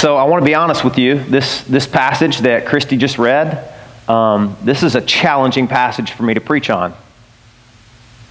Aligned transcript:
So 0.00 0.16
I 0.16 0.24
want 0.24 0.40
to 0.40 0.46
be 0.46 0.54
honest 0.54 0.82
with 0.82 0.96
you. 0.96 1.18
This, 1.18 1.62
this 1.64 1.86
passage 1.86 2.38
that 2.38 2.64
Christy 2.64 2.96
just 2.96 3.18
read, 3.18 3.70
um, 4.08 4.56
this 4.62 4.82
is 4.82 4.94
a 4.94 5.02
challenging 5.02 5.68
passage 5.68 6.12
for 6.12 6.22
me 6.22 6.32
to 6.32 6.40
preach 6.40 6.70
on. 6.70 6.92
It 6.92 6.96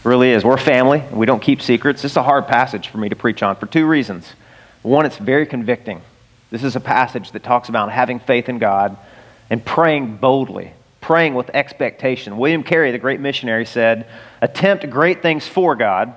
really 0.03 0.31
is. 0.31 0.43
We're 0.43 0.57
family. 0.57 1.03
We 1.11 1.27
don't 1.27 1.43
keep 1.43 1.61
secrets. 1.61 2.03
It's 2.03 2.15
a 2.15 2.23
hard 2.23 2.47
passage 2.47 2.87
for 2.87 2.97
me 2.97 3.07
to 3.09 3.15
preach 3.15 3.43
on 3.43 3.55
for 3.55 3.67
two 3.67 3.85
reasons. 3.85 4.33
One, 4.81 5.05
it's 5.05 5.17
very 5.17 5.45
convicting. 5.45 6.01
This 6.49 6.63
is 6.63 6.75
a 6.75 6.79
passage 6.79 7.33
that 7.33 7.43
talks 7.43 7.69
about 7.69 7.91
having 7.91 8.19
faith 8.19 8.49
in 8.49 8.57
God 8.57 8.97
and 9.51 9.63
praying 9.63 10.17
boldly, 10.17 10.73
praying 11.01 11.35
with 11.35 11.51
expectation. 11.53 12.39
William 12.39 12.63
Carey, 12.63 12.91
the 12.91 12.97
great 12.97 13.19
missionary, 13.19 13.67
said, 13.67 14.07
Attempt 14.41 14.89
great 14.89 15.21
things 15.21 15.47
for 15.47 15.75
God, 15.75 16.15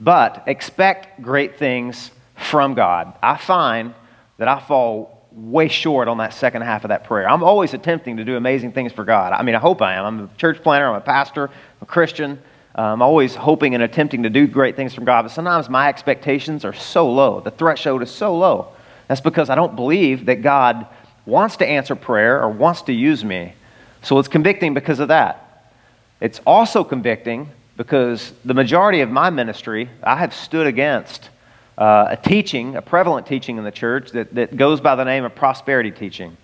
but 0.00 0.42
expect 0.48 1.22
great 1.22 1.56
things 1.56 2.10
from 2.34 2.74
God. 2.74 3.14
I 3.22 3.36
find 3.36 3.94
that 4.38 4.48
I 4.48 4.60
fall 4.60 5.26
way 5.32 5.68
short 5.68 6.08
on 6.08 6.18
that 6.18 6.32
second 6.32 6.62
half 6.62 6.84
of 6.84 6.88
that 6.88 7.04
prayer. 7.04 7.28
I'm 7.28 7.42
always 7.42 7.74
attempting 7.74 8.16
to 8.16 8.24
do 8.24 8.36
amazing 8.36 8.72
things 8.72 8.92
for 8.92 9.04
God. 9.04 9.32
I 9.32 9.42
mean, 9.42 9.54
I 9.54 9.58
hope 9.58 9.82
I 9.82 9.94
am. 9.94 10.04
I'm 10.04 10.24
a 10.24 10.36
church 10.38 10.62
planter, 10.62 10.88
I'm 10.88 10.94
a 10.94 11.00
pastor, 11.00 11.48
I'm 11.48 11.82
a 11.82 11.86
Christian. 11.86 12.40
Um, 12.74 12.84
I'm 12.84 13.02
always 13.02 13.34
hoping 13.34 13.74
and 13.74 13.82
attempting 13.82 14.22
to 14.22 14.30
do 14.30 14.46
great 14.46 14.76
things 14.76 14.94
from 14.94 15.04
God, 15.04 15.22
but 15.22 15.32
sometimes 15.32 15.68
my 15.68 15.88
expectations 15.88 16.64
are 16.64 16.72
so 16.72 17.10
low. 17.10 17.40
The 17.40 17.50
threshold 17.50 18.02
is 18.02 18.10
so 18.10 18.36
low. 18.36 18.68
That's 19.08 19.20
because 19.20 19.50
I 19.50 19.56
don't 19.56 19.74
believe 19.74 20.26
that 20.26 20.42
God 20.42 20.86
wants 21.26 21.56
to 21.56 21.66
answer 21.66 21.96
prayer 21.96 22.40
or 22.40 22.48
wants 22.48 22.82
to 22.82 22.92
use 22.92 23.24
me. 23.24 23.54
So 24.02 24.18
it's 24.20 24.28
convicting 24.28 24.74
because 24.74 25.00
of 25.00 25.08
that. 25.08 25.72
It's 26.20 26.40
also 26.46 26.84
convicting 26.84 27.48
because 27.76 28.32
the 28.44 28.54
majority 28.54 29.00
of 29.00 29.10
my 29.10 29.30
ministry, 29.30 29.90
I 30.02 30.16
have 30.16 30.32
stood 30.32 30.68
against 30.68 31.30
uh, 31.78 32.08
a 32.10 32.16
teaching, 32.16 32.74
a 32.74 32.82
prevalent 32.82 33.26
teaching 33.26 33.56
in 33.56 33.62
the 33.62 33.70
church 33.70 34.10
that, 34.10 34.34
that 34.34 34.56
goes 34.56 34.80
by 34.80 34.96
the 34.96 35.04
name 35.04 35.24
of 35.24 35.34
prosperity 35.34 35.92
teaching. 35.92 36.36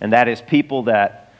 And 0.00 0.12
that 0.12 0.28
is 0.28 0.40
people 0.40 0.84
that 0.84 1.34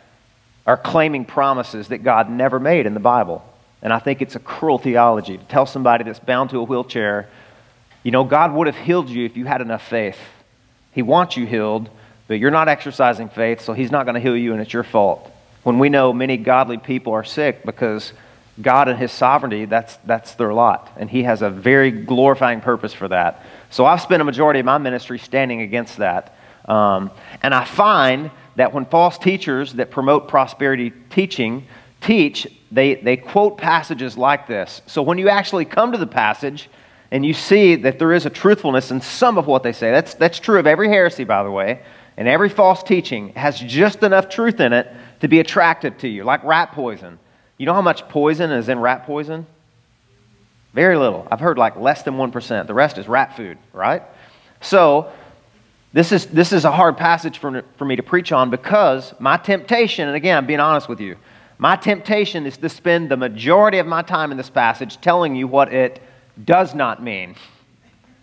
are 0.66 0.77
claiming 0.77 1.25
promises 1.25 1.88
that 1.88 1.98
God 1.98 2.28
never 2.28 2.58
made 2.58 2.86
in 2.86 2.94
the 2.94 3.00
Bible. 3.00 3.44
And 3.83 3.92
I 3.92 4.00
think 4.00 4.20
it's 4.20 4.34
a 4.34 4.41
cruel 4.41 4.78
theology 4.78 5.38
to 5.38 5.44
tell 5.44 5.64
somebody 5.64 6.03
that's 6.03 6.19
bound 6.19 6.50
to 6.50 6.58
a 6.58 6.64
wheelchair, 6.64 7.28
you 8.03 8.11
know, 8.11 8.25
God 8.25 8.53
would 8.53 8.66
have 8.66 8.77
healed 8.77 9.08
you 9.08 9.25
if 9.25 9.36
you 9.36 9.44
had 9.44 9.60
enough 9.60 9.86
faith. 9.86 10.19
He 10.91 11.03
wants 11.03 11.36
you 11.36 11.47
healed, 11.47 11.88
but 12.27 12.41
you're 12.41 12.50
not 12.50 12.69
exercising 12.69 13.28
faith, 13.28 13.60
so 13.60 13.75
He's 13.75 13.92
not 13.92 14.06
going 14.06 14.14
to 14.14 14.20
heal 14.20 14.36
you, 14.36 14.53
and 14.53 14.60
it's 14.60 14.72
your 14.72 14.83
fault. 14.83 15.31
When 15.62 15.78
we 15.78 15.88
know 15.88 16.12
many 16.12 16.36
godly 16.36 16.78
people 16.78 17.12
are 17.12 17.22
sick 17.22 17.64
because 17.64 18.12
God 18.61 18.89
and 18.89 18.99
His 18.99 19.12
sovereignty, 19.12 19.65
that's, 19.67 19.97
that's 20.05 20.35
their 20.35 20.53
lot. 20.53 20.91
And 20.97 21.11
He 21.11 21.25
has 21.25 21.43
a 21.43 21.51
very 21.51 21.91
glorifying 21.91 22.61
purpose 22.61 22.93
for 22.93 23.09
that. 23.09 23.43
So 23.71 23.85
I've 23.85 24.01
spent 24.01 24.23
a 24.23 24.25
majority 24.25 24.61
of 24.61 24.67
my 24.67 24.79
ministry 24.79 25.19
standing 25.19 25.61
against 25.61 25.99
that. 25.99 26.35
Um, 26.67 27.11
and 27.43 27.55
I 27.55 27.65
find 27.65 28.31
that 28.57 28.73
when 28.73 28.87
false 28.87 29.19
teachers 29.19 29.75
that 29.75 29.91
promote 29.91 30.29
prosperity 30.29 30.93
teaching 31.11 31.67
teach, 32.01 32.47
they, 32.73 32.95
they 32.95 33.17
quote 33.17 33.59
passages 33.59 34.17
like 34.17 34.47
this. 34.47 34.83
So 34.87 35.03
when 35.03 35.19
you 35.19 35.29
actually 35.29 35.65
come 35.65 35.93
to 35.93 35.99
the 35.99 36.07
passage 36.07 36.69
and 37.11 37.25
you 37.25 37.34
see 37.34 37.77
that 37.77 37.99
there 37.99 38.12
is 38.12 38.27
a 38.27 38.31
truthfulness 38.31 38.91
in 38.91 39.01
some 39.01 39.39
of 39.39 39.47
what 39.47 39.62
they 39.62 39.73
say, 39.73 39.91
that's, 39.91 40.15
that's 40.15 40.41
true 40.41 40.59
of 40.59 40.67
every 40.67 40.89
heresy, 40.89 41.25
by 41.25 41.43
the 41.43 41.51
way, 41.51 41.83
and 42.17 42.27
every 42.27 42.49
false 42.49 42.83
teaching 42.83 43.29
has 43.34 43.61
just 43.61 44.03
enough 44.03 44.29
truth 44.29 44.61
in 44.61 44.73
it 44.73 44.93
to 45.21 45.29
be 45.29 45.39
attractive 45.39 45.97
to 45.99 46.09
you, 46.09 46.25
like 46.25 46.43
rat 46.43 46.73
poison. 46.73 47.19
You 47.59 47.67
know 47.67 47.75
how 47.75 47.83
much 47.83 48.09
poison 48.09 48.51
is 48.51 48.69
in 48.69 48.79
rat 48.79 49.07
poison? 49.07 49.47
Very 50.75 50.97
little. 50.97 51.27
I've 51.31 51.41
heard 51.41 51.57
like 51.57 51.77
less 51.77 52.03
than 52.03 52.15
1%. 52.15 52.67
The 52.67 52.75
rest 52.75 52.99
is 52.99 53.09
rat 53.09 53.37
food, 53.37 53.57
right? 53.73 54.03
So, 54.61 55.11
this 55.93 56.12
is, 56.12 56.27
this 56.27 56.53
is 56.53 56.67
a 56.67 56.71
hard 56.73 56.99
passage 56.99 57.39
for, 57.39 57.65
for 57.79 57.87
me 57.87 57.97
to 57.97 58.03
preach 58.03 58.31
on 58.31 58.51
because 58.51 59.15
my 59.19 59.39
temptation, 59.39 60.07
and 60.07 60.15
again, 60.15 60.37
I'm 60.37 60.47
being 60.47 60.61
honest 60.61 60.89
with 60.89 61.01
you, 61.01 61.17
my 61.57 61.77
temptation 61.77 62.45
is 62.45 62.59
to 62.59 62.69
spend 62.69 63.11
the 63.11 63.17
majority 63.17 63.78
of 63.78 63.87
my 63.87 64.03
time 64.03 64.31
in 64.31 64.37
this 64.37 64.50
passage 64.50 65.00
telling 65.00 65.34
you 65.34 65.49
what 65.49 65.72
it 65.72 66.03
does 66.45 66.75
not 66.75 67.03
mean, 67.03 67.34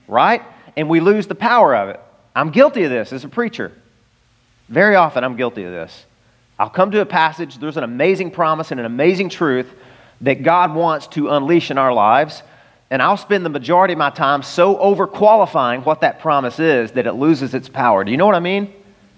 right? 0.07 0.43
And 0.77 0.87
we 0.87 0.99
lose 0.99 1.25
the 1.25 1.33
power 1.33 1.75
of 1.75 1.89
it. 1.89 1.99
I'm 2.35 2.51
guilty 2.51 2.83
of 2.83 2.91
this 2.91 3.11
as 3.11 3.23
a 3.23 3.29
preacher. 3.29 3.71
Very 4.69 4.95
often, 4.95 5.23
I'm 5.23 5.35
guilty 5.35 5.63
of 5.63 5.71
this. 5.71 6.05
I'll 6.59 6.69
come 6.69 6.91
to 6.91 7.01
a 7.01 7.05
passage, 7.05 7.57
there's 7.57 7.77
an 7.77 7.83
amazing 7.83 8.31
promise 8.31 8.71
and 8.71 8.79
an 8.79 8.85
amazing 8.85 9.29
truth 9.29 9.67
that 10.21 10.43
God 10.43 10.75
wants 10.75 11.07
to 11.07 11.29
unleash 11.29 11.71
in 11.71 11.77
our 11.77 11.93
lives, 11.93 12.43
and 12.91 13.01
I'll 13.01 13.17
spend 13.17 13.43
the 13.45 13.49
majority 13.49 13.93
of 13.93 13.97
my 13.97 14.11
time 14.11 14.43
so 14.43 14.75
overqualifying 14.75 15.83
what 15.83 16.01
that 16.01 16.19
promise 16.19 16.59
is 16.59 16.91
that 16.91 17.07
it 17.07 17.13
loses 17.13 17.53
its 17.53 17.67
power. 17.67 18.03
Do 18.03 18.11
you 18.11 18.17
know 18.17 18.25
what 18.25 18.35
I 18.35 18.39
mean? 18.39 18.71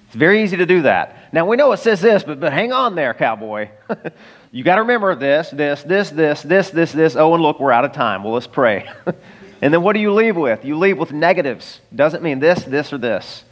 It's 0.08 0.16
very 0.16 0.44
easy 0.44 0.56
to 0.58 0.66
do 0.66 0.84
that. 0.84 1.34
Now, 1.34 1.46
we 1.46 1.58
know 1.58 1.74
it 1.74 1.78
says 1.78 2.00
this, 2.00 2.24
but, 2.24 2.40
but 2.40 2.54
hang 2.54 2.72
on 2.72 2.96
there, 2.96 3.14
cowboy. 3.14 3.70
you 4.52 4.64
got 4.64 4.76
to 4.76 4.82
remember 4.82 5.14
this, 5.14 5.50
this, 5.50 5.84
this, 5.84 6.10
this, 6.10 6.42
this, 6.42 6.70
this, 6.70 6.92
this. 6.94 7.16
Oh, 7.18 7.34
and 7.34 7.44
look, 7.44 7.60
we're 7.60 7.74
out 7.74 7.84
of 7.84 7.92
time. 7.92 8.24
Well, 8.24 8.34
let's 8.34 8.48
pray. 8.48 8.90
and 9.62 9.74
then 9.74 9.82
what 9.82 9.92
do 9.92 10.00
you 10.00 10.14
leave 10.14 10.38
with? 10.38 10.64
You 10.64 10.78
leave 10.78 10.98
with 10.98 11.12
negatives. 11.12 11.82
Doesn't 11.94 12.24
mean 12.24 12.40
this, 12.40 12.64
this, 12.64 12.94
or 12.94 12.98
this. 12.98 13.44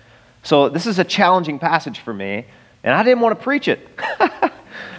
So, 0.43 0.69
this 0.69 0.88
is 0.88 0.99
a 0.99 1.03
challenging 1.03 1.59
passage 1.59 1.99
for 1.99 2.13
me. 2.13 2.45
And 2.83 2.94
I 2.94 3.03
didn't 3.03 3.21
want 3.21 3.38
to 3.38 3.44
preach 3.44 3.67
it. 3.67 3.88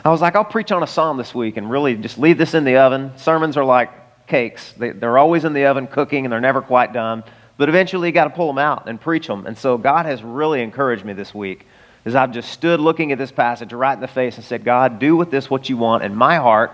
I 0.05 0.11
was 0.11 0.21
like, 0.21 0.37
I'll 0.37 0.45
preach 0.45 0.73
on 0.73 0.83
a 0.83 0.87
psalm 0.87 1.17
this 1.17 1.35
week 1.35 1.57
and 1.57 1.71
really 1.71 1.95
just 1.97 2.19
leave 2.19 2.39
this 2.39 2.55
in 2.55 2.65
the 2.65 2.77
oven. 2.77 3.13
Sermons 3.17 3.57
are 3.57 3.65
like 3.65 3.91
cakes, 4.27 4.73
they, 4.73 4.91
are 4.91 5.19
always 5.19 5.45
in 5.45 5.53
the 5.53 5.67
oven 5.67 5.87
cooking 5.87 6.25
and 6.25 6.33
they're 6.33 6.41
never 6.41 6.63
quite 6.63 6.93
done. 6.93 7.25
But 7.57 7.69
eventually, 7.69 8.09
you 8.09 8.13
got 8.13 8.25
to 8.25 8.31
pull 8.31 8.49
them 8.49 8.59
out 8.59 8.89
and 8.89 9.01
preach 9.01 9.29
them. 9.29 9.47
And 9.47 9.57
so, 9.57 9.79
God 9.79 10.07
has 10.07 10.23
really 10.23 10.61
encouraged 10.61 11.05
me 11.05 11.13
this 11.13 11.33
week 11.33 11.67
as 12.05 12.15
I've 12.15 12.33
just 12.33 12.51
stood 12.51 12.81
looking 12.81 13.13
at 13.13 13.19
this 13.19 13.33
passage 13.33 13.73
right 13.73 13.95
in 13.95 14.01
the 14.01 14.09
face 14.09 14.37
and 14.37 14.45
said, 14.45 14.65
God, 14.65 14.99
do 14.99 15.17
with 15.17 15.31
this 15.31 15.49
what 15.49 15.69
you 15.69 15.77
want 15.77 16.05
in 16.05 16.15
my 16.15 16.37
heart. 16.37 16.73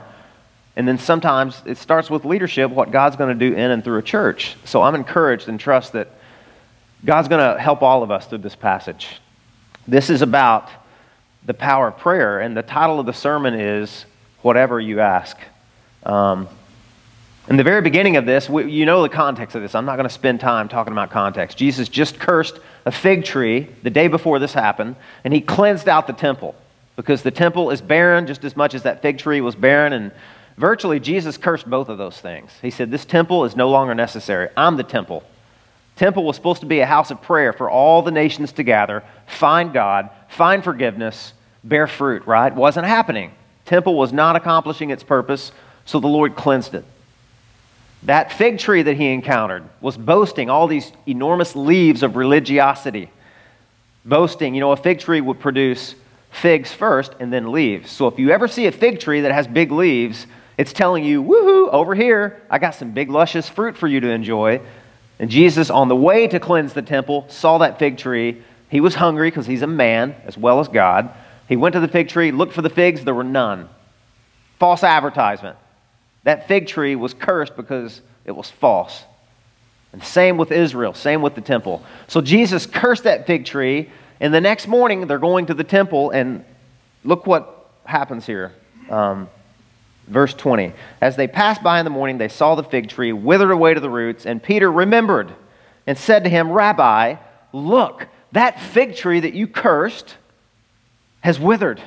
And 0.76 0.88
then 0.88 0.98
sometimes 0.98 1.60
it 1.66 1.76
starts 1.76 2.08
with 2.08 2.24
leadership, 2.24 2.70
what 2.70 2.90
God's 2.90 3.16
going 3.16 3.38
to 3.38 3.50
do 3.50 3.54
in 3.54 3.70
and 3.70 3.84
through 3.84 3.98
a 3.98 4.02
church. 4.02 4.56
So 4.64 4.82
I'm 4.82 4.94
encouraged 4.94 5.48
and 5.48 5.60
trust 5.60 5.92
that 5.92 6.08
God's 7.04 7.28
going 7.28 7.54
to 7.54 7.60
help 7.60 7.82
all 7.82 8.02
of 8.02 8.10
us 8.10 8.26
through 8.26 8.38
this 8.38 8.56
passage. 8.56 9.20
This 9.86 10.10
is 10.10 10.22
about 10.22 10.68
the 11.44 11.54
power 11.54 11.88
of 11.88 11.98
prayer. 11.98 12.40
And 12.40 12.56
the 12.56 12.62
title 12.62 13.00
of 13.00 13.06
the 13.06 13.12
sermon 13.12 13.54
is 13.54 14.04
Whatever 14.42 14.80
You 14.80 15.00
Ask. 15.00 15.36
Um, 16.04 16.48
in 17.48 17.56
the 17.56 17.64
very 17.64 17.80
beginning 17.80 18.16
of 18.16 18.26
this, 18.26 18.48
we, 18.48 18.70
you 18.70 18.86
know 18.86 19.02
the 19.02 19.08
context 19.08 19.56
of 19.56 19.62
this. 19.62 19.74
I'm 19.74 19.84
not 19.84 19.96
going 19.96 20.08
to 20.08 20.14
spend 20.14 20.40
time 20.40 20.68
talking 20.68 20.92
about 20.92 21.10
context. 21.10 21.58
Jesus 21.58 21.88
just 21.88 22.18
cursed 22.18 22.58
a 22.86 22.92
fig 22.92 23.24
tree 23.24 23.68
the 23.82 23.90
day 23.90 24.08
before 24.08 24.38
this 24.38 24.52
happened, 24.52 24.96
and 25.24 25.34
he 25.34 25.40
cleansed 25.40 25.88
out 25.88 26.06
the 26.06 26.12
temple 26.12 26.54
because 26.96 27.22
the 27.22 27.30
temple 27.30 27.70
is 27.70 27.80
barren 27.80 28.26
just 28.26 28.44
as 28.44 28.56
much 28.56 28.74
as 28.74 28.84
that 28.84 29.02
fig 29.02 29.18
tree 29.18 29.40
was 29.40 29.54
barren. 29.54 29.92
And 29.92 30.12
virtually, 30.58 31.00
Jesus 31.00 31.36
cursed 31.36 31.68
both 31.68 31.88
of 31.88 31.98
those 31.98 32.20
things. 32.20 32.52
He 32.62 32.70
said, 32.70 32.90
This 32.90 33.04
temple 33.04 33.44
is 33.44 33.56
no 33.56 33.70
longer 33.70 33.94
necessary. 33.94 34.48
I'm 34.56 34.76
the 34.76 34.84
temple. 34.84 35.24
Temple 35.96 36.24
was 36.24 36.36
supposed 36.36 36.60
to 36.60 36.66
be 36.66 36.80
a 36.80 36.86
house 36.86 37.10
of 37.10 37.20
prayer 37.20 37.52
for 37.52 37.68
all 37.68 38.02
the 38.02 38.10
nations 38.10 38.52
to 38.52 38.62
gather, 38.62 39.02
find 39.26 39.72
God, 39.72 40.08
find 40.30 40.64
forgiveness, 40.64 41.34
bear 41.62 41.86
fruit, 41.86 42.26
right? 42.26 42.54
Wasn't 42.54 42.86
happening. 42.86 43.32
Temple 43.66 43.94
was 43.94 44.12
not 44.12 44.36
accomplishing 44.36 44.90
its 44.90 45.02
purpose, 45.02 45.52
so 45.84 46.00
the 46.00 46.08
Lord 46.08 46.34
cleansed 46.34 46.74
it. 46.74 46.84
That 48.04 48.32
fig 48.32 48.58
tree 48.58 48.82
that 48.82 48.96
he 48.96 49.12
encountered 49.12 49.64
was 49.80 49.96
boasting 49.96 50.48
all 50.48 50.66
these 50.66 50.90
enormous 51.06 51.54
leaves 51.54 52.02
of 52.02 52.16
religiosity. 52.16 53.10
Boasting, 54.04 54.54
you 54.54 54.60
know, 54.60 54.72
a 54.72 54.76
fig 54.76 55.00
tree 55.00 55.20
would 55.20 55.38
produce 55.38 55.94
figs 56.30 56.72
first 56.72 57.12
and 57.20 57.32
then 57.32 57.52
leaves. 57.52 57.90
So 57.90 58.06
if 58.06 58.18
you 58.18 58.30
ever 58.30 58.48
see 58.48 58.66
a 58.66 58.72
fig 58.72 59.00
tree 59.00 59.20
that 59.22 59.32
has 59.32 59.46
big 59.46 59.70
leaves, 59.70 60.26
it's 60.56 60.72
telling 60.72 61.04
you, 61.04 61.22
woohoo, 61.22 61.70
over 61.72 61.94
here, 61.94 62.40
I 62.48 62.58
got 62.58 62.74
some 62.74 62.92
big, 62.92 63.10
luscious 63.10 63.48
fruit 63.48 63.76
for 63.76 63.86
you 63.86 64.00
to 64.00 64.08
enjoy. 64.08 64.60
And 65.18 65.30
Jesus, 65.30 65.68
on 65.68 65.88
the 65.88 65.96
way 65.96 66.26
to 66.28 66.40
cleanse 66.40 66.72
the 66.72 66.82
temple, 66.82 67.26
saw 67.28 67.58
that 67.58 67.78
fig 67.78 67.98
tree. 67.98 68.42
He 68.70 68.80
was 68.80 68.94
hungry 68.94 69.30
because 69.30 69.46
he's 69.46 69.62
a 69.62 69.66
man 69.66 70.14
as 70.24 70.38
well 70.38 70.60
as 70.60 70.68
God. 70.68 71.10
He 71.48 71.56
went 71.56 71.72
to 71.74 71.80
the 71.80 71.88
fig 71.88 72.08
tree, 72.08 72.30
looked 72.30 72.52
for 72.52 72.62
the 72.62 72.70
figs, 72.70 73.04
there 73.04 73.14
were 73.14 73.24
none. 73.24 73.68
False 74.58 74.84
advertisement. 74.84 75.56
That 76.24 76.46
fig 76.46 76.66
tree 76.66 76.96
was 76.96 77.14
cursed 77.14 77.56
because 77.56 78.00
it 78.24 78.32
was 78.32 78.50
false. 78.50 79.04
And 79.92 80.02
same 80.02 80.36
with 80.36 80.52
Israel, 80.52 80.94
same 80.94 81.22
with 81.22 81.34
the 81.34 81.40
temple. 81.40 81.82
So 82.06 82.20
Jesus 82.20 82.66
cursed 82.66 83.04
that 83.04 83.26
fig 83.26 83.44
tree, 83.44 83.90
and 84.20 84.32
the 84.32 84.40
next 84.40 84.68
morning 84.68 85.06
they're 85.06 85.18
going 85.18 85.46
to 85.46 85.54
the 85.54 85.64
temple, 85.64 86.10
and 86.10 86.44
look 87.02 87.26
what 87.26 87.70
happens 87.84 88.24
here. 88.24 88.52
Um, 88.88 89.28
Verse 90.10 90.34
20 90.34 90.72
As 91.00 91.16
they 91.16 91.28
passed 91.28 91.62
by 91.62 91.78
in 91.78 91.84
the 91.84 91.90
morning, 91.90 92.18
they 92.18 92.28
saw 92.28 92.54
the 92.54 92.64
fig 92.64 92.88
tree 92.88 93.12
withered 93.12 93.50
away 93.50 93.72
to 93.72 93.80
the 93.80 93.88
roots, 93.88 94.26
and 94.26 94.42
Peter 94.42 94.70
remembered 94.70 95.32
and 95.86 95.96
said 95.96 96.24
to 96.24 96.30
him, 96.30 96.50
Rabbi, 96.50 97.16
look, 97.52 98.08
that 98.32 98.60
fig 98.60 98.96
tree 98.96 99.20
that 99.20 99.34
you 99.34 99.46
cursed 99.46 100.16
has 101.20 101.38
withered. 101.38 101.80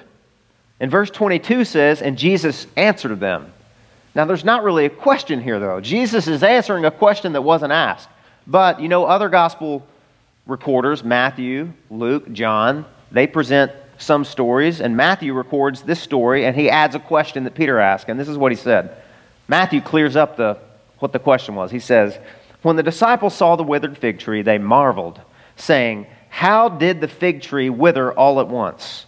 And 0.79 0.91
verse 0.91 1.09
22 1.09 1.65
says, 1.65 2.01
And 2.01 2.17
Jesus 2.17 2.67
answered 2.75 3.19
them. 3.19 3.51
Now, 4.15 4.25
there's 4.25 4.45
not 4.45 4.63
really 4.63 4.85
a 4.85 4.89
question 4.89 5.41
here, 5.41 5.59
though. 5.59 5.81
Jesus 5.81 6.27
is 6.27 6.43
answering 6.43 6.85
a 6.85 6.91
question 6.91 7.33
that 7.33 7.41
wasn't 7.41 7.71
asked. 7.71 8.09
But, 8.45 8.79
you 8.79 8.87
know, 8.87 9.05
other 9.05 9.29
gospel 9.29 9.85
recorders, 10.45 11.03
Matthew, 11.03 11.73
Luke, 11.89 12.31
John, 12.31 12.85
they 13.11 13.25
present 13.25 13.71
some 13.97 14.25
stories, 14.25 14.81
and 14.81 14.97
Matthew 14.97 15.33
records 15.33 15.81
this 15.81 16.01
story, 16.01 16.45
and 16.45 16.55
he 16.55 16.69
adds 16.69 16.95
a 16.95 16.99
question 16.99 17.45
that 17.45 17.55
Peter 17.55 17.79
asked, 17.79 18.09
and 18.09 18.19
this 18.19 18.27
is 18.27 18.37
what 18.37 18.51
he 18.51 18.55
said. 18.55 18.95
Matthew 19.47 19.81
clears 19.81 20.15
up 20.15 20.35
the, 20.35 20.57
what 20.99 21.13
the 21.13 21.19
question 21.19 21.55
was. 21.55 21.71
He 21.71 21.79
says, 21.79 22.17
When 22.61 22.75
the 22.75 22.83
disciples 22.83 23.33
saw 23.33 23.55
the 23.55 23.63
withered 23.63 23.97
fig 23.97 24.19
tree, 24.19 24.41
they 24.41 24.57
marveled, 24.57 25.21
saying, 25.55 26.07
How 26.33 26.67
did 26.67 26.99
the 26.99 27.07
fig 27.07 27.43
tree 27.43 27.69
wither 27.69 28.11
all 28.11 28.39
at 28.39 28.47
once? 28.47 29.05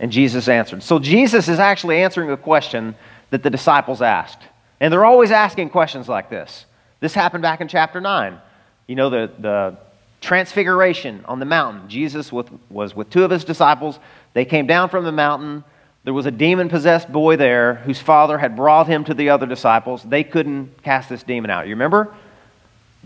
And 0.00 0.10
Jesus 0.10 0.48
answered. 0.48 0.82
So 0.82 0.98
Jesus 0.98 1.46
is 1.46 1.60
actually 1.60 2.02
answering 2.02 2.28
a 2.32 2.36
question 2.36 2.96
that 3.30 3.44
the 3.44 3.50
disciples 3.50 4.02
asked. 4.02 4.42
And 4.80 4.92
they're 4.92 5.04
always 5.04 5.30
asking 5.30 5.70
questions 5.70 6.08
like 6.08 6.28
this. 6.28 6.66
This 6.98 7.14
happened 7.14 7.42
back 7.42 7.60
in 7.60 7.68
chapter 7.68 8.00
9. 8.00 8.40
You 8.88 8.96
know, 8.96 9.10
the, 9.10 9.30
the 9.38 9.76
transfiguration 10.20 11.24
on 11.26 11.38
the 11.38 11.46
mountain. 11.46 11.88
Jesus 11.88 12.32
with, 12.32 12.50
was 12.68 12.96
with 12.96 13.10
two 13.10 13.22
of 13.22 13.30
his 13.30 13.44
disciples. 13.44 14.00
They 14.34 14.44
came 14.44 14.66
down 14.66 14.88
from 14.88 15.04
the 15.04 15.12
mountain. 15.12 15.62
There 16.02 16.14
was 16.14 16.26
a 16.26 16.32
demon 16.32 16.68
possessed 16.68 17.12
boy 17.12 17.36
there 17.36 17.76
whose 17.76 18.00
father 18.00 18.38
had 18.38 18.56
brought 18.56 18.88
him 18.88 19.04
to 19.04 19.14
the 19.14 19.30
other 19.30 19.46
disciples. 19.46 20.02
They 20.02 20.24
couldn't 20.24 20.82
cast 20.82 21.08
this 21.08 21.22
demon 21.22 21.48
out. 21.48 21.68
You 21.68 21.76
remember? 21.76 22.12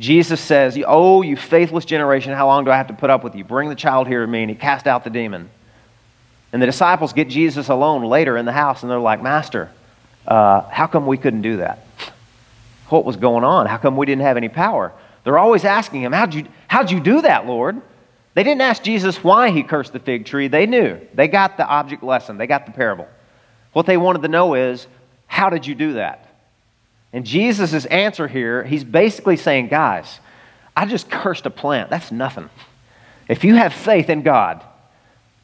Jesus 0.00 0.41
says, 0.41 0.82
Oh, 0.87 1.20
you 1.20 1.37
faithless 1.37 1.85
generation, 1.85 2.32
how 2.32 2.47
long 2.47 2.64
do 2.64 2.70
I 2.70 2.76
have 2.76 2.88
to 2.88 2.94
put 2.94 3.11
up 3.11 3.23
with 3.23 3.35
you? 3.35 3.44
Bring 3.44 3.69
the 3.69 3.75
child 3.75 4.08
here 4.08 4.23
to 4.23 4.26
me. 4.26 4.43
And 4.43 4.50
he 4.50 4.56
cast 4.56 4.87
out 4.87 5.05
the 5.05 5.11
demon. 5.11 5.50
And 6.52 6.61
the 6.61 6.67
disciples 6.67 7.12
get 7.12 7.29
Jesus 7.29 7.69
alone 7.69 8.02
later 8.02 8.37
in 8.37 8.44
the 8.44 8.52
house, 8.52 8.82
and 8.82 8.91
they're 8.91 8.99
like, 8.99 9.23
Master, 9.23 9.70
uh, 10.26 10.62
how 10.62 10.87
come 10.87 11.06
we 11.06 11.19
couldn't 11.19 11.43
do 11.43 11.58
that? 11.58 11.87
What 12.88 13.05
was 13.05 13.17
going 13.17 13.44
on? 13.44 13.67
How 13.67 13.76
come 13.76 13.97
we 13.97 14.06
didn't 14.06 14.23
have 14.23 14.37
any 14.38 14.49
power? 14.49 14.93
They're 15.23 15.38
always 15.38 15.64
asking 15.64 16.02
him, 16.02 16.12
How'd 16.12 16.35
you, 16.35 16.47
how'd 16.67 16.91
you 16.91 16.99
do 16.99 17.20
that, 17.23 17.47
Lord? 17.47 17.81
They 18.35 18.43
didn't 18.43 18.62
ask 18.62 18.82
Jesus 18.82 19.23
why 19.23 19.50
he 19.50 19.62
cursed 19.62 19.93
the 19.93 19.99
fig 19.99 20.25
tree. 20.25 20.49
They 20.49 20.64
knew. 20.64 20.99
They 21.12 21.29
got 21.29 21.58
the 21.58 21.67
object 21.67 22.02
lesson, 22.02 22.38
they 22.38 22.47
got 22.47 22.64
the 22.64 22.73
parable. 22.73 23.06
What 23.75 23.85
they 23.85 23.99
wanted 23.99 24.23
to 24.23 24.29
know 24.29 24.55
is, 24.55 24.87
How 25.26 25.50
did 25.50 25.67
you 25.67 25.75
do 25.75 25.93
that? 25.93 26.29
And 27.12 27.26
Jesus' 27.26 27.84
answer 27.86 28.28
here, 28.28 28.62
he's 28.62 28.84
basically 28.84 29.36
saying, 29.36 29.68
Guys, 29.68 30.20
I 30.76 30.86
just 30.86 31.10
cursed 31.10 31.46
a 31.46 31.50
plant. 31.50 31.90
That's 31.90 32.12
nothing. 32.12 32.48
If 33.28 33.44
you 33.44 33.56
have 33.56 33.72
faith 33.72 34.08
in 34.08 34.22
God, 34.22 34.62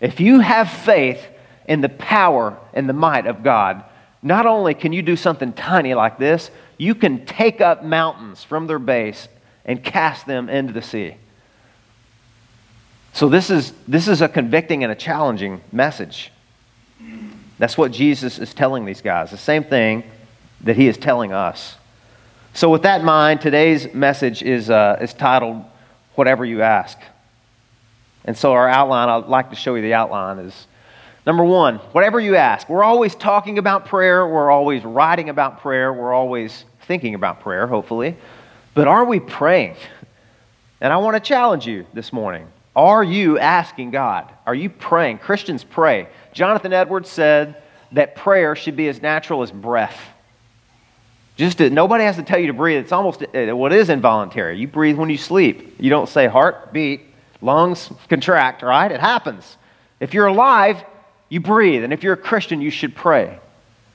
if 0.01 0.21
you 0.21 0.41
have 0.41 0.71
faith 0.71 1.25
in 1.67 1.81
the 1.81 1.89
power 1.89 2.57
and 2.73 2.89
the 2.89 2.93
might 2.93 3.27
of 3.27 3.43
God, 3.43 3.85
not 4.23 4.47
only 4.47 4.75
can 4.75 4.93
you 4.93 5.03
do 5.03 5.17
something 5.17 5.53
tiny 5.53 5.95
like 5.95 6.19
this, 6.19 6.51
you 6.79 6.95
can 6.95 7.27
take 7.27 7.61
up 7.61 7.85
mountains 7.85 8.43
from 8.43 8.67
their 8.67 8.79
base 8.79 9.29
and 9.65 9.83
cast 9.83 10.27
them 10.27 10.49
into 10.49 10.73
the 10.73 10.83
sea. 10.83 11.17
So, 13.13 13.29
this 13.29 13.51
is, 13.51 13.73
this 13.89 14.09
is 14.09 14.21
a 14.21 14.29
convicting 14.29 14.83
and 14.83 14.93
a 14.93 14.97
challenging 14.97 15.63
message. 15.73 16.31
That's 17.59 17.79
what 17.79 17.91
Jesus 17.91 18.39
is 18.39 18.53
telling 18.53 18.85
these 18.85 19.01
guys. 19.01 19.31
The 19.31 19.39
same 19.39 19.65
thing 19.65 20.05
that 20.63 20.77
he 20.77 20.89
is 20.89 20.97
telling 20.97 21.33
us. 21.33 21.77
So, 22.55 22.71
with 22.71 22.83
that 22.83 23.01
in 23.01 23.07
mind, 23.07 23.41
today's 23.41 23.93
message 23.93 24.43
is, 24.43 24.71
uh, 24.71 24.99
is 25.01 25.13
titled 25.13 25.63
Whatever 26.15 26.45
You 26.45 26.63
Ask. 26.63 26.99
And 28.25 28.37
so, 28.37 28.53
our 28.53 28.69
outline, 28.69 29.09
I'd 29.09 29.29
like 29.29 29.51
to 29.51 29.57
show 29.57 29.75
you 29.75 29.83
the 29.83 29.95
outline, 29.95 30.39
is 30.39 30.67
number 31.27 31.45
one, 31.45 31.77
whatever 31.93 32.19
you 32.19 32.37
ask. 32.37 32.69
We're 32.69 32.85
always 32.85 33.15
talking 33.15 33.59
about 33.59 33.87
prayer, 33.87 34.27
we're 34.27 34.51
always 34.51 34.85
writing 34.85 35.29
about 35.29 35.61
prayer, 35.61 35.93
we're 35.93 36.15
always 36.15 36.65
thinking 36.87 37.15
about 37.15 37.41
prayer, 37.41 37.67
hopefully. 37.67 38.17
But 38.75 38.89
are 38.89 39.05
we 39.05 39.21
praying? 39.21 39.77
And 40.81 40.93
I 40.93 40.97
want 40.99 41.15
to 41.15 41.21
challenge 41.21 41.67
you 41.67 41.87
this 41.95 42.13
morning. 42.13 42.47
Are 42.75 43.03
you 43.03 43.39
asking 43.39 43.91
God? 43.91 44.31
Are 44.47 44.55
you 44.55 44.69
praying? 44.69 45.19
Christians 45.19 45.65
pray. 45.65 46.09
Jonathan 46.33 46.73
Edwards 46.73 47.09
said 47.09 47.63
that 47.93 48.17
prayer 48.17 48.55
should 48.55 48.77
be 48.77 48.89
as 48.89 49.01
natural 49.01 49.43
as 49.43 49.51
breath. 49.51 49.99
Just 51.37 51.59
to, 51.59 51.69
nobody 51.69 52.05
has 52.05 52.17
to 52.17 52.23
tell 52.23 52.39
you 52.39 52.47
to 52.47 52.55
breathe. 52.55 52.79
It's 52.79 52.93
almost 52.93 53.23
what 53.33 53.73
is 53.73 53.91
involuntary. 53.91 54.59
You 54.59 54.67
breathe 54.67 54.97
when 54.97 55.11
you 55.11 55.19
sleep. 55.19 55.77
You 55.79 55.91
don't 55.91 56.09
say 56.09 56.27
heart 56.27 56.73
beat, 56.73 57.03
lungs 57.43 57.91
contract, 58.09 58.63
right? 58.63 58.91
It 58.91 59.01
happens. 59.01 59.59
If 60.01 60.15
you're 60.15 60.27
alive, 60.27 60.83
you 61.29 61.41
breathe. 61.41 61.85
And 61.85 61.93
if 61.93 62.03
you're 62.03 62.15
a 62.15 62.19
Christian, 62.19 62.63
you 62.63 62.71
should 62.71 62.95
pray. 62.95 63.39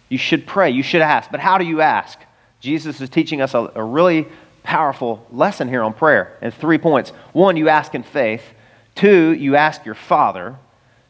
You 0.10 0.20
should 0.20 0.46
pray. 0.46 0.70
You 0.70 0.84
should 0.84 1.02
ask. 1.02 1.32
But 1.32 1.40
how 1.40 1.58
do 1.58 1.66
you 1.66 1.82
ask? 1.82 2.20
Jesus 2.60 3.02
is 3.02 3.10
teaching 3.10 3.42
us 3.42 3.56
a, 3.56 3.72
a 3.74 3.84
really 3.84 4.28
powerful 4.62 5.26
lesson 5.32 5.68
here 5.68 5.82
on 5.82 5.94
prayer 5.94 6.38
in 6.44 6.52
three 6.52 6.78
points. 6.78 7.10
One, 7.34 7.58
you 7.58 7.70
ask 7.70 7.96
in 7.96 8.04
faith. 8.04 8.44
Two, 8.94 9.34
you 9.34 9.56
ask 9.56 9.84
your 9.84 9.96
Father. 9.96 10.58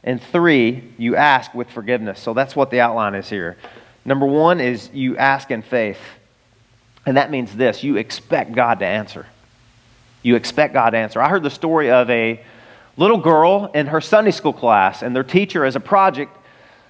And 0.03 0.21
three, 0.21 0.93
you 0.97 1.17
ask 1.17 1.53
with 1.53 1.69
forgiveness. 1.69 2.21
So 2.21 2.33
that's 2.33 2.55
what 2.55 2.71
the 2.71 2.79
outline 2.79 3.15
is 3.15 3.29
here. 3.29 3.57
Number 4.05 4.25
one 4.25 4.61
is 4.61 4.89
you 4.93 5.17
ask 5.17 5.51
in 5.51 5.61
faith. 5.61 5.99
And 7.05 7.17
that 7.17 7.31
means 7.31 7.55
this 7.55 7.83
you 7.83 7.97
expect 7.97 8.53
God 8.53 8.79
to 8.79 8.85
answer. 8.85 9.25
You 10.23 10.35
expect 10.35 10.73
God 10.73 10.91
to 10.91 10.97
answer. 10.97 11.21
I 11.21 11.29
heard 11.29 11.43
the 11.43 11.49
story 11.49 11.89
of 11.89 12.09
a 12.09 12.43
little 12.97 13.17
girl 13.17 13.71
in 13.73 13.87
her 13.87 14.01
Sunday 14.01 14.31
school 14.31 14.53
class, 14.53 15.01
and 15.01 15.15
their 15.15 15.23
teacher, 15.23 15.65
as 15.65 15.75
a 15.75 15.79
project, 15.79 16.37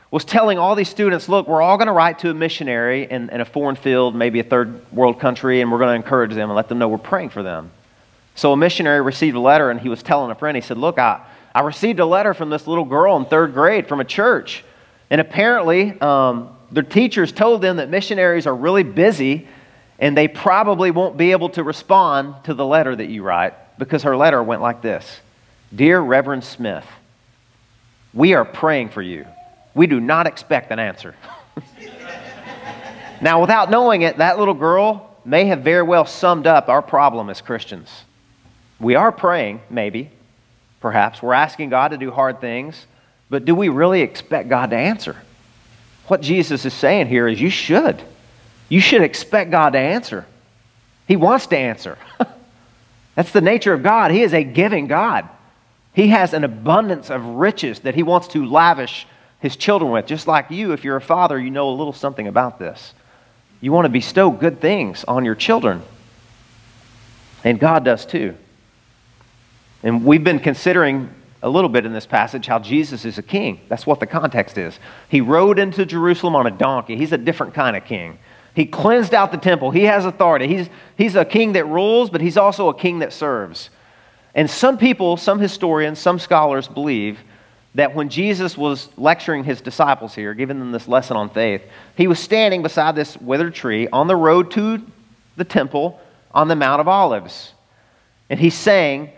was 0.09 0.25
telling 0.25 0.57
all 0.57 0.75
these 0.75 0.89
students, 0.89 1.29
look, 1.29 1.47
we're 1.47 1.61
all 1.61 1.77
going 1.77 1.87
to 1.87 1.93
write 1.93 2.19
to 2.19 2.29
a 2.29 2.33
missionary 2.33 3.09
in, 3.09 3.29
in, 3.29 3.39
a 3.39 3.45
foreign 3.45 3.77
field, 3.77 4.13
maybe 4.13 4.41
a 4.41 4.43
third 4.43 4.81
world 4.91 5.21
country, 5.21 5.61
and 5.61 5.71
we're 5.71 5.77
going 5.77 5.91
to 5.91 5.95
encourage 5.95 6.33
them 6.33 6.49
and 6.49 6.55
let 6.55 6.67
them 6.67 6.79
know 6.79 6.89
we're 6.89 6.97
praying 6.97 7.29
for 7.29 7.43
them. 7.43 7.71
So 8.35 8.51
a 8.51 8.57
missionary 8.57 9.01
received 9.01 9.37
a 9.37 9.39
letter, 9.39 9.71
and 9.71 9.79
he 9.79 9.87
was 9.87 10.03
telling 10.03 10.29
a 10.29 10.35
friend, 10.35 10.57
he 10.57 10.61
said, 10.61 10.77
look, 10.77 10.99
I, 10.99 11.21
I 11.55 11.61
received 11.61 11.99
a 11.99 12.05
letter 12.05 12.33
from 12.33 12.49
this 12.49 12.67
little 12.67 12.83
girl 12.83 13.15
in 13.15 13.25
third 13.25 13.53
grade 13.53 13.87
from 13.87 14.01
a 14.01 14.05
church. 14.05 14.65
And 15.09 15.21
apparently, 15.21 15.99
um, 16.01 16.49
their 16.71 16.83
teachers 16.83 17.31
told 17.31 17.61
them 17.61 17.77
that 17.77 17.89
missionaries 17.89 18.47
are 18.47 18.55
really 18.55 18.83
busy 18.83 19.47
and 20.01 20.17
they 20.17 20.27
probably 20.27 20.91
won't 20.91 21.15
be 21.15 21.31
able 21.31 21.49
to 21.51 21.63
respond 21.63 22.35
to 22.43 22.53
the 22.53 22.65
letter 22.65 22.93
that 22.93 23.07
you 23.07 23.23
write 23.23 23.53
because 23.79 24.03
her 24.03 24.17
letter 24.17 24.43
went 24.43 24.61
like 24.61 24.81
this 24.81 25.21
Dear 25.73 26.01
Reverend 26.01 26.43
Smith, 26.43 26.85
we 28.13 28.33
are 28.33 28.43
praying 28.43 28.89
for 28.89 29.01
you 29.01 29.25
we 29.73 29.87
do 29.87 29.99
not 29.99 30.27
expect 30.27 30.71
an 30.71 30.79
answer. 30.79 31.15
now, 33.21 33.41
without 33.41 33.69
knowing 33.69 34.01
it, 34.01 34.17
that 34.17 34.37
little 34.37 34.53
girl 34.53 35.15
may 35.23 35.45
have 35.45 35.61
very 35.61 35.83
well 35.83 36.05
summed 36.05 36.47
up 36.47 36.67
our 36.69 36.81
problem 36.81 37.29
as 37.29 37.41
Christians. 37.41 37.89
We 38.79 38.95
are 38.95 39.11
praying, 39.11 39.61
maybe, 39.69 40.09
perhaps. 40.81 41.21
We're 41.21 41.33
asking 41.33 41.69
God 41.69 41.89
to 41.89 41.97
do 41.97 42.11
hard 42.11 42.41
things, 42.41 42.85
but 43.29 43.45
do 43.45 43.55
we 43.55 43.69
really 43.69 44.01
expect 44.01 44.49
God 44.49 44.71
to 44.71 44.75
answer? 44.75 45.15
What 46.07 46.21
Jesus 46.21 46.65
is 46.65 46.73
saying 46.73 47.07
here 47.07 47.27
is 47.27 47.39
you 47.39 47.49
should. 47.49 48.01
You 48.71 48.79
should 48.79 49.01
expect 49.01 49.51
God 49.51 49.71
to 49.71 49.79
answer. 49.79 50.25
He 51.05 51.17
wants 51.17 51.47
to 51.47 51.57
answer. 51.57 51.97
That's 53.15 53.33
the 53.33 53.41
nature 53.41 53.73
of 53.73 53.83
God. 53.83 54.11
He 54.11 54.23
is 54.23 54.33
a 54.33 54.45
giving 54.45 54.87
God. 54.87 55.27
He 55.91 56.07
has 56.07 56.33
an 56.33 56.45
abundance 56.45 57.09
of 57.09 57.21
riches 57.25 57.81
that 57.81 57.95
He 57.95 58.03
wants 58.03 58.29
to 58.29 58.45
lavish 58.45 59.05
his 59.41 59.57
children 59.57 59.91
with. 59.91 60.05
Just 60.05 60.25
like 60.25 60.51
you, 60.51 60.71
if 60.71 60.85
you're 60.85 60.95
a 60.95 61.01
father, 61.01 61.37
you 61.37 61.49
know 61.49 61.69
a 61.69 61.75
little 61.75 61.91
something 61.91 62.27
about 62.27 62.59
this. 62.59 62.93
You 63.59 63.73
want 63.73 63.85
to 63.85 63.89
bestow 63.89 64.29
good 64.29 64.61
things 64.61 65.03
on 65.03 65.25
your 65.25 65.35
children. 65.35 65.81
And 67.43 67.59
God 67.59 67.83
does 67.83 68.05
too. 68.05 68.35
And 69.83 70.05
we've 70.05 70.23
been 70.23 70.39
considering 70.39 71.09
a 71.43 71.49
little 71.49 71.69
bit 71.69 71.87
in 71.87 71.91
this 71.91 72.05
passage 72.05 72.45
how 72.45 72.59
Jesus 72.59 73.03
is 73.03 73.17
a 73.17 73.23
king. 73.23 73.59
That's 73.67 73.85
what 73.85 73.99
the 73.99 74.05
context 74.05 74.59
is. 74.59 74.79
He 75.09 75.21
rode 75.21 75.57
into 75.57 75.85
Jerusalem 75.87 76.35
on 76.35 76.45
a 76.45 76.51
donkey. 76.51 76.95
He's 76.95 77.11
a 77.11 77.17
different 77.17 77.55
kind 77.55 77.75
of 77.75 77.83
king. 77.83 78.19
He 78.53 78.65
cleansed 78.65 79.13
out 79.13 79.31
the 79.31 79.37
temple. 79.37 79.71
He 79.71 79.83
has 79.83 80.05
authority. 80.05 80.47
He's, 80.47 80.69
he's 80.97 81.15
a 81.15 81.23
king 81.25 81.53
that 81.53 81.65
rules, 81.65 82.09
but 82.09 82.21
he's 82.21 82.37
also 82.37 82.69
a 82.69 82.73
king 82.73 82.99
that 82.99 83.13
serves. 83.13 83.69
And 84.35 84.49
some 84.49 84.77
people, 84.77 85.17
some 85.17 85.39
historians, 85.39 85.99
some 85.99 86.19
scholars 86.19 86.67
believe 86.67 87.19
that 87.75 87.95
when 87.95 88.09
Jesus 88.09 88.57
was 88.57 88.89
lecturing 88.97 89.45
his 89.45 89.61
disciples 89.61 90.13
here, 90.13 90.33
giving 90.33 90.59
them 90.59 90.71
this 90.71 90.87
lesson 90.87 91.15
on 91.15 91.29
faith, 91.29 91.61
he 91.95 92.07
was 92.07 92.19
standing 92.19 92.61
beside 92.61 92.95
this 92.95 93.17
withered 93.17 93.53
tree 93.53 93.87
on 93.87 94.07
the 94.07 94.15
road 94.15 94.51
to 94.51 94.85
the 95.37 95.45
temple 95.45 95.99
on 96.33 96.47
the 96.47 96.55
Mount 96.55 96.81
of 96.81 96.87
Olives. 96.87 97.53
And 98.29 98.39
he's 98.39 98.55
saying, 98.55 99.11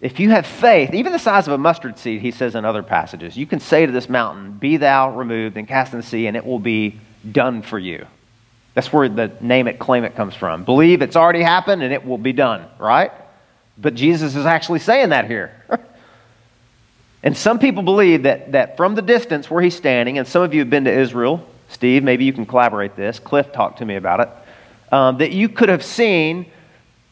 if 0.00 0.20
you 0.20 0.30
have 0.30 0.46
faith, 0.46 0.94
even 0.94 1.12
the 1.12 1.18
size 1.18 1.46
of 1.46 1.52
a 1.52 1.58
mustard 1.58 1.98
seed, 1.98 2.22
he 2.22 2.30
says 2.30 2.54
in 2.54 2.64
other 2.64 2.82
passages, 2.82 3.36
you 3.36 3.46
can 3.46 3.60
say 3.60 3.84
to 3.84 3.92
this 3.92 4.08
mountain, 4.08 4.52
Be 4.52 4.76
thou 4.76 5.14
removed 5.14 5.56
and 5.56 5.66
cast 5.66 5.92
in 5.92 5.98
the 6.00 6.06
sea, 6.06 6.26
and 6.26 6.36
it 6.36 6.46
will 6.46 6.60
be 6.60 7.00
done 7.30 7.62
for 7.62 7.78
you. 7.78 8.06
That's 8.78 8.92
where 8.92 9.08
the 9.08 9.32
name 9.40 9.66
it, 9.66 9.80
claim 9.80 10.04
it 10.04 10.14
comes 10.14 10.36
from. 10.36 10.62
Believe 10.62 11.02
it's 11.02 11.16
already 11.16 11.42
happened 11.42 11.82
and 11.82 11.92
it 11.92 12.06
will 12.06 12.16
be 12.16 12.32
done, 12.32 12.64
right? 12.78 13.10
But 13.76 13.96
Jesus 13.96 14.36
is 14.36 14.46
actually 14.46 14.78
saying 14.78 15.08
that 15.08 15.26
here. 15.26 15.50
And 17.24 17.36
some 17.36 17.58
people 17.58 17.82
believe 17.82 18.22
that, 18.22 18.52
that 18.52 18.76
from 18.76 18.94
the 18.94 19.02
distance 19.02 19.50
where 19.50 19.60
he's 19.60 19.74
standing, 19.74 20.18
and 20.18 20.28
some 20.28 20.42
of 20.42 20.54
you 20.54 20.60
have 20.60 20.70
been 20.70 20.84
to 20.84 20.92
Israel, 20.92 21.44
Steve, 21.68 22.04
maybe 22.04 22.24
you 22.24 22.32
can 22.32 22.46
collaborate 22.46 22.94
this. 22.94 23.18
Cliff 23.18 23.50
talked 23.50 23.78
to 23.78 23.84
me 23.84 23.96
about 23.96 24.20
it. 24.20 24.94
Um, 24.94 25.18
that 25.18 25.32
you 25.32 25.48
could 25.48 25.68
have 25.68 25.84
seen 25.84 26.46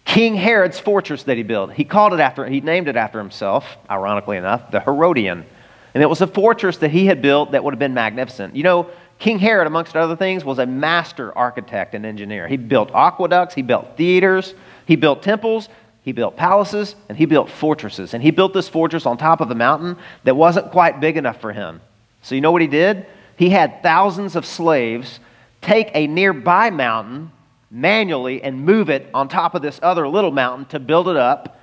King 0.04 0.36
Herod's 0.36 0.78
fortress 0.78 1.24
that 1.24 1.36
he 1.36 1.42
built. 1.42 1.72
He 1.72 1.82
called 1.82 2.12
it 2.12 2.20
after, 2.20 2.46
he 2.46 2.60
named 2.60 2.86
it 2.86 2.94
after 2.94 3.18
himself, 3.18 3.66
ironically 3.90 4.36
enough, 4.36 4.70
the 4.70 4.78
Herodian. 4.78 5.44
And 5.92 6.02
it 6.04 6.06
was 6.06 6.20
a 6.20 6.28
fortress 6.28 6.76
that 6.76 6.92
he 6.92 7.06
had 7.06 7.20
built 7.20 7.50
that 7.50 7.64
would 7.64 7.74
have 7.74 7.80
been 7.80 7.94
magnificent. 7.94 8.54
You 8.54 8.62
know, 8.62 8.90
King 9.18 9.38
Herod, 9.38 9.66
amongst 9.66 9.96
other 9.96 10.16
things, 10.16 10.44
was 10.44 10.58
a 10.58 10.66
master 10.66 11.36
architect 11.36 11.94
and 11.94 12.04
engineer. 12.04 12.46
He 12.48 12.56
built 12.56 12.90
aqueducts, 12.92 13.54
he 13.54 13.62
built 13.62 13.96
theaters, 13.96 14.54
he 14.84 14.96
built 14.96 15.22
temples, 15.22 15.68
he 16.02 16.12
built 16.12 16.36
palaces, 16.36 16.94
and 17.08 17.16
he 17.16 17.24
built 17.24 17.50
fortresses. 17.50 18.14
And 18.14 18.22
he 18.22 18.30
built 18.30 18.52
this 18.52 18.68
fortress 18.68 19.06
on 19.06 19.16
top 19.16 19.40
of 19.40 19.50
a 19.50 19.54
mountain 19.54 19.96
that 20.24 20.36
wasn't 20.36 20.70
quite 20.70 21.00
big 21.00 21.16
enough 21.16 21.40
for 21.40 21.52
him. 21.52 21.80
So, 22.22 22.34
you 22.34 22.40
know 22.40 22.52
what 22.52 22.62
he 22.62 22.68
did? 22.68 23.06
He 23.36 23.50
had 23.50 23.82
thousands 23.82 24.36
of 24.36 24.46
slaves 24.46 25.20
take 25.62 25.90
a 25.94 26.06
nearby 26.06 26.70
mountain 26.70 27.32
manually 27.70 28.42
and 28.42 28.64
move 28.64 28.88
it 28.88 29.08
on 29.12 29.28
top 29.28 29.54
of 29.54 29.62
this 29.62 29.80
other 29.82 30.06
little 30.06 30.30
mountain 30.30 30.66
to 30.66 30.78
build 30.78 31.08
it 31.08 31.16
up 31.16 31.60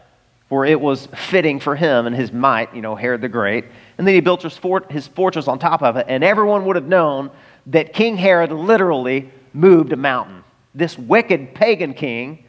where 0.50 0.66
it 0.66 0.80
was 0.80 1.08
fitting 1.30 1.60
for 1.60 1.76
him 1.76 2.06
and 2.06 2.16
his 2.16 2.32
might, 2.32 2.76
you 2.76 2.82
know, 2.82 2.96
Herod 2.96 3.22
the 3.22 3.30
Great. 3.30 3.66
And 3.98 4.08
then 4.08 4.16
he 4.16 4.22
built 4.22 4.42
his, 4.42 4.58
fort, 4.58 4.92
his 4.92 5.08
fortress 5.08 5.48
on 5.48 5.60
top 5.60 5.84
of 5.84 5.98
it, 5.98 6.06
and 6.10 6.24
everyone 6.24 6.66
would 6.66 6.76
have 6.76 6.88
known 6.88 7.30
that 7.68 7.94
King 7.94 8.18
Herod 8.18 8.52
literally 8.52 9.32
moved 9.54 9.94
a 9.94 9.96
mountain. 9.96 10.44
This 10.74 10.98
wicked 10.98 11.54
pagan 11.54 11.94
king 11.94 12.46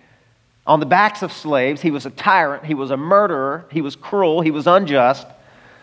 on 0.66 0.80
the 0.80 0.86
backs 0.86 1.22
of 1.22 1.32
slaves, 1.32 1.82
he 1.82 1.90
was 1.90 2.06
a 2.06 2.10
tyrant, 2.10 2.64
he 2.64 2.74
was 2.74 2.90
a 2.90 2.96
murderer, 2.96 3.66
he 3.70 3.82
was 3.82 3.96
cruel, 3.96 4.40
he 4.40 4.50
was 4.50 4.66
unjust. 4.66 5.26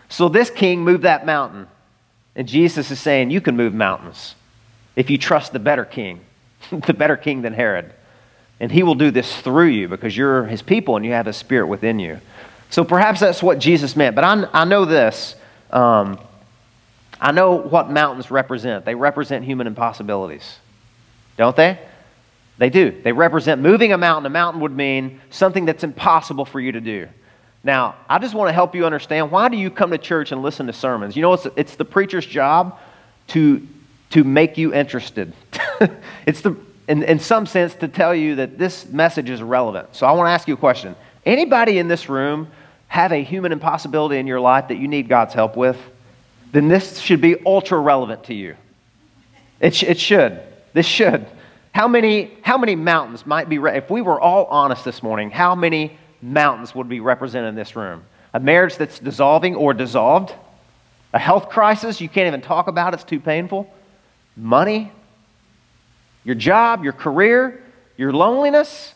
So 0.08 0.28
this 0.28 0.50
king 0.50 0.80
moved 0.80 1.04
that 1.04 1.24
mountain. 1.24 1.68
And 2.34 2.48
Jesus 2.48 2.90
is 2.90 2.98
saying, 2.98 3.30
You 3.30 3.40
can 3.40 3.56
move 3.56 3.74
mountains 3.74 4.34
if 4.96 5.08
you 5.08 5.18
trust 5.18 5.52
the 5.52 5.58
better 5.58 5.84
king, 5.84 6.20
the 6.86 6.94
better 6.94 7.16
king 7.16 7.42
than 7.42 7.52
Herod. 7.52 7.92
And 8.58 8.70
he 8.70 8.82
will 8.82 8.94
do 8.94 9.10
this 9.10 9.40
through 9.40 9.68
you 9.68 9.88
because 9.88 10.16
you're 10.16 10.44
his 10.44 10.62
people 10.62 10.96
and 10.96 11.04
you 11.04 11.12
have 11.12 11.26
his 11.26 11.36
spirit 11.36 11.66
within 11.66 11.98
you. 11.98 12.20
So 12.70 12.84
perhaps 12.84 13.20
that's 13.20 13.42
what 13.42 13.58
Jesus 13.58 13.96
meant. 13.96 14.14
But 14.14 14.24
I, 14.24 14.48
I 14.52 14.64
know 14.64 14.84
this. 14.84 15.34
Um, 15.72 16.18
I 17.20 17.32
know 17.32 17.52
what 17.54 17.90
mountains 17.90 18.30
represent. 18.30 18.84
They 18.84 18.94
represent 18.94 19.44
human 19.44 19.66
impossibilities, 19.66 20.58
don't 21.36 21.56
they? 21.56 21.78
They 22.58 22.68
do. 22.68 23.00
They 23.02 23.12
represent 23.12 23.60
moving 23.60 23.92
a 23.92 23.98
mountain. 23.98 24.26
A 24.26 24.30
mountain 24.30 24.60
would 24.62 24.76
mean 24.76 25.20
something 25.30 25.64
that's 25.64 25.84
impossible 25.84 26.44
for 26.44 26.60
you 26.60 26.72
to 26.72 26.80
do. 26.80 27.08
Now, 27.64 27.94
I 28.08 28.18
just 28.18 28.34
want 28.34 28.48
to 28.48 28.52
help 28.52 28.74
you 28.74 28.84
understand 28.84 29.30
why 29.30 29.48
do 29.48 29.56
you 29.56 29.70
come 29.70 29.90
to 29.92 29.98
church 29.98 30.32
and 30.32 30.42
listen 30.42 30.66
to 30.66 30.72
sermons? 30.72 31.16
You 31.16 31.22
know, 31.22 31.32
it's, 31.32 31.46
it's 31.56 31.76
the 31.76 31.84
preacher's 31.84 32.26
job 32.26 32.78
to, 33.28 33.66
to 34.10 34.24
make 34.24 34.58
you 34.58 34.74
interested. 34.74 35.32
it's 36.26 36.40
the, 36.40 36.56
in, 36.88 37.04
in 37.04 37.18
some 37.20 37.46
sense, 37.46 37.74
to 37.76 37.88
tell 37.88 38.14
you 38.14 38.34
that 38.36 38.58
this 38.58 38.86
message 38.86 39.30
is 39.30 39.40
relevant. 39.42 39.94
So 39.94 40.06
I 40.06 40.12
want 40.12 40.26
to 40.26 40.32
ask 40.32 40.48
you 40.48 40.54
a 40.54 40.58
question. 40.58 40.96
Anybody 41.24 41.78
in 41.78 41.86
this 41.86 42.08
room 42.08 42.48
have 42.92 43.10
a 43.10 43.24
human 43.24 43.52
impossibility 43.52 44.18
in 44.18 44.26
your 44.26 44.38
life 44.38 44.68
that 44.68 44.76
you 44.76 44.86
need 44.86 45.08
God's 45.08 45.32
help 45.32 45.56
with? 45.56 45.78
Then 46.52 46.68
this 46.68 46.98
should 46.98 47.22
be 47.22 47.36
ultra 47.46 47.78
relevant 47.78 48.24
to 48.24 48.34
you. 48.34 48.54
It, 49.60 49.74
sh- 49.74 49.84
it 49.84 49.98
should. 49.98 50.42
This 50.74 50.84
should. 50.84 51.24
How 51.74 51.88
many, 51.88 52.36
how 52.42 52.58
many 52.58 52.76
mountains 52.76 53.24
might 53.24 53.48
be, 53.48 53.56
re- 53.56 53.78
if 53.78 53.88
we 53.88 54.02
were 54.02 54.20
all 54.20 54.44
honest 54.44 54.84
this 54.84 55.02
morning, 55.02 55.30
how 55.30 55.54
many 55.54 55.96
mountains 56.20 56.74
would 56.74 56.86
be 56.86 57.00
represented 57.00 57.48
in 57.48 57.54
this 57.54 57.74
room? 57.74 58.04
A 58.34 58.40
marriage 58.40 58.76
that's 58.76 58.98
dissolving 58.98 59.54
or 59.54 59.72
dissolved? 59.72 60.34
A 61.14 61.18
health 61.18 61.48
crisis 61.48 61.98
you 61.98 62.10
can't 62.10 62.26
even 62.26 62.42
talk 62.42 62.68
about, 62.68 62.92
it's 62.92 63.04
too 63.04 63.20
painful? 63.20 63.72
Money? 64.36 64.92
Your 66.24 66.34
job, 66.34 66.84
your 66.84 66.92
career, 66.92 67.64
your 67.96 68.12
loneliness? 68.12 68.92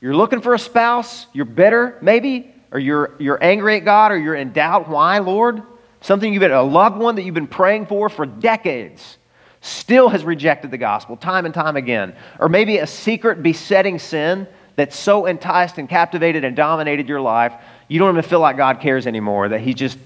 You're 0.00 0.16
looking 0.16 0.40
for 0.40 0.54
a 0.54 0.58
spouse, 0.58 1.26
you're 1.34 1.44
bitter, 1.44 1.98
maybe, 2.00 2.54
or 2.70 2.78
you're, 2.78 3.14
you're 3.18 3.42
angry 3.42 3.76
at 3.76 3.84
God, 3.84 4.12
or 4.12 4.18
you're 4.18 4.34
in 4.34 4.52
doubt. 4.52 4.88
Why, 4.88 5.18
Lord? 5.18 5.62
Something 6.00 6.32
you've 6.32 6.40
been, 6.40 6.52
a 6.52 6.62
loved 6.62 6.98
one 6.98 7.16
that 7.16 7.22
you've 7.22 7.34
been 7.34 7.46
praying 7.46 7.86
for 7.86 8.08
for 8.08 8.24
decades 8.24 9.18
still 9.60 10.08
has 10.08 10.24
rejected 10.24 10.70
the 10.70 10.78
gospel 10.78 11.16
time 11.16 11.44
and 11.44 11.54
time 11.54 11.76
again. 11.76 12.14
Or 12.38 12.48
maybe 12.48 12.78
a 12.78 12.86
secret 12.86 13.42
besetting 13.42 13.98
sin 13.98 14.46
that's 14.76 14.96
so 14.96 15.26
enticed 15.26 15.78
and 15.78 15.88
captivated 15.88 16.44
and 16.44 16.54
dominated 16.54 17.08
your 17.08 17.20
life, 17.20 17.52
you 17.88 17.98
don't 17.98 18.14
even 18.14 18.22
feel 18.28 18.40
like 18.40 18.56
God 18.56 18.80
cares 18.80 19.06
anymore, 19.06 19.48
that 19.48 19.60
He 19.60 19.74
just. 19.74 19.98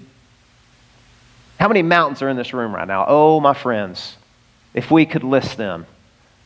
How 1.59 1.67
many 1.67 1.83
mountains 1.83 2.21
are 2.21 2.29
in 2.29 2.35
this 2.35 2.53
room 2.53 2.73
right 2.73 2.87
now? 2.87 3.05
Oh, 3.07 3.39
my 3.39 3.53
friends, 3.53 4.17
if 4.73 4.89
we 4.89 5.05
could 5.05 5.23
list 5.23 5.55
them, 5.57 5.85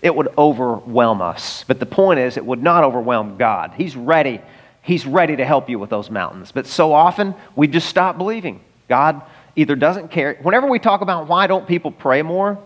it 0.01 0.13
would 0.13 0.27
overwhelm 0.37 1.21
us. 1.21 1.63
But 1.67 1.79
the 1.79 1.85
point 1.85 2.19
is, 2.19 2.37
it 2.37 2.45
would 2.45 2.61
not 2.61 2.83
overwhelm 2.83 3.37
God. 3.37 3.73
He's 3.75 3.95
ready. 3.95 4.41
He's 4.87 5.05
ready 5.05 5.35
to 5.35 5.45
help 5.45 5.69
you 5.69 5.77
with 5.77 5.91
those 5.91 6.09
mountains. 6.09 6.51
But 6.51 6.65
so 6.65 6.93
often, 6.93 7.35
we 7.55 7.67
just 7.67 7.87
stop 7.87 8.17
believing. 8.17 8.61
God 8.87 9.21
either 9.55 9.75
doesn't 9.75 10.09
care. 10.09 10.39
Whenever 10.41 10.67
we 10.67 10.79
talk 10.79 11.01
about 11.01 11.27
why 11.27 11.45
don't 11.45 11.67
people 11.67 11.91
pray 11.91 12.23
more, 12.23 12.57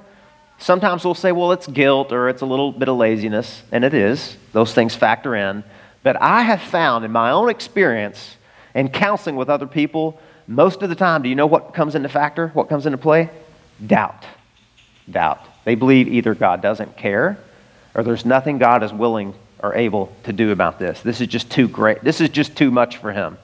Sometimes 0.61 1.03
we'll 1.03 1.15
say, 1.15 1.31
well, 1.31 1.53
it's 1.53 1.65
guilt 1.65 2.11
or 2.11 2.29
it's 2.29 2.43
a 2.43 2.45
little 2.45 2.71
bit 2.71 2.87
of 2.87 2.95
laziness, 2.95 3.63
and 3.71 3.83
it 3.83 3.95
is. 3.95 4.37
Those 4.53 4.75
things 4.75 4.93
factor 4.93 5.35
in. 5.35 5.63
But 6.03 6.21
I 6.21 6.43
have 6.43 6.61
found 6.61 7.03
in 7.03 7.11
my 7.11 7.31
own 7.31 7.49
experience 7.49 8.37
and 8.75 8.93
counseling 8.93 9.35
with 9.35 9.49
other 9.49 9.65
people, 9.65 10.21
most 10.45 10.83
of 10.83 10.89
the 10.89 10.95
time, 10.95 11.23
do 11.23 11.29
you 11.29 11.35
know 11.35 11.47
what 11.47 11.73
comes 11.73 11.95
into 11.95 12.09
factor? 12.09 12.49
What 12.49 12.69
comes 12.69 12.85
into 12.85 12.99
play? 12.99 13.31
Doubt. 13.85 14.23
Doubt. 15.09 15.39
They 15.65 15.73
believe 15.73 16.07
either 16.07 16.35
God 16.35 16.61
doesn't 16.61 16.95
care 16.95 17.39
or 17.95 18.03
there's 18.03 18.23
nothing 18.23 18.59
God 18.59 18.83
is 18.83 18.93
willing 18.93 19.33
or 19.63 19.75
able 19.75 20.11
to 20.23 20.33
do 20.33 20.51
about 20.51 20.79
this. 20.79 21.01
This 21.01 21.21
is 21.21 21.27
just 21.27 21.49
too 21.49 21.67
great. 21.67 22.03
This 22.03 22.21
is 22.21 22.29
just 22.29 22.55
too 22.55 22.71
much 22.71 22.97
for 22.97 23.11
him. 23.11 23.37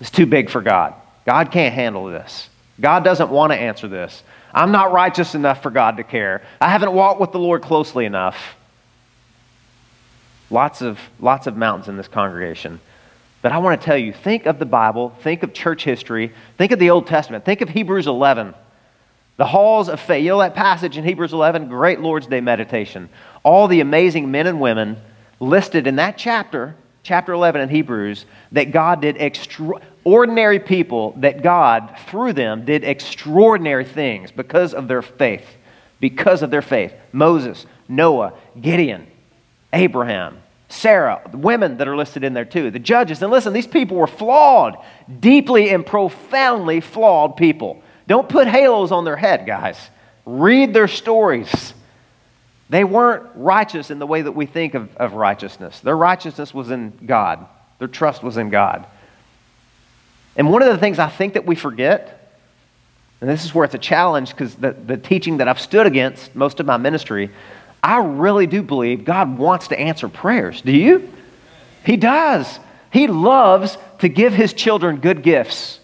It's 0.00 0.10
too 0.10 0.26
big 0.26 0.50
for 0.50 0.62
God. 0.62 0.94
God 1.26 1.50
can't 1.50 1.74
handle 1.74 2.06
this. 2.06 2.48
God 2.80 3.04
doesn't 3.04 3.30
want 3.30 3.52
to 3.52 3.58
answer 3.58 3.88
this. 3.88 4.22
I'm 4.52 4.72
not 4.72 4.92
righteous 4.92 5.34
enough 5.34 5.62
for 5.62 5.70
God 5.70 5.98
to 5.98 6.04
care. 6.04 6.42
I 6.60 6.70
haven't 6.70 6.92
walked 6.92 7.20
with 7.20 7.32
the 7.32 7.38
Lord 7.38 7.62
closely 7.62 8.06
enough. 8.06 8.56
Lots 10.50 10.82
of, 10.82 10.98
lots 11.20 11.46
of 11.46 11.56
mountains 11.56 11.88
in 11.88 11.96
this 11.96 12.08
congregation. 12.08 12.80
But 13.42 13.52
I 13.52 13.58
want 13.58 13.80
to 13.80 13.84
tell 13.84 13.96
you 13.96 14.12
think 14.12 14.46
of 14.46 14.58
the 14.58 14.66
Bible, 14.66 15.10
think 15.22 15.42
of 15.42 15.52
church 15.52 15.84
history, 15.84 16.32
think 16.58 16.72
of 16.72 16.78
the 16.78 16.90
Old 16.90 17.06
Testament, 17.06 17.44
think 17.44 17.60
of 17.60 17.68
Hebrews 17.68 18.06
11. 18.06 18.54
The 19.40 19.46
halls 19.46 19.88
of 19.88 19.98
faith. 19.98 20.22
You 20.22 20.32
know 20.32 20.40
that 20.40 20.54
passage 20.54 20.98
in 20.98 21.04
Hebrews 21.04 21.32
11? 21.32 21.68
Great 21.68 21.98
Lord's 21.98 22.26
Day 22.26 22.42
meditation. 22.42 23.08
All 23.42 23.68
the 23.68 23.80
amazing 23.80 24.30
men 24.30 24.46
and 24.46 24.60
women 24.60 25.00
listed 25.40 25.86
in 25.86 25.96
that 25.96 26.18
chapter, 26.18 26.76
chapter 27.02 27.32
11 27.32 27.62
in 27.62 27.70
Hebrews, 27.70 28.26
that 28.52 28.70
God 28.70 29.00
did 29.00 29.16
extra 29.18 29.80
ordinary 30.04 30.60
people 30.60 31.14
that 31.20 31.42
God, 31.42 31.96
through 32.08 32.34
them, 32.34 32.66
did 32.66 32.84
extraordinary 32.84 33.86
things 33.86 34.30
because 34.30 34.74
of 34.74 34.88
their 34.88 35.00
faith. 35.00 35.46
Because 36.00 36.42
of 36.42 36.50
their 36.50 36.60
faith. 36.60 36.92
Moses, 37.10 37.64
Noah, 37.88 38.34
Gideon, 38.60 39.06
Abraham, 39.72 40.36
Sarah, 40.68 41.22
the 41.30 41.38
women 41.38 41.78
that 41.78 41.88
are 41.88 41.96
listed 41.96 42.24
in 42.24 42.34
there 42.34 42.44
too, 42.44 42.70
the 42.70 42.78
judges. 42.78 43.22
And 43.22 43.32
listen, 43.32 43.54
these 43.54 43.66
people 43.66 43.96
were 43.96 44.06
flawed, 44.06 44.76
deeply 45.18 45.70
and 45.70 45.86
profoundly 45.86 46.82
flawed 46.82 47.38
people. 47.38 47.82
Don't 48.10 48.28
put 48.28 48.48
halos 48.48 48.90
on 48.90 49.04
their 49.04 49.14
head, 49.14 49.46
guys. 49.46 49.78
Read 50.26 50.74
their 50.74 50.88
stories. 50.88 51.74
They 52.68 52.82
weren't 52.82 53.24
righteous 53.36 53.88
in 53.88 54.00
the 54.00 54.06
way 54.06 54.22
that 54.22 54.32
we 54.32 54.46
think 54.46 54.74
of, 54.74 54.96
of 54.96 55.12
righteousness. 55.12 55.78
Their 55.78 55.96
righteousness 55.96 56.52
was 56.52 56.72
in 56.72 56.92
God, 57.06 57.46
their 57.78 57.86
trust 57.86 58.24
was 58.24 58.36
in 58.36 58.50
God. 58.50 58.84
And 60.34 60.50
one 60.50 60.60
of 60.60 60.72
the 60.72 60.78
things 60.78 60.98
I 60.98 61.08
think 61.08 61.34
that 61.34 61.46
we 61.46 61.54
forget, 61.54 62.34
and 63.20 63.30
this 63.30 63.44
is 63.44 63.54
where 63.54 63.64
it's 63.64 63.76
a 63.76 63.78
challenge 63.78 64.30
because 64.30 64.56
the, 64.56 64.72
the 64.72 64.96
teaching 64.96 65.36
that 65.36 65.46
I've 65.46 65.60
stood 65.60 65.86
against 65.86 66.34
most 66.34 66.58
of 66.58 66.66
my 66.66 66.78
ministry, 66.78 67.30
I 67.80 67.98
really 67.98 68.48
do 68.48 68.60
believe 68.60 69.04
God 69.04 69.38
wants 69.38 69.68
to 69.68 69.78
answer 69.78 70.08
prayers. 70.08 70.62
Do 70.62 70.72
you? 70.72 71.12
He 71.84 71.96
does. 71.96 72.58
He 72.92 73.06
loves 73.06 73.78
to 74.00 74.08
give 74.08 74.32
his 74.32 74.52
children 74.52 74.96
good 74.96 75.22
gifts. 75.22 75.79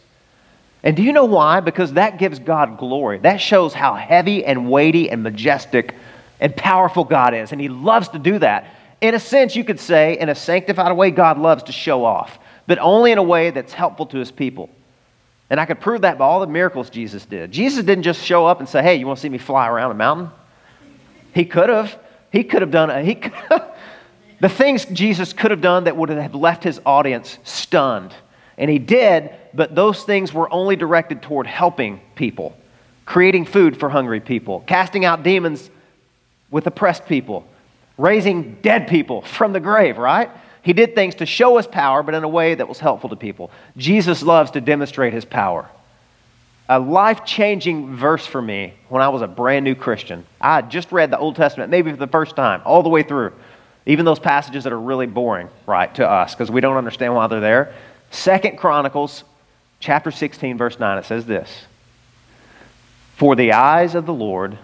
And 0.87 0.97
do 0.97 1.03
you 1.03 1.13
know 1.13 1.27
why? 1.27 1.61
Because 1.61 1.93
that 1.93 2.19
gives 2.19 2.39
God 2.39 2.79
glory. 2.79 3.19
That 3.19 3.37
shows 3.37 3.75
how 3.75 3.95
heavy 3.95 4.43
and 4.43 4.71
weighty 4.71 5.11
and 5.11 5.23
majestic 5.23 5.95
and 6.41 6.57
powerful 6.57 7.05
God 7.05 7.35
is. 7.35 7.53
And 7.53 7.61
he 7.61 7.69
loves 7.69 8.09
to 8.09 8.19
do 8.19 8.39
that. 8.39 8.69
In 9.03 9.15
a 9.15 9.21
sense, 9.21 9.55
you 9.55 9.65
could 9.65 9.79
say, 9.79 10.19
in 10.19 10.31
a 10.31 10.35
sanctified 10.35 10.97
way, 10.97 11.11
God 11.11 11.39
loves 11.39 11.65
to 11.65 11.73
show 11.73 12.05
off 12.05 12.39
but 12.67 12.79
only 12.79 13.13
in 13.13 13.19
a 13.19 13.23
way 13.23 13.51
that's 13.51 13.73
helpful 13.73 14.07
to 14.07 14.19
his 14.19 14.31
people. 14.31 14.69
And 15.49 15.61
I 15.61 15.67
could 15.67 15.81
prove 15.81 16.01
that 16.01 16.19
by 16.19 16.25
all 16.25 16.41
the 16.41 16.47
miracles 16.47 16.91
Jesus 16.91 17.25
did. 17.25 17.53
Jesus 17.53 17.85
didn't 17.85 18.03
just 18.03 18.23
show 18.23 18.47
up 18.47 18.59
and 18.59 18.69
say, 18.69 18.83
Hey, 18.83 18.97
you 18.97 19.07
want 19.07 19.19
to 19.19 19.23
see 19.23 19.29
me 19.29 19.39
fly 19.39 19.69
around 19.69 19.93
a 19.93 19.95
mountain? 19.95 20.31
He 21.33 21.45
could 21.45 21.69
have. 21.69 21.97
He 22.33 22.43
could 22.43 22.63
have 22.63 22.71
done 22.71 23.05
he 23.05 23.15
the 24.41 24.49
things 24.49 24.85
Jesus 24.87 25.33
could 25.33 25.53
have 25.53 25.61
done 25.61 25.85
that 25.85 25.97
would 25.97 26.09
have 26.09 26.35
left 26.35 26.65
his 26.65 26.81
audience 26.85 27.39
stunned. 27.45 28.13
And 28.59 28.71
he 28.71 28.79
did, 28.79 29.35
but 29.53 29.75
those 29.75 30.05
things 30.05 30.33
were 30.33 30.53
only 30.53 30.77
directed 30.77 31.23
toward 31.23 31.47
helping 31.47 32.01
people, 32.15 32.57
creating 33.05 33.45
food 33.45 33.79
for 33.79 33.89
hungry 33.89 34.21
people, 34.21 34.61
casting 34.67 35.05
out 35.05 35.23
demons 35.23 35.71
with 36.51 36.67
oppressed 36.67 37.07
people, 37.07 37.47
raising 37.99 38.55
dead 38.63 38.89
people 38.89 39.23
from 39.23 39.53
the 39.53 39.61
grave, 39.61 39.99
right? 39.99 40.31
He 40.63 40.73
did 40.73 40.95
things 40.95 41.15
to 41.17 41.27
show 41.27 41.59
his 41.59 41.67
power, 41.67 42.03
but 42.03 42.15
in 42.15 42.25
a 42.25 42.29
way 42.29 42.57
that 42.57 42.69
was 42.69 42.81
helpful 42.81 43.11
to 43.11 43.17
people. 43.17 43.53
Jesus 43.77 44.23
loves 44.23 44.51
to 44.53 44.61
demonstrate 44.61 45.13
his 45.13 45.25
power. 45.25 45.69
A 46.69 46.81
life 46.81 47.25
changing 47.25 47.95
verse 47.95 48.27
for 48.27 48.43
me 48.43 48.75
when 48.89 49.01
I 49.01 49.09
was 49.11 49.23
a 49.23 49.29
brand 49.29 49.65
new 49.65 49.77
Christian. 49.77 50.27
I 50.41 50.57
had 50.57 50.71
just 50.71 50.91
read 50.91 51.13
the 51.13 51.19
Old 51.19 51.37
Testament, 51.37 51.71
maybe 51.71 51.93
for 51.93 51.97
the 51.97 52.09
first 52.09 52.35
time, 52.35 52.63
all 52.65 52.83
the 52.83 52.89
way 52.89 53.05
through. 53.05 53.33
Even 53.87 54.05
those 54.05 54.19
passages 54.19 54.65
that 54.65 54.73
are 54.73 54.81
really 54.81 55.07
boring, 55.07 55.49
right, 55.65 55.95
to 55.95 56.09
us, 56.09 56.35
because 56.35 56.51
we 56.51 56.61
don't 56.61 56.77
understand 56.77 57.15
why 57.15 57.29
they're 57.29 57.39
there. 57.39 57.75
Second 58.11 58.59
Chronicles 58.59 59.25
chapter 59.81 60.11
16, 60.11 60.57
verse 60.57 60.79
9, 60.79 60.99
it 60.99 61.05
says 61.05 61.27
this 61.27 61.65
For 63.17 63.37
the 63.37 63.53
eyes 63.53 63.95
of 63.95 64.07
the 64.07 64.15
Lord 64.15 64.59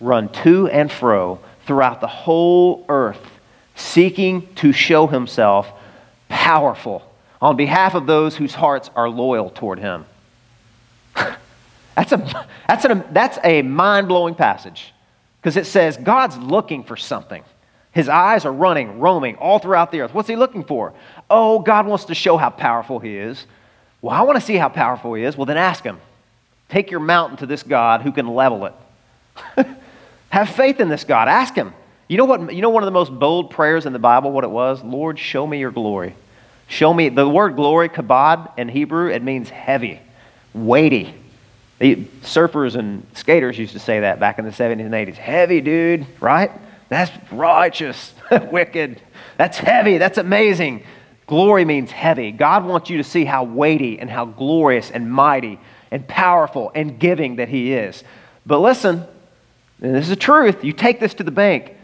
run 0.00 0.28
to 0.30 0.68
and 0.68 0.90
fro 0.90 1.40
throughout 1.66 2.00
the 2.00 2.06
whole 2.06 2.84
earth, 2.88 3.24
seeking 3.74 4.52
to 4.56 4.72
show 4.72 5.06
himself 5.06 5.70
powerful 6.28 7.10
on 7.40 7.56
behalf 7.56 7.94
of 7.94 8.06
those 8.06 8.36
whose 8.36 8.54
hearts 8.54 8.90
are 8.96 9.08
loyal 9.08 9.50
toward 9.50 9.78
him. 9.78 10.06
that's 11.94 12.12
a, 12.12 12.46
that's, 12.66 12.84
a 12.84 13.04
that's 13.12 13.38
a 13.44 13.62
mind 13.62 14.08
blowing 14.08 14.34
passage 14.34 14.92
because 15.40 15.56
it 15.56 15.66
says 15.66 15.96
God's 15.96 16.36
looking 16.38 16.84
for 16.84 16.96
something. 16.96 17.44
His 17.94 18.08
eyes 18.08 18.44
are 18.44 18.52
running, 18.52 18.98
roaming 18.98 19.36
all 19.36 19.58
throughout 19.58 19.92
the 19.92 20.00
earth. 20.00 20.12
What's 20.12 20.28
he 20.28 20.36
looking 20.36 20.64
for? 20.64 20.92
Oh, 21.30 21.60
God 21.60 21.86
wants 21.86 22.06
to 22.06 22.14
show 22.14 22.36
how 22.36 22.50
powerful 22.50 22.98
he 22.98 23.16
is. 23.16 23.46
Well, 24.02 24.14
I 24.14 24.22
want 24.22 24.38
to 24.38 24.44
see 24.44 24.56
how 24.56 24.68
powerful 24.68 25.14
he 25.14 25.24
is. 25.24 25.36
Well, 25.36 25.46
then 25.46 25.56
ask 25.56 25.84
him. 25.84 25.98
Take 26.68 26.90
your 26.90 27.00
mountain 27.00 27.38
to 27.38 27.46
this 27.46 27.62
God 27.62 28.02
who 28.02 28.10
can 28.10 28.26
level 28.26 28.66
it. 28.66 28.74
Have 30.30 30.48
faith 30.48 30.80
in 30.80 30.88
this 30.88 31.04
God. 31.04 31.28
Ask 31.28 31.54
Him. 31.54 31.72
You 32.08 32.16
know 32.16 32.24
what? 32.24 32.52
You 32.52 32.62
know 32.62 32.70
one 32.70 32.82
of 32.82 32.86
the 32.86 32.92
most 32.92 33.16
bold 33.16 33.50
prayers 33.50 33.86
in 33.86 33.92
the 33.92 33.98
Bible. 34.00 34.32
What 34.32 34.42
it 34.44 34.50
was? 34.50 34.82
Lord, 34.82 35.18
show 35.18 35.46
me 35.46 35.60
your 35.60 35.70
glory. 35.70 36.16
Show 36.66 36.92
me 36.92 37.08
the 37.08 37.28
word 37.28 37.56
glory, 37.56 37.88
kabod 37.88 38.58
in 38.58 38.68
Hebrew. 38.68 39.10
It 39.10 39.22
means 39.22 39.48
heavy, 39.48 40.00
weighty. 40.52 41.14
The 41.78 41.96
surfers 42.22 42.74
and 42.74 43.06
skaters 43.14 43.58
used 43.58 43.74
to 43.74 43.78
say 43.78 44.00
that 44.00 44.18
back 44.18 44.40
in 44.40 44.44
the 44.44 44.50
70s 44.50 44.80
and 44.80 44.92
80s. 44.92 45.14
Heavy, 45.14 45.60
dude. 45.60 46.06
Right? 46.20 46.50
That's 46.94 47.32
righteous. 47.32 48.14
Wicked. 48.52 49.02
That's 49.36 49.58
heavy. 49.58 49.98
That's 49.98 50.16
amazing. 50.16 50.84
Glory 51.26 51.64
means 51.64 51.90
heavy. 51.90 52.30
God 52.30 52.64
wants 52.64 52.88
you 52.88 52.98
to 52.98 53.04
see 53.04 53.24
how 53.24 53.42
weighty 53.42 53.98
and 53.98 54.08
how 54.08 54.26
glorious 54.26 54.92
and 54.92 55.10
mighty 55.10 55.58
and 55.90 56.06
powerful 56.06 56.70
and 56.72 57.00
giving 57.00 57.36
that 57.36 57.48
He 57.48 57.72
is. 57.72 58.04
But 58.46 58.60
listen, 58.60 59.02
and 59.82 59.92
this 59.92 60.04
is 60.04 60.10
the 60.10 60.14
truth. 60.14 60.62
You 60.62 60.72
take 60.72 61.00
this 61.00 61.14
to 61.14 61.24
the 61.24 61.32
bank. 61.32 61.74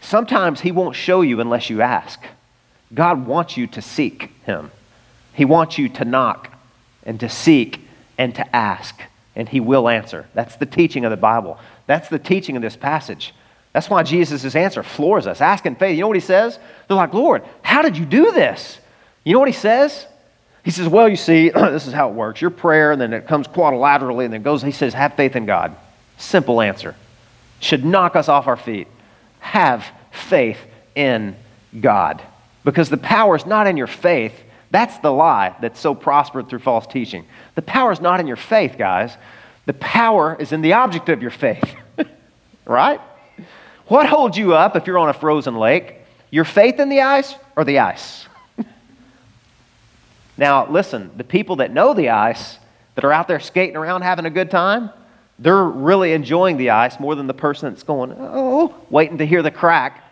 Sometimes 0.00 0.60
He 0.60 0.70
won't 0.70 0.94
show 0.94 1.22
you 1.22 1.40
unless 1.40 1.68
you 1.68 1.82
ask. 1.82 2.22
God 2.94 3.26
wants 3.26 3.56
you 3.56 3.66
to 3.66 3.82
seek 3.82 4.30
Him, 4.44 4.70
He 5.32 5.44
wants 5.44 5.78
you 5.78 5.88
to 5.88 6.04
knock 6.04 6.56
and 7.02 7.18
to 7.18 7.28
seek 7.28 7.80
and 8.16 8.36
to 8.36 8.54
ask, 8.54 9.00
and 9.34 9.48
He 9.48 9.58
will 9.58 9.88
answer. 9.88 10.28
That's 10.32 10.54
the 10.54 10.64
teaching 10.64 11.04
of 11.04 11.10
the 11.10 11.16
Bible. 11.16 11.58
That's 11.88 12.08
the 12.08 12.20
teaching 12.20 12.54
of 12.54 12.62
this 12.62 12.76
passage. 12.76 13.34
That's 13.76 13.90
why 13.90 14.02
Jesus' 14.04 14.56
answer 14.56 14.82
floors 14.82 15.26
us. 15.26 15.42
Ask 15.42 15.66
in 15.66 15.76
faith. 15.76 15.96
You 15.96 16.00
know 16.00 16.08
what 16.08 16.16
He 16.16 16.20
says? 16.20 16.58
They're 16.88 16.96
like, 16.96 17.12
Lord, 17.12 17.44
how 17.60 17.82
did 17.82 17.98
you 17.98 18.06
do 18.06 18.32
this? 18.32 18.78
You 19.22 19.34
know 19.34 19.38
what 19.38 19.48
He 19.48 19.54
says? 19.54 20.06
He 20.64 20.70
says, 20.70 20.88
Well, 20.88 21.10
you 21.10 21.16
see, 21.16 21.50
this 21.54 21.86
is 21.86 21.92
how 21.92 22.08
it 22.08 22.14
works. 22.14 22.40
Your 22.40 22.48
prayer, 22.48 22.92
and 22.92 22.98
then 22.98 23.12
it 23.12 23.26
comes 23.26 23.46
quadrilaterally, 23.46 24.24
and 24.24 24.32
then 24.32 24.40
goes, 24.40 24.62
He 24.62 24.72
says, 24.72 24.94
Have 24.94 25.12
faith 25.12 25.36
in 25.36 25.44
God. 25.44 25.76
Simple 26.16 26.62
answer. 26.62 26.96
Should 27.60 27.84
knock 27.84 28.16
us 28.16 28.30
off 28.30 28.46
our 28.46 28.56
feet. 28.56 28.88
Have 29.40 29.84
faith 30.10 30.58
in 30.94 31.36
God. 31.78 32.22
Because 32.64 32.88
the 32.88 32.96
power 32.96 33.36
is 33.36 33.44
not 33.44 33.66
in 33.66 33.76
your 33.76 33.88
faith. 33.88 34.32
That's 34.70 34.96
the 35.00 35.12
lie 35.12 35.54
that's 35.60 35.78
so 35.78 35.94
prospered 35.94 36.48
through 36.48 36.60
false 36.60 36.86
teaching. 36.86 37.26
The 37.56 37.62
power 37.62 37.92
is 37.92 38.00
not 38.00 38.20
in 38.20 38.26
your 38.26 38.36
faith, 38.36 38.76
guys. 38.78 39.18
The 39.66 39.74
power 39.74 40.34
is 40.40 40.52
in 40.52 40.62
the 40.62 40.72
object 40.72 41.10
of 41.10 41.20
your 41.20 41.30
faith. 41.30 41.76
right? 42.64 43.02
What 43.88 44.06
holds 44.06 44.36
you 44.36 44.54
up 44.54 44.74
if 44.74 44.86
you're 44.86 44.98
on 44.98 45.08
a 45.08 45.14
frozen 45.14 45.56
lake? 45.56 45.96
Your 46.30 46.44
faith 46.44 46.80
in 46.80 46.88
the 46.88 47.02
ice 47.02 47.34
or 47.54 47.64
the 47.64 47.78
ice? 47.78 48.26
now, 50.36 50.68
listen, 50.68 51.12
the 51.16 51.24
people 51.24 51.56
that 51.56 51.72
know 51.72 51.94
the 51.94 52.10
ice, 52.10 52.58
that 52.96 53.04
are 53.04 53.12
out 53.12 53.28
there 53.28 53.38
skating 53.38 53.76
around 53.76 54.02
having 54.02 54.26
a 54.26 54.30
good 54.30 54.50
time, 54.50 54.90
they're 55.38 55.64
really 55.64 56.12
enjoying 56.12 56.56
the 56.56 56.70
ice 56.70 56.98
more 56.98 57.14
than 57.14 57.28
the 57.28 57.34
person 57.34 57.70
that's 57.70 57.84
going, 57.84 58.12
oh, 58.18 58.74
waiting 58.90 59.18
to 59.18 59.26
hear 59.26 59.42
the 59.42 59.50
crack. 59.52 60.02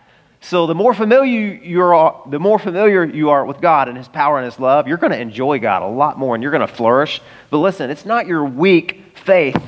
So 0.41 0.67
the 0.67 0.75
more 0.75 0.95
familiar 0.95 1.55
you 1.55 1.83
are, 1.83 2.23
the 2.29 2.39
more 2.39 2.59
familiar 2.59 3.03
you 3.03 3.31
are 3.31 3.45
with 3.45 3.61
God 3.61 3.89
and 3.89 3.97
His 3.97 4.07
power 4.07 4.39
and 4.39 4.45
His 4.45 4.61
love, 4.61 4.87
you're 4.87 4.99
going 4.99 5.13
to 5.13 5.19
enjoy 5.19 5.59
God 5.59 5.83
a 5.83 5.87
lot 5.87 6.19
more 6.19 6.35
and 6.37 6.43
you're 6.43 6.53
going 6.53 6.67
to 6.67 6.73
flourish. 6.73 7.21
But 7.51 7.59
listen, 7.59 7.91
it's 7.91 8.05
not 8.05 8.27
your 8.27 8.45
weak 8.45 9.17
faith 9.17 9.61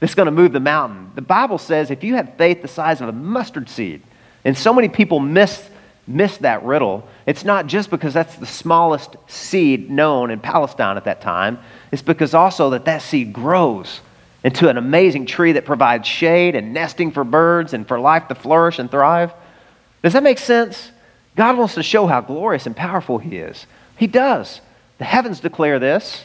that's 0.00 0.14
going 0.14 0.26
to 0.26 0.32
move 0.32 0.52
the 0.52 0.60
mountain. 0.60 1.10
The 1.14 1.22
Bible 1.22 1.58
says 1.58 1.90
if 1.90 2.04
you 2.04 2.14
have 2.14 2.36
faith 2.36 2.62
the 2.62 2.68
size 2.68 3.00
of 3.00 3.08
a 3.08 3.12
mustard 3.12 3.68
seed, 3.68 4.02
and 4.44 4.56
so 4.56 4.72
many 4.72 4.88
people 4.88 5.20
miss, 5.20 5.68
miss 6.06 6.36
that 6.38 6.62
riddle, 6.62 7.06
it's 7.26 7.44
not 7.44 7.66
just 7.66 7.90
because 7.90 8.14
that's 8.14 8.36
the 8.36 8.46
smallest 8.46 9.16
seed 9.26 9.90
known 9.90 10.30
in 10.30 10.40
Palestine 10.40 10.96
at 10.96 11.04
that 11.04 11.20
time. 11.20 11.58
It's 11.90 12.02
because 12.02 12.34
also 12.34 12.70
that 12.70 12.84
that 12.84 13.02
seed 13.02 13.32
grows 13.32 14.00
into 14.44 14.68
an 14.68 14.78
amazing 14.78 15.26
tree 15.26 15.52
that 15.52 15.64
provides 15.64 16.06
shade 16.06 16.54
and 16.54 16.72
nesting 16.72 17.10
for 17.10 17.24
birds 17.24 17.74
and 17.74 17.86
for 17.86 17.98
life 17.98 18.28
to 18.28 18.34
flourish 18.34 18.78
and 18.78 18.90
thrive. 18.90 19.32
Does 20.02 20.12
that 20.12 20.22
make 20.22 20.38
sense? 20.38 20.92
God 21.36 21.58
wants 21.58 21.74
to 21.74 21.82
show 21.82 22.06
how 22.06 22.20
glorious 22.20 22.66
and 22.66 22.76
powerful 22.76 23.18
He 23.18 23.36
is. 23.36 23.66
He 23.96 24.06
does. 24.06 24.60
The 24.98 25.04
heavens 25.04 25.40
declare 25.40 25.78
this. 25.78 26.24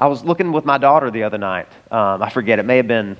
I 0.00 0.06
was 0.06 0.24
looking 0.24 0.50
with 0.50 0.64
my 0.64 0.78
daughter 0.78 1.10
the 1.10 1.24
other 1.24 1.36
night. 1.36 1.68
Um, 1.90 2.22
I 2.22 2.30
forget, 2.30 2.58
it 2.58 2.64
may 2.64 2.78
have 2.78 2.88
been 2.88 3.18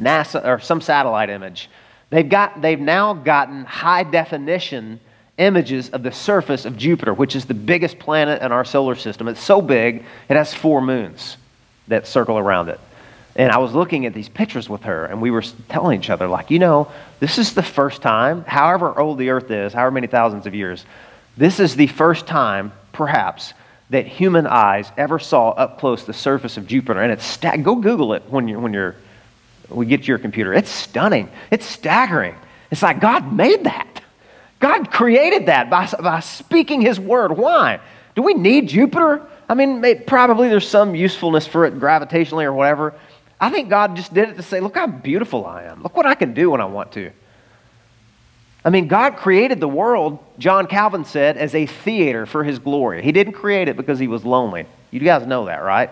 NASA 0.00 0.46
or 0.46 0.60
some 0.60 0.80
satellite 0.80 1.30
image. 1.30 1.68
They've, 2.10 2.28
got, 2.28 2.62
they've 2.62 2.78
now 2.78 3.12
gotten 3.12 3.64
high 3.64 4.04
definition 4.04 5.00
images 5.36 5.90
of 5.90 6.04
the 6.04 6.12
surface 6.12 6.64
of 6.64 6.76
Jupiter, 6.76 7.12
which 7.12 7.34
is 7.34 7.44
the 7.44 7.54
biggest 7.54 7.98
planet 7.98 8.40
in 8.40 8.52
our 8.52 8.64
solar 8.64 8.94
system. 8.94 9.26
It's 9.26 9.42
so 9.42 9.60
big, 9.60 10.04
it 10.28 10.36
has 10.36 10.54
four 10.54 10.80
moons 10.80 11.36
that 11.88 12.06
circle 12.06 12.38
around 12.38 12.68
it. 12.68 12.78
And 13.34 13.50
I 13.50 13.58
was 13.58 13.74
looking 13.74 14.06
at 14.06 14.14
these 14.14 14.28
pictures 14.28 14.68
with 14.68 14.84
her, 14.84 15.06
and 15.06 15.20
we 15.20 15.32
were 15.32 15.42
telling 15.68 15.98
each 15.98 16.10
other, 16.10 16.28
like, 16.28 16.52
you 16.52 16.60
know, 16.60 16.92
this 17.18 17.36
is 17.36 17.54
the 17.54 17.62
first 17.64 18.00
time, 18.00 18.44
however 18.44 18.96
old 18.96 19.18
the 19.18 19.30
earth 19.30 19.50
is, 19.50 19.72
however 19.72 19.90
many 19.92 20.06
thousands 20.06 20.46
of 20.46 20.54
years, 20.54 20.84
this 21.36 21.58
is 21.58 21.74
the 21.74 21.86
first 21.88 22.28
time, 22.28 22.72
perhaps, 22.92 23.54
that 23.90 24.06
human 24.06 24.46
eyes 24.46 24.90
ever 24.96 25.18
saw 25.18 25.50
up 25.50 25.78
close 25.78 26.04
the 26.04 26.12
surface 26.12 26.56
of 26.56 26.66
Jupiter. 26.66 27.00
And 27.00 27.12
it's 27.12 27.36
go 27.36 27.74
Google 27.74 28.14
it 28.14 28.22
when 28.28 28.48
you're, 28.48 28.60
when 28.60 28.72
you're, 28.72 28.96
we 29.68 29.86
get 29.86 30.02
to 30.02 30.06
your 30.06 30.18
computer. 30.18 30.54
It's 30.54 30.70
stunning. 30.70 31.28
It's 31.50 31.66
staggering. 31.66 32.36
It's 32.70 32.82
like 32.82 33.00
God 33.00 33.32
made 33.32 33.64
that. 33.64 34.02
God 34.60 34.90
created 34.90 35.46
that 35.46 35.70
by, 35.70 35.86
by 36.00 36.20
speaking 36.20 36.80
His 36.80 37.00
word. 37.00 37.36
Why? 37.36 37.80
Do 38.14 38.22
we 38.22 38.34
need 38.34 38.68
Jupiter? 38.68 39.26
I 39.48 39.54
mean, 39.54 39.82
probably 40.06 40.48
there's 40.48 40.68
some 40.68 40.94
usefulness 40.94 41.46
for 41.46 41.64
it 41.64 41.78
gravitationally 41.80 42.44
or 42.44 42.52
whatever. 42.52 42.94
I 43.40 43.50
think 43.50 43.70
God 43.70 43.96
just 43.96 44.12
did 44.12 44.28
it 44.28 44.36
to 44.36 44.42
say, 44.42 44.60
look 44.60 44.74
how 44.74 44.86
beautiful 44.86 45.46
I 45.46 45.64
am. 45.64 45.82
Look 45.82 45.96
what 45.96 46.06
I 46.06 46.14
can 46.14 46.34
do 46.34 46.50
when 46.50 46.60
I 46.60 46.66
want 46.66 46.92
to. 46.92 47.10
I 48.64 48.70
mean, 48.70 48.88
God 48.88 49.16
created 49.16 49.58
the 49.58 49.68
world, 49.68 50.18
John 50.38 50.66
Calvin 50.66 51.04
said, 51.04 51.36
as 51.36 51.54
a 51.54 51.66
theater 51.66 52.26
for 52.26 52.44
his 52.44 52.58
glory. 52.58 53.02
He 53.02 53.12
didn't 53.12 53.32
create 53.32 53.68
it 53.68 53.76
because 53.76 53.98
he 53.98 54.06
was 54.06 54.24
lonely. 54.24 54.66
You 54.90 55.00
guys 55.00 55.26
know 55.26 55.46
that, 55.46 55.62
right? 55.62 55.90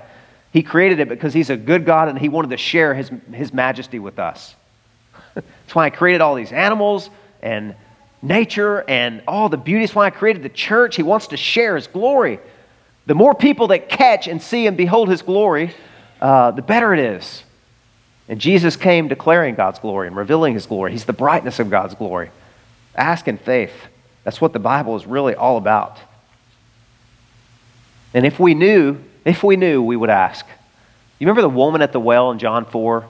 He 0.53 0.63
created 0.63 1.01
it 1.01 1.09
because 1.09 1.33
he's 1.33 1.51
a 1.51 1.57
good 1.57 1.87
God 1.87 2.09
and 2.09 2.19
he 2.19 2.29
wanted 2.29 2.51
to 2.51 2.57
share 2.57 2.95
his, 2.95 3.11
his 3.33 3.53
majesty 3.53 3.99
with 3.99 4.19
us. 4.19 4.55
That's 5.35 5.75
why 5.75 5.87
he 5.87 5.91
created 5.91 6.21
all 6.21 6.35
these 6.35 6.53
animals 6.53 7.09
and 7.41 7.75
nature 8.21 8.85
and 8.89 9.23
all 9.27 9.49
the 9.49 9.57
beauty. 9.57 9.85
That's 9.85 9.95
why 9.95 10.07
I 10.07 10.11
created 10.11 10.43
the 10.43 10.49
church. 10.49 10.97
He 10.97 11.03
wants 11.03 11.29
to 11.29 11.37
share 11.37 11.77
his 11.77 11.87
glory. 11.87 12.41
The 13.07 13.15
more 13.15 13.35
people 13.35 13.69
that 13.69 13.89
catch 13.89 14.29
and 14.29 14.43
see 14.43 14.67
and 14.67 14.77
behold 14.77 15.09
his 15.09 15.23
glory, 15.23 15.75
uh, 16.21 16.51
the 16.51 16.63
better 16.63 16.93
it 16.93 17.01
is. 17.01 17.45
And 18.29 18.39
Jesus 18.39 18.77
came 18.77 19.09
declaring 19.09 19.55
God's 19.55 19.79
glory 19.79 20.07
and 20.09 20.17
revealing 20.17 20.53
his 20.53 20.67
glory. 20.67 20.93
He's 20.93 21.07
the 21.07 21.15
brightness 21.15 21.59
of 21.61 21.71
God's 21.71 21.95
glory. 21.95 22.31
Ask 22.99 23.29
in 23.29 23.39
faith. 23.39 23.73
That's 24.25 24.41
what 24.41 24.53
the 24.53 24.59
Bible 24.59 24.97
is 24.97 25.07
really 25.07 25.35
all 25.35 25.57
about. 25.57 25.99
And 28.13 28.27
if 28.27 28.39
we 28.41 28.55
knew, 28.55 28.99
if 29.25 29.43
we 29.43 29.57
knew, 29.57 29.83
we 29.83 29.97
would 29.97 30.11
ask. 30.11 30.45
You 31.19 31.27
remember 31.27 31.43
the 31.43 31.49
woman 31.49 31.81
at 31.81 31.93
the 31.93 32.01
well 32.01 32.31
in 32.31 32.39
John 32.39 32.65
4? 32.65 33.09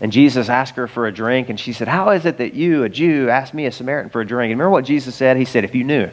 And 0.00 0.12
Jesus 0.12 0.48
asked 0.48 0.76
her 0.76 0.86
for 0.86 1.06
a 1.06 1.12
drink, 1.12 1.48
and 1.48 1.58
she 1.58 1.72
said, 1.72 1.88
How 1.88 2.10
is 2.10 2.26
it 2.26 2.38
that 2.38 2.54
you, 2.54 2.84
a 2.84 2.88
Jew, 2.88 3.30
ask 3.30 3.54
me, 3.54 3.66
a 3.66 3.72
Samaritan, 3.72 4.10
for 4.10 4.20
a 4.20 4.26
drink? 4.26 4.50
And 4.50 4.60
remember 4.60 4.70
what 4.70 4.84
Jesus 4.84 5.14
said? 5.14 5.36
He 5.36 5.44
said, 5.44 5.64
If 5.64 5.74
you 5.74 5.84
knew, 5.84 6.10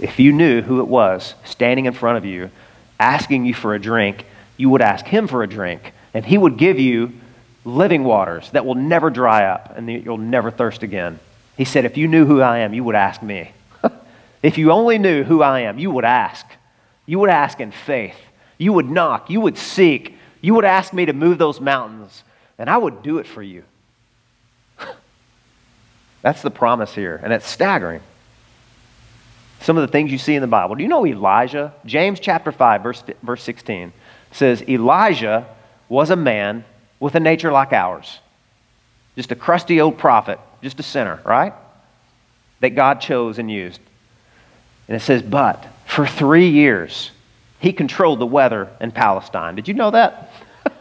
if 0.00 0.18
you 0.18 0.32
knew 0.32 0.60
who 0.60 0.80
it 0.80 0.88
was 0.88 1.34
standing 1.44 1.86
in 1.86 1.92
front 1.92 2.18
of 2.18 2.24
you, 2.24 2.50
asking 2.98 3.44
you 3.46 3.54
for 3.54 3.74
a 3.74 3.80
drink, 3.80 4.26
you 4.56 4.68
would 4.68 4.82
ask 4.82 5.06
him 5.06 5.28
for 5.28 5.42
a 5.42 5.46
drink, 5.46 5.92
and 6.12 6.24
he 6.24 6.36
would 6.36 6.56
give 6.56 6.78
you 6.78 7.12
living 7.64 8.04
waters 8.04 8.50
that 8.50 8.64
will 8.64 8.74
never 8.74 9.10
dry 9.10 9.44
up 9.44 9.76
and 9.76 9.90
you'll 9.90 10.18
never 10.18 10.50
thirst 10.50 10.82
again. 10.82 11.18
He 11.56 11.64
said, 11.64 11.84
If 11.84 11.96
you 11.96 12.08
knew 12.08 12.24
who 12.24 12.40
I 12.40 12.58
am, 12.58 12.72
you 12.72 12.84
would 12.84 12.94
ask 12.94 13.22
me. 13.22 13.52
if 14.42 14.58
you 14.58 14.72
only 14.72 14.98
knew 14.98 15.24
who 15.24 15.42
I 15.42 15.60
am, 15.60 15.78
you 15.78 15.90
would 15.90 16.04
ask. 16.04 16.46
You 17.06 17.18
would 17.18 17.30
ask 17.30 17.60
in 17.60 17.72
faith. 17.72 18.16
You 18.56 18.72
would 18.72 18.90
knock. 18.90 19.30
You 19.30 19.40
would 19.40 19.58
seek. 19.58 20.16
You 20.40 20.54
would 20.54 20.64
ask 20.64 20.92
me 20.92 21.06
to 21.06 21.12
move 21.12 21.38
those 21.38 21.60
mountains, 21.60 22.24
and 22.58 22.70
I 22.70 22.78
would 22.78 23.02
do 23.02 23.18
it 23.18 23.26
for 23.26 23.42
you. 23.42 23.64
That's 26.22 26.42
the 26.42 26.50
promise 26.50 26.94
here, 26.94 27.20
and 27.22 27.32
it's 27.32 27.46
staggering. 27.46 28.00
Some 29.60 29.76
of 29.76 29.82
the 29.82 29.92
things 29.92 30.10
you 30.10 30.16
see 30.16 30.34
in 30.34 30.40
the 30.40 30.46
Bible. 30.46 30.76
Do 30.76 30.82
you 30.82 30.88
know 30.88 31.06
Elijah? 31.06 31.74
James 31.84 32.18
chapter 32.18 32.50
5, 32.50 32.82
verse, 32.82 33.04
verse 33.22 33.42
16 33.42 33.92
says, 34.32 34.62
Elijah 34.62 35.46
was 35.88 36.08
a 36.08 36.16
man 36.16 36.64
with 37.00 37.14
a 37.14 37.20
nature 37.20 37.50
like 37.50 37.72
ours. 37.72 38.20
Just 39.16 39.32
a 39.32 39.36
crusty 39.36 39.80
old 39.80 39.98
prophet, 39.98 40.38
just 40.62 40.78
a 40.78 40.82
sinner, 40.82 41.20
right? 41.24 41.54
That 42.60 42.70
God 42.70 43.00
chose 43.00 43.38
and 43.38 43.50
used. 43.50 43.80
And 44.86 44.96
it 44.96 45.00
says, 45.00 45.22
but 45.22 45.66
for 45.86 46.06
three 46.06 46.48
years, 46.48 47.10
he 47.58 47.72
controlled 47.72 48.18
the 48.18 48.26
weather 48.26 48.68
in 48.80 48.92
Palestine. 48.92 49.56
Did 49.56 49.66
you 49.66 49.74
know 49.74 49.90
that? 49.90 50.30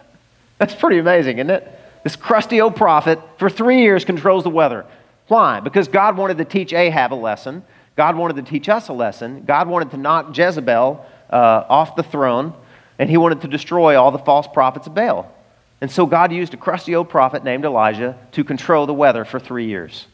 That's 0.57 0.75
pretty 0.75 0.99
amazing, 0.99 1.39
isn't 1.39 1.49
it? 1.49 1.79
This 2.03 2.15
crusty 2.15 2.61
old 2.61 2.75
prophet, 2.75 3.19
for 3.37 3.49
three 3.49 3.81
years, 3.81 4.05
controls 4.05 4.43
the 4.43 4.49
weather. 4.49 4.85
Why? 5.27 5.59
Because 5.59 5.87
God 5.87 6.17
wanted 6.17 6.37
to 6.37 6.45
teach 6.45 6.73
Ahab 6.73 7.13
a 7.13 7.15
lesson. 7.15 7.63
God 7.95 8.15
wanted 8.15 8.37
to 8.37 8.49
teach 8.49 8.69
us 8.69 8.87
a 8.87 8.93
lesson. 8.93 9.43
God 9.45 9.67
wanted 9.67 9.91
to 9.91 9.97
knock 9.97 10.35
Jezebel 10.35 11.05
uh, 11.29 11.35
off 11.35 11.95
the 11.95 12.03
throne, 12.03 12.53
and 12.97 13.09
he 13.09 13.17
wanted 13.17 13.41
to 13.41 13.47
destroy 13.47 13.99
all 13.99 14.11
the 14.11 14.19
false 14.19 14.47
prophets 14.47 14.87
of 14.87 14.95
Baal. 14.95 15.31
And 15.81 15.89
so 15.89 16.05
God 16.05 16.31
used 16.31 16.53
a 16.53 16.57
crusty 16.57 16.95
old 16.95 17.09
prophet 17.09 17.43
named 17.43 17.65
Elijah 17.65 18.17
to 18.33 18.43
control 18.43 18.85
the 18.85 18.93
weather 18.93 19.23
for 19.23 19.39
three 19.39 19.67
years. 19.67 20.07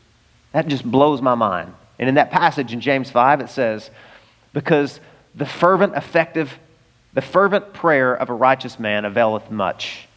That 0.52 0.68
just 0.68 0.90
blows 0.90 1.22
my 1.22 1.36
mind. 1.36 1.74
And 1.98 2.08
in 2.08 2.16
that 2.16 2.32
passage 2.32 2.74
in 2.74 2.82
James 2.82 3.10
5, 3.10 3.42
it 3.42 3.50
says, 3.50 3.90
Because 4.54 5.00
the 5.34 5.46
fervent, 5.46 5.96
effective, 5.96 6.54
the 7.14 7.22
fervent 7.22 7.74
prayer 7.74 8.14
of 8.14 8.30
a 8.30 8.34
righteous 8.34 8.80
man 8.80 9.06
availeth 9.06 9.50
much. 9.50 10.08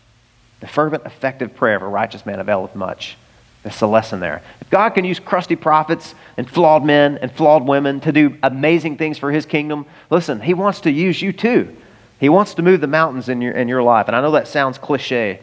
The 0.60 0.66
fervent, 0.66 1.06
effective 1.06 1.54
prayer 1.54 1.76
of 1.76 1.82
a 1.82 1.88
righteous 1.88 2.26
man 2.26 2.40
availeth 2.40 2.74
much. 2.74 3.16
That's 3.62 3.80
the 3.80 3.88
lesson 3.88 4.20
there. 4.20 4.42
If 4.60 4.70
God 4.70 4.90
can 4.90 5.04
use 5.04 5.18
crusty 5.18 5.56
prophets 5.56 6.14
and 6.36 6.48
flawed 6.48 6.84
men 6.84 7.18
and 7.18 7.32
flawed 7.32 7.66
women 7.66 8.00
to 8.00 8.12
do 8.12 8.36
amazing 8.42 8.96
things 8.96 9.18
for 9.18 9.30
his 9.30 9.46
kingdom, 9.46 9.86
listen, 10.10 10.40
he 10.40 10.54
wants 10.54 10.82
to 10.82 10.90
use 10.90 11.20
you 11.20 11.32
too. 11.32 11.76
He 12.18 12.28
wants 12.28 12.54
to 12.54 12.62
move 12.62 12.80
the 12.80 12.86
mountains 12.86 13.28
in 13.28 13.40
your, 13.40 13.52
in 13.52 13.68
your 13.68 13.82
life. 13.82 14.08
And 14.08 14.16
I 14.16 14.20
know 14.20 14.32
that 14.32 14.48
sounds 14.48 14.76
cliche, 14.78 15.40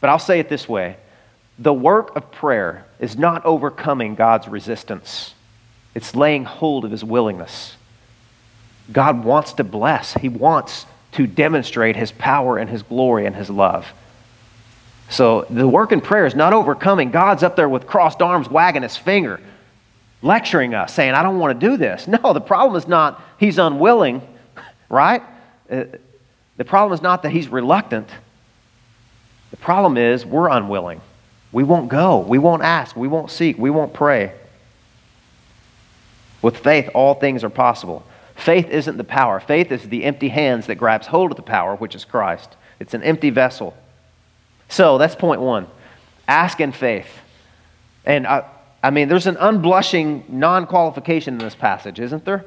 but 0.00 0.10
I'll 0.10 0.18
say 0.18 0.40
it 0.40 0.48
this 0.48 0.68
way 0.68 0.96
the 1.58 1.72
work 1.72 2.16
of 2.16 2.32
prayer 2.32 2.86
is 2.98 3.18
not 3.18 3.44
overcoming 3.44 4.14
God's 4.14 4.48
resistance, 4.48 5.34
it's 5.94 6.14
laying 6.14 6.44
hold 6.44 6.84
of 6.84 6.90
his 6.90 7.04
willingness. 7.04 7.76
God 8.90 9.24
wants 9.24 9.52
to 9.54 9.64
bless, 9.64 10.14
he 10.14 10.28
wants 10.28 10.86
to 11.12 11.26
demonstrate 11.26 11.96
his 11.96 12.12
power 12.12 12.56
and 12.56 12.70
his 12.70 12.82
glory 12.82 13.26
and 13.26 13.36
his 13.36 13.50
love. 13.50 13.92
So 15.10 15.44
the 15.50 15.66
work 15.66 15.90
in 15.90 16.00
prayer 16.00 16.24
is 16.24 16.36
not 16.36 16.52
overcoming. 16.52 17.10
God's 17.10 17.42
up 17.42 17.56
there 17.56 17.68
with 17.68 17.86
crossed 17.86 18.22
arms, 18.22 18.48
wagging 18.48 18.82
his 18.82 18.96
finger, 18.96 19.40
lecturing 20.22 20.72
us, 20.72 20.94
saying, 20.94 21.14
I 21.14 21.22
don't 21.24 21.38
want 21.38 21.60
to 21.60 21.68
do 21.68 21.76
this. 21.76 22.06
No, 22.22 22.32
the 22.32 22.40
problem 22.40 22.76
is 22.76 22.86
not 22.86 23.22
he's 23.38 23.58
unwilling, 23.58 24.22
right? 24.88 25.22
Uh, 25.70 25.84
the 26.56 26.64
problem 26.64 26.92
is 26.92 27.02
not 27.02 27.22
that 27.22 27.30
he's 27.30 27.48
reluctant. 27.48 28.08
The 29.50 29.56
problem 29.56 29.96
is 29.96 30.26
we're 30.26 30.48
unwilling. 30.48 31.00
We 31.52 31.64
won't 31.64 31.88
go. 31.88 32.18
We 32.18 32.38
won't 32.38 32.62
ask. 32.62 32.96
We 32.96 33.08
won't 33.08 33.30
seek. 33.30 33.58
We 33.58 33.70
won't 33.70 33.92
pray. 33.92 34.32
With 36.42 36.58
faith, 36.58 36.88
all 36.94 37.14
things 37.14 37.44
are 37.44 37.50
possible. 37.50 38.04
Faith 38.34 38.68
isn't 38.70 38.96
the 38.96 39.04
power. 39.04 39.40
Faith 39.40 39.70
is 39.70 39.88
the 39.88 40.04
empty 40.04 40.28
hands 40.28 40.66
that 40.66 40.76
grabs 40.76 41.06
hold 41.06 41.30
of 41.30 41.36
the 41.36 41.42
power, 41.42 41.76
which 41.76 41.94
is 41.94 42.04
Christ. 42.04 42.56
It's 42.78 42.94
an 42.94 43.02
empty 43.02 43.30
vessel. 43.30 43.76
So 44.68 44.98
that's 44.98 45.14
point 45.14 45.40
one. 45.40 45.66
Ask 46.26 46.60
in 46.60 46.72
faith. 46.72 47.08
And 48.06 48.26
I, 48.26 48.44
I 48.82 48.90
mean, 48.90 49.08
there's 49.08 49.26
an 49.26 49.36
unblushing 49.36 50.28
non 50.28 50.66
qualification 50.66 51.34
in 51.34 51.38
this 51.40 51.54
passage, 51.54 52.00
isn't 52.00 52.24
there? 52.24 52.44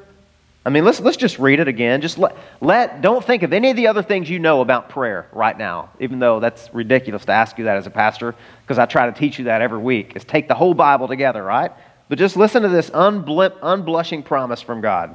I 0.66 0.70
mean, 0.70 0.84
let's, 0.84 0.98
let's 1.00 1.18
just 1.18 1.38
read 1.38 1.60
it 1.60 1.68
again. 1.68 2.00
Just 2.00 2.16
let, 2.16 2.36
let, 2.60 3.02
don't 3.02 3.22
think 3.22 3.42
of 3.42 3.52
any 3.52 3.70
of 3.70 3.76
the 3.76 3.86
other 3.86 4.02
things 4.02 4.30
you 4.30 4.38
know 4.38 4.62
about 4.62 4.88
prayer 4.88 5.26
right 5.32 5.56
now, 5.56 5.90
even 6.00 6.18
though 6.18 6.40
that's 6.40 6.72
ridiculous 6.72 7.26
to 7.26 7.32
ask 7.32 7.58
you 7.58 7.64
that 7.64 7.76
as 7.76 7.86
a 7.86 7.90
pastor, 7.90 8.34
because 8.62 8.78
I 8.78 8.86
try 8.86 9.06
to 9.06 9.12
teach 9.12 9.38
you 9.38 9.44
that 9.46 9.60
every 9.60 9.78
week, 9.78 10.16
is 10.16 10.24
take 10.24 10.48
the 10.48 10.54
whole 10.54 10.72
Bible 10.72 11.06
together, 11.06 11.42
right? 11.42 11.70
But 12.08 12.18
just 12.18 12.36
listen 12.36 12.62
to 12.62 12.68
this 12.70 12.88
unbl- 12.90 13.58
unblushing 13.60 14.24
promise 14.24 14.62
from 14.62 14.80
God. 14.80 15.14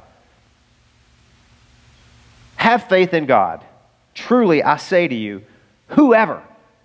Have 2.54 2.88
faith 2.88 3.12
in 3.12 3.26
God. 3.26 3.64
Truly, 4.14 4.62
I 4.62 4.76
say 4.76 5.08
to 5.08 5.14
you, 5.14 5.42
whoever, 5.88 6.42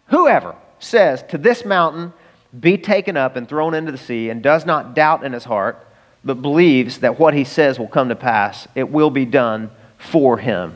whoever 0.08 0.56
says 0.80 1.21
to 1.30 1.38
this 1.38 1.65
mountain, 1.65 2.13
be 2.58 2.78
taken 2.78 3.17
up 3.17 3.36
and 3.36 3.47
thrown 3.47 3.73
into 3.73 3.91
the 3.91 3.97
sea, 3.97 4.30
and 4.30 4.41
does 4.41 4.65
not 4.65 4.95
doubt 4.95 5.23
in 5.23 5.34
his 5.34 5.43
heart, 5.43 5.85
but 6.25 6.41
believes 6.41 6.97
that 6.99 7.19
what 7.19 7.35
he 7.35 7.43
says 7.43 7.77
will 7.77 7.88
come 7.88 8.09
to 8.09 8.15
pass, 8.15 8.67
it 8.73 8.89
will 8.89 9.11
be 9.11 9.25
done 9.25 9.69
for 9.97 10.38
him. 10.38 10.73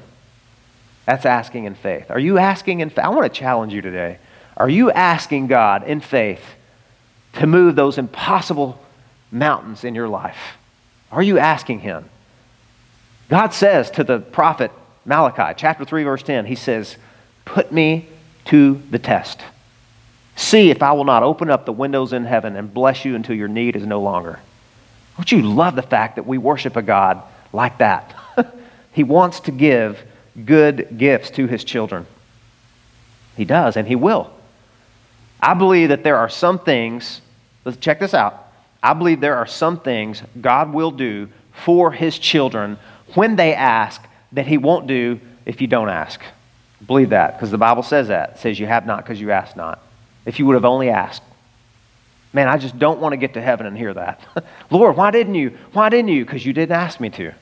That's 1.05 1.25
asking 1.25 1.65
in 1.65 1.73
faith. 1.73 2.11
Are 2.11 2.19
you 2.19 2.37
asking 2.37 2.81
in 2.81 2.91
faith? 2.91 3.03
I 3.03 3.09
want 3.09 3.33
to 3.33 3.39
challenge 3.39 3.73
you 3.73 3.81
today. 3.81 4.19
Are 4.55 4.69
you 4.69 4.91
asking 4.91 5.47
God 5.47 5.87
in 5.87 6.01
faith 6.01 6.43
to 7.33 7.47
move 7.47 7.75
those 7.75 7.97
impossible 7.97 8.79
mountains 9.31 9.83
in 9.83 9.95
your 9.95 10.07
life? 10.07 10.57
Are 11.11 11.23
you 11.23 11.39
asking 11.39 11.79
Him? 11.79 12.07
God 13.27 13.53
says 13.53 13.89
to 13.91 14.03
the 14.03 14.19
prophet 14.19 14.71
Malachi, 15.05 15.55
chapter 15.57 15.85
3, 15.85 16.03
verse 16.03 16.21
10, 16.21 16.45
He 16.45 16.55
says, 16.55 16.97
Put 17.45 17.71
me 17.71 18.07
to 18.45 18.79
the 18.91 18.99
test. 18.99 19.41
See 20.35 20.69
if 20.69 20.83
I 20.83 20.91
will 20.91 21.05
not 21.05 21.23
open 21.23 21.49
up 21.49 21.65
the 21.65 21.71
windows 21.71 22.13
in 22.13 22.25
heaven 22.25 22.55
and 22.55 22.71
bless 22.71 23.03
you 23.03 23.15
until 23.15 23.35
your 23.35 23.47
need 23.47 23.75
is 23.75 23.85
no 23.85 24.01
longer. 24.01 24.39
Don't 25.19 25.33
you 25.33 25.41
love 25.41 25.75
the 25.75 25.81
fact 25.81 26.15
that 26.15 26.25
we 26.25 26.37
worship 26.37 26.77
a 26.77 26.81
God 26.81 27.21
like 27.51 27.79
that? 27.79 28.15
he 28.93 29.03
wants 29.03 29.41
to 29.41 29.51
give 29.51 29.99
good 30.45 30.97
gifts 30.97 31.29
to 31.31 31.45
his 31.45 31.65
children. 31.65 32.07
He 33.35 33.43
does, 33.43 33.75
and 33.75 33.85
he 33.85 33.97
will. 33.97 34.31
I 35.41 35.55
believe 35.55 35.89
that 35.89 36.05
there 36.05 36.15
are 36.15 36.29
some 36.29 36.57
things, 36.57 37.19
let's 37.65 37.77
check 37.79 37.99
this 37.99 38.13
out. 38.13 38.47
I 38.81 38.93
believe 38.93 39.19
there 39.19 39.35
are 39.35 39.45
some 39.45 39.81
things 39.81 40.23
God 40.39 40.71
will 40.71 40.91
do 40.91 41.27
for 41.51 41.91
his 41.91 42.17
children 42.17 42.79
when 43.15 43.35
they 43.35 43.53
ask 43.53 44.01
that 44.31 44.47
he 44.47 44.57
won't 44.57 44.87
do 44.87 45.19
if 45.45 45.59
you 45.59 45.67
don't 45.67 45.89
ask. 45.89 46.21
Believe 46.87 47.09
that, 47.09 47.33
because 47.33 47.51
the 47.51 47.57
Bible 47.57 47.83
says 47.83 48.07
that. 48.07 48.29
It 48.29 48.37
says 48.37 48.57
you 48.57 48.67
have 48.67 48.85
not 48.85 49.03
because 49.03 49.19
you 49.19 49.31
ask 49.31 49.57
not. 49.57 49.81
If 50.25 50.39
you 50.39 50.45
would 50.45 50.53
have 50.53 50.63
only 50.63 50.89
asked. 50.89 51.23
Man, 52.31 52.47
I 52.47 52.57
just 52.57 52.77
don't 52.77 52.99
want 52.99 53.13
to 53.13 53.17
get 53.17 53.33
to 53.33 53.41
heaven 53.41 53.65
and 53.65 53.77
hear 53.77 53.93
that. 53.93 54.21
Lord, 54.69 54.95
why 54.95 55.11
didn't 55.11 55.35
you? 55.35 55.57
Why 55.73 55.89
didn't 55.89 56.09
you? 56.09 56.25
Because 56.25 56.45
you 56.45 56.53
didn't 56.53 56.75
ask 56.75 56.99
me 56.99 57.09
to. 57.11 57.33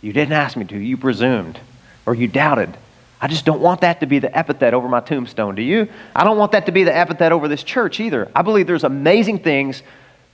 You 0.00 0.12
didn't 0.12 0.32
ask 0.32 0.56
me 0.56 0.64
to. 0.66 0.78
You 0.78 0.96
presumed 0.96 1.58
or 2.06 2.14
you 2.14 2.26
doubted. 2.28 2.76
I 3.20 3.28
just 3.28 3.44
don't 3.44 3.60
want 3.60 3.82
that 3.82 4.00
to 4.00 4.06
be 4.06 4.18
the 4.18 4.36
epithet 4.36 4.74
over 4.74 4.88
my 4.88 5.00
tombstone. 5.00 5.54
Do 5.54 5.62
you? 5.62 5.88
I 6.14 6.24
don't 6.24 6.36
want 6.36 6.52
that 6.52 6.66
to 6.66 6.72
be 6.72 6.84
the 6.84 6.94
epithet 6.94 7.32
over 7.32 7.48
this 7.48 7.62
church 7.62 8.00
either. 8.00 8.30
I 8.34 8.42
believe 8.42 8.66
there's 8.66 8.84
amazing 8.84 9.38
things 9.38 9.82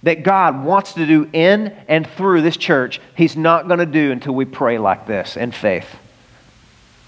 that 0.02 0.22
God 0.22 0.64
wants 0.64 0.94
to 0.94 1.06
do 1.06 1.28
in 1.32 1.76
and 1.88 2.06
through 2.06 2.42
this 2.42 2.56
church. 2.56 3.00
He's 3.16 3.36
not 3.36 3.68
going 3.68 3.80
to 3.80 3.86
do 3.86 4.12
until 4.12 4.34
we 4.34 4.44
pray 4.44 4.78
like 4.78 5.06
this 5.06 5.36
in 5.36 5.52
faith. 5.52 5.88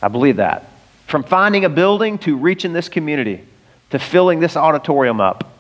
I 0.01 0.09
believe 0.09 0.37
that. 0.37 0.69
From 1.07 1.23
finding 1.25 1.65
a 1.65 1.69
building 1.69 2.19
to 2.19 2.37
reaching 2.37 2.73
this 2.73 2.89
community 2.89 3.45
to 3.91 3.99
filling 3.99 4.41
this 4.41 4.57
auditorium 4.57 5.21
up. 5.21 5.52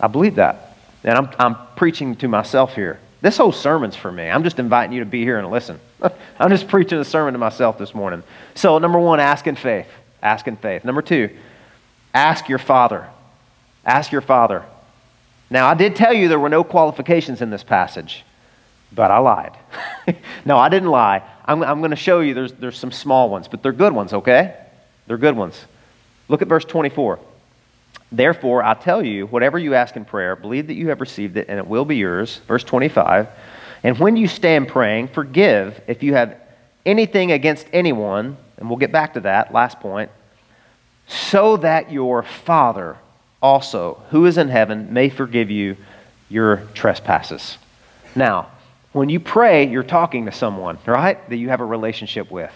I 0.00 0.06
believe 0.08 0.36
that. 0.36 0.76
And 1.04 1.16
I'm, 1.16 1.30
I'm 1.38 1.56
preaching 1.76 2.16
to 2.16 2.28
myself 2.28 2.74
here. 2.74 2.98
This 3.22 3.36
whole 3.36 3.52
sermon's 3.52 3.96
for 3.96 4.12
me. 4.12 4.28
I'm 4.28 4.44
just 4.44 4.58
inviting 4.58 4.92
you 4.92 5.00
to 5.00 5.06
be 5.06 5.22
here 5.22 5.38
and 5.38 5.50
listen. 5.50 5.80
I'm 6.38 6.50
just 6.50 6.68
preaching 6.68 6.98
a 6.98 7.04
sermon 7.04 7.32
to 7.32 7.38
myself 7.38 7.78
this 7.78 7.94
morning. 7.94 8.22
So, 8.54 8.78
number 8.78 8.98
one, 8.98 9.20
ask 9.20 9.46
in 9.46 9.56
faith. 9.56 9.88
Ask 10.22 10.46
in 10.46 10.56
faith. 10.56 10.84
Number 10.84 11.02
two, 11.02 11.30
ask 12.12 12.48
your 12.48 12.58
Father. 12.58 13.08
Ask 13.84 14.12
your 14.12 14.20
Father. 14.20 14.64
Now, 15.48 15.68
I 15.68 15.74
did 15.74 15.96
tell 15.96 16.12
you 16.12 16.28
there 16.28 16.40
were 16.40 16.48
no 16.48 16.64
qualifications 16.64 17.40
in 17.40 17.50
this 17.50 17.62
passage, 17.62 18.24
but 18.92 19.10
I 19.10 19.18
lied. 19.18 19.56
no, 20.44 20.58
I 20.58 20.68
didn't 20.68 20.90
lie. 20.90 21.22
I'm, 21.44 21.62
I'm 21.62 21.78
going 21.78 21.90
to 21.90 21.96
show 21.96 22.20
you 22.20 22.34
there's, 22.34 22.52
there's 22.52 22.78
some 22.78 22.90
small 22.90 23.30
ones, 23.30 23.46
but 23.46 23.62
they're 23.62 23.72
good 23.72 23.92
ones, 23.92 24.12
okay? 24.12 24.56
They're 25.06 25.18
good 25.18 25.36
ones. 25.36 25.64
Look 26.28 26.42
at 26.42 26.48
verse 26.48 26.64
24. 26.64 27.20
Therefore, 28.12 28.62
I 28.62 28.74
tell 28.74 29.04
you, 29.04 29.26
whatever 29.26 29.58
you 29.58 29.74
ask 29.74 29.96
in 29.96 30.04
prayer, 30.04 30.36
believe 30.36 30.68
that 30.68 30.74
you 30.74 30.88
have 30.88 31.00
received 31.00 31.36
it 31.36 31.46
and 31.48 31.58
it 31.58 31.66
will 31.66 31.84
be 31.84 31.96
yours. 31.96 32.40
Verse 32.46 32.64
25. 32.64 33.28
And 33.82 33.98
when 33.98 34.16
you 34.16 34.28
stand 34.28 34.68
praying, 34.68 35.08
forgive 35.08 35.80
if 35.86 36.02
you 36.02 36.14
have 36.14 36.40
anything 36.84 37.32
against 37.32 37.66
anyone, 37.72 38.36
and 38.58 38.68
we'll 38.68 38.78
get 38.78 38.92
back 38.92 39.14
to 39.14 39.20
that, 39.20 39.52
last 39.52 39.80
point, 39.80 40.10
so 41.08 41.56
that 41.58 41.92
your 41.92 42.22
Father 42.22 42.96
also, 43.42 44.02
who 44.10 44.26
is 44.26 44.38
in 44.38 44.48
heaven, 44.48 44.92
may 44.92 45.08
forgive 45.08 45.50
you 45.50 45.76
your 46.28 46.68
trespasses. 46.74 47.58
Now, 48.14 48.50
when 48.92 49.08
you 49.08 49.20
pray, 49.20 49.68
you're 49.68 49.82
talking 49.82 50.24
to 50.26 50.32
someone, 50.32 50.78
right? 50.86 51.28
That 51.28 51.36
you 51.36 51.50
have 51.50 51.60
a 51.60 51.64
relationship 51.64 52.30
with. 52.30 52.52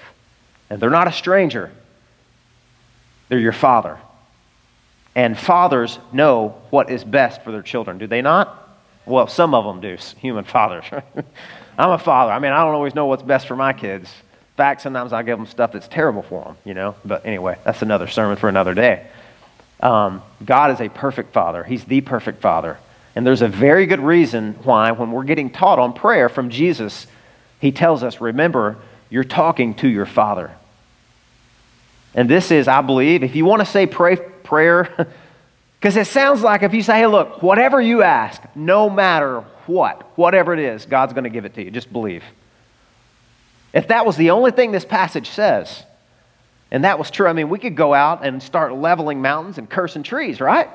And 0.70 0.80
they're 0.80 0.90
not 0.90 1.06
a 1.06 1.12
stranger, 1.12 1.70
they're 3.28 3.38
your 3.38 3.52
father. 3.52 3.98
And 5.14 5.38
fathers 5.38 5.98
know 6.12 6.60
what 6.70 6.90
is 6.90 7.02
best 7.04 7.42
for 7.42 7.52
their 7.52 7.62
children, 7.62 7.98
do 7.98 8.06
they 8.06 8.22
not? 8.22 8.56
Well, 9.06 9.26
some 9.26 9.54
of 9.54 9.64
them 9.64 9.80
do, 9.80 9.96
human 10.18 10.44
fathers. 10.56 10.84
I'm 11.78 11.90
a 11.90 11.98
father. 11.98 12.32
I 12.32 12.38
mean, 12.38 12.52
I 12.52 12.64
don't 12.64 12.74
always 12.74 12.94
know 12.94 13.06
what's 13.06 13.22
best 13.22 13.46
for 13.46 13.56
my 13.56 13.72
kids. 13.72 14.08
In 14.08 14.56
fact, 14.56 14.82
sometimes 14.82 15.12
I 15.12 15.22
give 15.22 15.38
them 15.38 15.46
stuff 15.46 15.72
that's 15.72 15.88
terrible 15.88 16.22
for 16.22 16.44
them, 16.44 16.56
you 16.64 16.74
know? 16.74 16.94
But 17.04 17.24
anyway, 17.24 17.58
that's 17.64 17.82
another 17.82 18.06
sermon 18.06 18.36
for 18.36 18.48
another 18.48 18.74
day. 18.74 19.06
Um, 19.80 20.22
God 20.44 20.72
is 20.72 20.80
a 20.80 20.90
perfect 20.90 21.32
father, 21.32 21.64
He's 21.64 21.84
the 21.84 22.02
perfect 22.02 22.42
father. 22.42 22.78
And 23.16 23.26
there's 23.26 23.42
a 23.42 23.48
very 23.48 23.86
good 23.86 24.00
reason 24.00 24.54
why, 24.62 24.92
when 24.92 25.10
we're 25.10 25.24
getting 25.24 25.50
taught 25.50 25.78
on 25.78 25.92
prayer 25.92 26.28
from 26.28 26.50
Jesus, 26.50 27.06
he 27.60 27.72
tells 27.72 28.02
us, 28.02 28.20
remember, 28.20 28.76
you're 29.10 29.24
talking 29.24 29.74
to 29.76 29.88
your 29.88 30.06
Father. 30.06 30.52
And 32.14 32.28
this 32.28 32.50
is, 32.50 32.68
I 32.68 32.80
believe, 32.82 33.22
if 33.22 33.34
you 33.34 33.44
want 33.44 33.60
to 33.60 33.66
say 33.66 33.86
pray, 33.86 34.18
prayer, 34.50 35.08
because 35.80 35.96
it 35.96 36.06
sounds 36.08 36.42
like 36.42 36.62
if 36.62 36.74
you 36.74 36.82
say, 36.82 36.98
hey, 36.98 37.06
look, 37.06 37.42
whatever 37.42 37.80
you 37.80 38.02
ask, 38.02 38.42
no 38.54 38.90
matter 38.90 39.40
what, 39.66 40.18
whatever 40.18 40.52
it 40.52 40.58
is, 40.58 40.84
God's 40.84 41.14
going 41.14 41.24
to 41.24 41.30
give 41.30 41.46
it 41.46 41.54
to 41.54 41.64
you. 41.64 41.70
Just 41.70 41.90
believe. 41.90 42.22
If 43.72 43.88
that 43.88 44.04
was 44.04 44.16
the 44.16 44.30
only 44.30 44.50
thing 44.50 44.72
this 44.72 44.84
passage 44.84 45.30
says, 45.30 45.84
and 46.72 46.84
that 46.84 46.98
was 46.98 47.10
true, 47.10 47.28
I 47.28 47.32
mean, 47.32 47.48
we 47.48 47.58
could 47.58 47.76
go 47.76 47.94
out 47.94 48.24
and 48.26 48.42
start 48.42 48.74
leveling 48.74 49.22
mountains 49.22 49.56
and 49.56 49.70
cursing 49.70 50.02
trees, 50.02 50.40
right? 50.40 50.68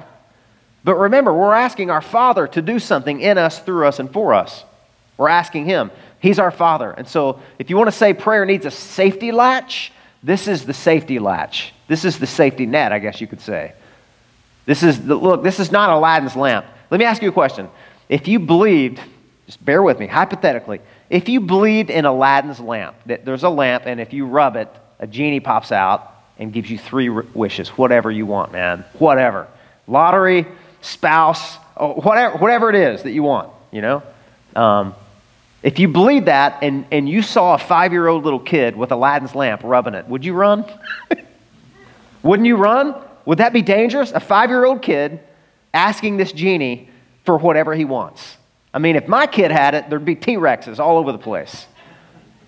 But 0.86 0.96
remember, 0.96 1.34
we're 1.34 1.54
asking 1.54 1.92
our 1.92 2.02
Father 2.02 2.48
to 2.48 2.62
do 2.62 2.80
something 2.80 3.20
in 3.20 3.38
us, 3.38 3.60
through 3.60 3.88
us, 3.88 4.00
and 4.00 4.12
for 4.12 4.34
us. 4.34 4.64
We're 5.18 5.30
asking 5.30 5.66
Him. 5.66 5.92
He's 6.20 6.40
our 6.40 6.52
Father. 6.52 6.92
And 6.92 7.08
so, 7.08 7.42
if 7.60 7.70
you 7.70 7.78
want 7.78 7.88
to 7.88 7.96
say 7.96 8.14
prayer 8.14 8.46
needs 8.46 8.66
a 8.66 8.72
safety 8.72 9.32
latch, 9.32 9.92
this 10.24 10.48
is 10.48 10.66
the 10.66 10.74
safety 10.74 11.20
latch. 11.20 11.74
This 11.88 12.06
is 12.06 12.17
the 12.17 12.28
safety 12.28 12.65
net, 12.65 12.91
I 12.91 13.00
guess 13.00 13.21
you 13.21 13.28
could 13.28 13.41
say. 13.41 13.74
This 14.65 14.82
is 14.82 15.06
the, 15.06 15.15
look, 15.15 15.43
this 15.43 15.60
is 15.60 15.71
not 15.71 15.89
Aladdin's 15.89 16.36
lamp. 16.36 16.65
Let 16.89 17.00
me 17.00 17.06
ask 17.06 17.21
you 17.21 17.30
a 17.30 17.34
question. 17.34 17.69
If 18.10 18.28
you 18.28 18.39
believed, 18.39 19.00
just 19.45 19.63
bear 19.63 19.84
with 19.84 20.00
me, 20.00 20.08
hypothetically, 20.08 20.82
if 21.10 21.30
you 21.30 21.39
believed 21.39 21.89
in 21.89 22.06
Aladdin's 22.06 22.60
lamp, 22.60 22.95
that 23.06 23.26
there's 23.26 23.43
a 23.43 23.50
lamp, 23.50 23.84
and 23.86 24.00
if 24.00 24.13
you 24.13 24.26
rub 24.26 24.56
it, 24.56 24.69
a 25.00 25.08
genie 25.08 25.39
pops 25.39 25.71
out 25.71 26.12
and 26.38 26.52
gives 26.52 26.69
you 26.69 26.78
three 26.78 27.10
wishes, 27.10 27.69
whatever 27.69 28.12
you 28.12 28.26
want, 28.26 28.52
man, 28.52 28.84
whatever. 28.98 29.48
Lottery, 29.88 30.48
spouse, 30.82 31.56
whatever, 31.78 32.38
whatever 32.38 32.69
it 32.69 32.76
is 32.76 33.04
that 33.04 33.12
you 33.12 33.24
want, 33.24 33.52
you 33.71 33.82
know? 33.82 34.04
Um, 34.56 34.95
if 35.62 35.80
you 35.80 35.88
believe 35.88 36.26
that 36.26 36.60
and, 36.62 36.86
and 36.91 37.10
you 37.10 37.21
saw 37.21 37.56
a 37.56 37.58
five 37.58 37.91
year 37.91 38.08
old 38.08 38.24
little 38.24 38.39
kid 38.39 38.76
with 38.76 38.91
Aladdin's 38.91 39.36
lamp 39.36 39.62
rubbing 39.63 39.93
it, 39.93 40.08
would 40.08 40.24
you 40.24 40.34
run? 40.34 40.65
Wouldn't 42.26 42.48
you 42.48 42.58
run? 42.58 42.96
Would 43.26 43.38
that 43.38 43.54
be 43.54 43.62
dangerous? 43.62 44.12
A 44.12 44.20
five 44.20 44.50
year 44.50 44.66
old 44.66 44.82
kid 44.82 45.20
asking 45.74 46.18
this 46.18 46.32
genie 46.32 46.90
for 47.24 47.38
whatever 47.38 47.76
he 47.76 47.86
wants. 47.86 48.38
I 48.74 48.80
mean, 48.80 48.96
if 48.96 49.08
my 49.08 49.28
kid 49.28 49.52
had 49.52 49.76
it, 49.76 49.90
there'd 49.90 50.04
be 50.04 50.16
T 50.16 50.36
Rexes 50.36 50.80
all 50.80 50.98
over 50.98 51.12
the 51.12 51.20
place, 51.20 51.68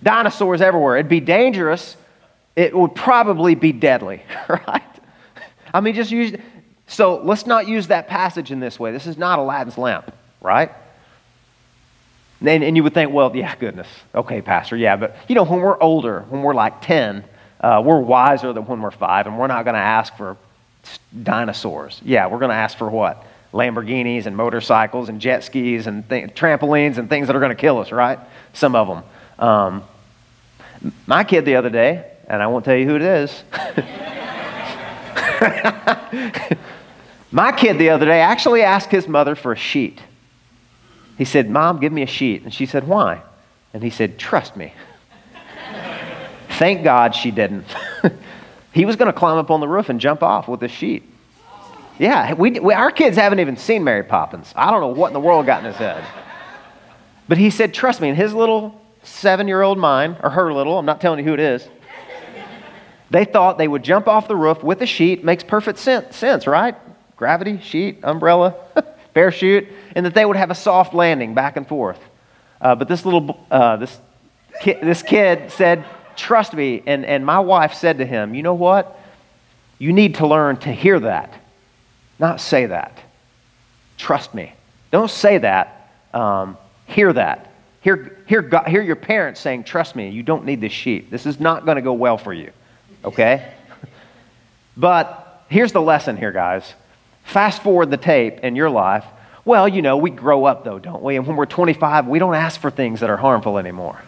dinosaurs 0.02 0.60
everywhere. 0.60 0.96
It'd 0.96 1.08
be 1.08 1.20
dangerous. 1.20 1.96
It 2.56 2.76
would 2.76 2.96
probably 2.96 3.54
be 3.54 3.70
deadly, 3.70 4.24
right? 4.48 4.82
I 5.72 5.80
mean, 5.80 5.94
just 5.94 6.10
use 6.10 6.34
so 6.88 7.20
let's 7.22 7.46
not 7.46 7.68
use 7.68 7.86
that 7.86 8.08
passage 8.08 8.50
in 8.50 8.58
this 8.58 8.80
way. 8.80 8.90
This 8.90 9.06
is 9.06 9.16
not 9.16 9.38
Aladdin's 9.38 9.78
lamp, 9.78 10.12
right? 10.40 10.72
And, 12.40 12.64
and 12.64 12.76
you 12.76 12.82
would 12.82 12.94
think, 12.94 13.12
well, 13.12 13.34
yeah, 13.36 13.54
goodness. 13.56 13.88
Okay, 14.12 14.42
Pastor, 14.42 14.76
yeah, 14.76 14.96
but 14.96 15.16
you 15.28 15.36
know, 15.36 15.44
when 15.44 15.60
we're 15.60 15.80
older, 15.80 16.24
when 16.30 16.42
we're 16.42 16.54
like 16.54 16.80
10, 16.80 17.24
uh, 17.60 17.82
we're 17.84 18.00
wiser 18.00 18.52
than 18.52 18.66
when 18.66 18.80
we're 18.80 18.90
five, 18.90 19.26
and 19.26 19.38
we're 19.38 19.46
not 19.46 19.64
going 19.64 19.74
to 19.74 19.80
ask 19.80 20.16
for 20.16 20.36
dinosaurs. 21.22 22.00
Yeah, 22.04 22.26
we're 22.28 22.38
going 22.38 22.50
to 22.50 22.56
ask 22.56 22.78
for 22.78 22.88
what? 22.88 23.24
Lamborghinis 23.52 24.26
and 24.26 24.36
motorcycles 24.36 25.08
and 25.08 25.20
jet 25.20 25.42
skis 25.42 25.86
and 25.86 26.08
th- 26.08 26.34
trampolines 26.34 26.98
and 26.98 27.08
things 27.08 27.26
that 27.26 27.36
are 27.36 27.40
going 27.40 27.54
to 27.54 27.60
kill 27.60 27.78
us, 27.78 27.90
right? 27.92 28.18
Some 28.52 28.74
of 28.74 28.88
them. 28.88 29.02
Um, 29.38 29.84
my 31.06 31.24
kid 31.24 31.44
the 31.44 31.56
other 31.56 31.70
day, 31.70 32.10
and 32.28 32.42
I 32.42 32.46
won't 32.46 32.64
tell 32.64 32.76
you 32.76 32.86
who 32.86 32.96
it 32.96 33.02
is. 33.02 33.42
My 37.30 37.52
kid 37.52 37.78
the 37.78 37.90
other 37.90 38.06
day 38.06 38.20
actually 38.20 38.62
asked 38.62 38.90
his 38.90 39.06
mother 39.06 39.34
for 39.34 39.52
a 39.52 39.56
sheet. 39.56 40.00
He 41.18 41.24
said, 41.24 41.50
Mom, 41.50 41.80
give 41.80 41.92
me 41.92 42.02
a 42.02 42.06
sheet. 42.06 42.42
And 42.42 42.54
she 42.54 42.66
said, 42.66 42.86
Why? 42.86 43.22
And 43.74 43.82
he 43.82 43.90
said, 43.90 44.18
Trust 44.18 44.56
me. 44.56 44.72
Thank 46.58 46.84
God 46.84 47.14
she 47.14 47.30
didn't. 47.30 47.64
he 48.72 48.84
was 48.84 48.96
going 48.96 49.06
to 49.06 49.18
climb 49.18 49.38
up 49.38 49.50
on 49.50 49.60
the 49.60 49.68
roof 49.68 49.88
and 49.88 50.00
jump 50.00 50.22
off 50.22 50.48
with 50.48 50.62
a 50.62 50.68
sheet. 50.68 51.04
Yeah, 51.98 52.34
we, 52.34 52.60
we, 52.60 52.74
our 52.74 52.90
kids 52.90 53.16
haven't 53.16 53.40
even 53.40 53.56
seen 53.56 53.82
Mary 53.82 54.02
Poppins. 54.04 54.52
I 54.54 54.70
don't 54.70 54.80
know 54.80 54.88
what 54.88 55.08
in 55.08 55.14
the 55.14 55.20
world 55.20 55.46
got 55.46 55.60
in 55.60 55.66
his 55.66 55.76
head. 55.76 56.04
But 57.28 57.38
he 57.38 57.50
said, 57.50 57.74
Trust 57.74 58.00
me, 58.00 58.08
in 58.08 58.14
his 58.14 58.34
little 58.34 58.80
seven 59.02 59.48
year 59.48 59.62
old 59.62 59.78
mind, 59.78 60.18
or 60.22 60.30
her 60.30 60.52
little, 60.52 60.78
I'm 60.78 60.86
not 60.86 61.00
telling 61.00 61.20
you 61.20 61.24
who 61.24 61.34
it 61.34 61.40
is, 61.40 61.68
they 63.10 63.24
thought 63.24 63.58
they 63.58 63.68
would 63.68 63.82
jump 63.82 64.06
off 64.06 64.28
the 64.28 64.36
roof 64.36 64.62
with 64.62 64.82
a 64.82 64.86
sheet. 64.86 65.24
Makes 65.24 65.44
perfect 65.44 65.78
sense, 65.78 66.14
sense 66.16 66.46
right? 66.46 66.76
gravity, 67.18 67.58
sheet, 67.60 67.98
umbrella, 68.04 68.54
parachute, 69.14 69.68
and 69.94 70.06
that 70.06 70.14
they 70.14 70.24
would 70.24 70.36
have 70.36 70.50
a 70.50 70.54
soft 70.54 70.94
landing 70.94 71.34
back 71.34 71.56
and 71.56 71.66
forth. 71.66 71.98
Uh, 72.60 72.74
but 72.76 72.88
this 72.88 73.04
little, 73.04 73.44
uh, 73.50 73.76
this, 73.76 74.00
ki- 74.62 74.78
this 74.80 75.02
kid 75.02 75.50
said, 75.50 75.84
Trust 76.18 76.52
me. 76.52 76.82
And, 76.84 77.06
and 77.06 77.24
my 77.24 77.38
wife 77.38 77.74
said 77.74 77.98
to 77.98 78.04
him, 78.04 78.34
You 78.34 78.42
know 78.42 78.54
what? 78.54 78.98
You 79.78 79.92
need 79.92 80.16
to 80.16 80.26
learn 80.26 80.56
to 80.58 80.72
hear 80.72 80.98
that, 81.00 81.32
not 82.18 82.40
say 82.40 82.66
that. 82.66 82.98
Trust 83.96 84.34
me. 84.34 84.52
Don't 84.90 85.10
say 85.10 85.38
that. 85.38 85.90
Um, 86.12 86.58
hear 86.86 87.12
that. 87.12 87.52
Hear, 87.80 88.18
hear, 88.26 88.42
God, 88.42 88.66
hear 88.66 88.82
your 88.82 88.96
parents 88.96 89.40
saying, 89.40 89.64
Trust 89.64 89.94
me, 89.94 90.10
you 90.10 90.24
don't 90.24 90.44
need 90.44 90.60
this 90.60 90.72
sheep. 90.72 91.10
This 91.10 91.24
is 91.24 91.38
not 91.38 91.64
going 91.64 91.76
to 91.76 91.82
go 91.82 91.92
well 91.92 92.18
for 92.18 92.34
you. 92.34 92.50
Okay? 93.04 93.52
but 94.76 95.44
here's 95.48 95.72
the 95.72 95.80
lesson 95.80 96.16
here, 96.16 96.32
guys. 96.32 96.74
Fast 97.22 97.62
forward 97.62 97.90
the 97.90 97.96
tape 97.96 98.40
in 98.40 98.56
your 98.56 98.70
life. 98.70 99.04
Well, 99.44 99.68
you 99.68 99.82
know, 99.82 99.96
we 99.96 100.10
grow 100.10 100.44
up 100.44 100.64
though, 100.64 100.80
don't 100.80 101.02
we? 101.02 101.16
And 101.16 101.26
when 101.26 101.36
we're 101.36 101.46
25, 101.46 102.08
we 102.08 102.18
don't 102.18 102.34
ask 102.34 102.60
for 102.60 102.70
things 102.70 103.00
that 103.00 103.08
are 103.08 103.16
harmful 103.16 103.56
anymore. 103.56 104.02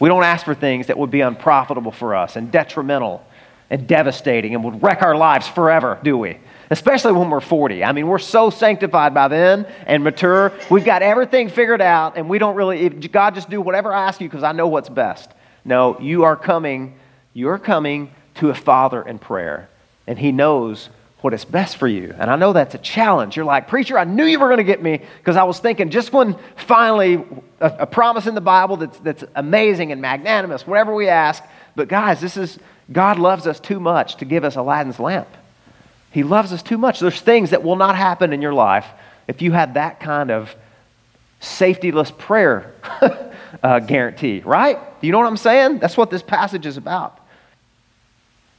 We 0.00 0.08
don't 0.08 0.24
ask 0.24 0.44
for 0.44 0.54
things 0.54 0.88
that 0.88 0.98
would 0.98 1.10
be 1.10 1.20
unprofitable 1.20 1.92
for 1.92 2.16
us 2.16 2.36
and 2.36 2.50
detrimental 2.50 3.24
and 3.68 3.86
devastating 3.86 4.54
and 4.54 4.64
would 4.64 4.82
wreck 4.82 5.02
our 5.02 5.14
lives 5.14 5.46
forever, 5.46 5.98
do 6.02 6.18
we? 6.18 6.38
Especially 6.70 7.12
when 7.12 7.30
we're 7.30 7.40
40. 7.40 7.84
I 7.84 7.92
mean, 7.92 8.08
we're 8.08 8.18
so 8.18 8.50
sanctified 8.50 9.14
by 9.14 9.28
then 9.28 9.66
and 9.86 10.02
mature. 10.02 10.52
We've 10.70 10.84
got 10.84 11.02
everything 11.02 11.48
figured 11.48 11.80
out, 11.80 12.16
and 12.16 12.28
we 12.28 12.38
don't 12.38 12.56
really, 12.56 12.88
God, 12.88 13.34
just 13.34 13.50
do 13.50 13.60
whatever 13.60 13.92
I 13.92 14.06
ask 14.06 14.20
you 14.20 14.28
because 14.28 14.42
I 14.42 14.52
know 14.52 14.68
what's 14.68 14.88
best. 14.88 15.30
No, 15.64 16.00
you 16.00 16.24
are 16.24 16.36
coming, 16.36 16.98
you're 17.32 17.58
coming 17.58 18.10
to 18.36 18.50
a 18.50 18.54
Father 18.54 19.02
in 19.02 19.18
prayer, 19.18 19.68
and 20.06 20.18
He 20.18 20.32
knows 20.32 20.88
what 21.22 21.34
is 21.34 21.44
best 21.44 21.76
for 21.76 21.86
you. 21.86 22.14
And 22.18 22.30
I 22.30 22.36
know 22.36 22.52
that's 22.52 22.74
a 22.74 22.78
challenge. 22.78 23.36
You're 23.36 23.44
like, 23.44 23.68
Preacher, 23.68 23.98
I 23.98 24.04
knew 24.04 24.24
you 24.24 24.38
were 24.38 24.46
going 24.46 24.58
to 24.58 24.64
get 24.64 24.82
me 24.82 25.02
because 25.18 25.36
I 25.36 25.42
was 25.44 25.58
thinking 25.58 25.90
just 25.90 26.12
when 26.12 26.36
finally 26.56 27.24
a, 27.60 27.66
a, 27.80 27.86
promise 27.86 28.26
in 28.26 28.34
the 28.34 28.40
Bible 28.40 28.78
that's, 28.78 28.98
that's 29.00 29.24
amazing 29.34 29.92
and 29.92 30.00
magnanimous, 30.00 30.66
whatever 30.66 30.94
we 30.94 31.08
ask. 31.08 31.42
But 31.76 31.88
guys, 31.88 32.20
this 32.20 32.36
is, 32.36 32.58
God 32.90 33.18
loves 33.18 33.46
us 33.46 33.60
too 33.60 33.80
much 33.80 34.16
to 34.16 34.24
give 34.24 34.44
us 34.44 34.56
Aladdin's 34.56 34.98
lamp. 34.98 35.28
He 36.10 36.22
loves 36.22 36.52
us 36.52 36.62
too 36.62 36.78
much. 36.78 37.00
There's 37.00 37.20
things 37.20 37.50
that 37.50 37.62
will 37.62 37.76
not 37.76 37.96
happen 37.96 38.32
in 38.32 38.42
your 38.42 38.54
life 38.54 38.86
if 39.28 39.42
you 39.42 39.52
have 39.52 39.74
that 39.74 40.00
kind 40.00 40.30
of 40.30 40.54
safetyless 41.40 42.16
prayer 42.16 42.74
uh, 43.62 43.78
guarantee, 43.80 44.40
right? 44.44 44.78
Do 45.00 45.06
you 45.06 45.12
know 45.12 45.18
what 45.18 45.26
I'm 45.26 45.36
saying? 45.36 45.78
That's 45.78 45.96
what 45.96 46.10
this 46.10 46.22
passage 46.22 46.66
is 46.66 46.76
about. 46.76 47.18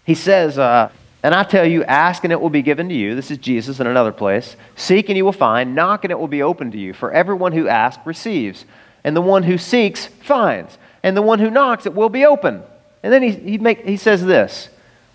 He 0.05 0.15
says, 0.15 0.57
uh, 0.57 0.91
and 1.23 1.35
I 1.35 1.43
tell 1.43 1.65
you, 1.65 1.83
ask 1.83 2.23
and 2.23 2.33
it 2.33 2.41
will 2.41 2.49
be 2.49 2.63
given 2.63 2.89
to 2.89 2.95
you. 2.95 3.13
This 3.15 3.29
is 3.29 3.37
Jesus 3.37 3.79
in 3.79 3.85
another 3.85 4.11
place. 4.11 4.55
Seek 4.75 5.09
and 5.09 5.17
you 5.17 5.23
will 5.23 5.31
find. 5.31 5.75
Knock 5.75 6.03
and 6.03 6.11
it 6.11 6.17
will 6.17 6.27
be 6.27 6.41
opened 6.41 6.71
to 6.71 6.79
you. 6.79 6.93
For 6.93 7.11
everyone 7.11 7.51
who 7.51 7.67
asks 7.67 8.05
receives. 8.05 8.65
And 9.03 9.15
the 9.15 9.21
one 9.21 9.43
who 9.43 9.57
seeks 9.57 10.07
finds. 10.07 10.77
And 11.03 11.15
the 11.15 11.21
one 11.21 11.39
who 11.39 11.51
knocks, 11.51 11.85
it 11.85 11.93
will 11.93 12.09
be 12.09 12.25
open. 12.25 12.63
And 13.03 13.13
then 13.13 13.21
he, 13.21 13.31
he, 13.31 13.57
make, 13.59 13.85
he 13.85 13.97
says 13.97 14.23
this 14.23 14.69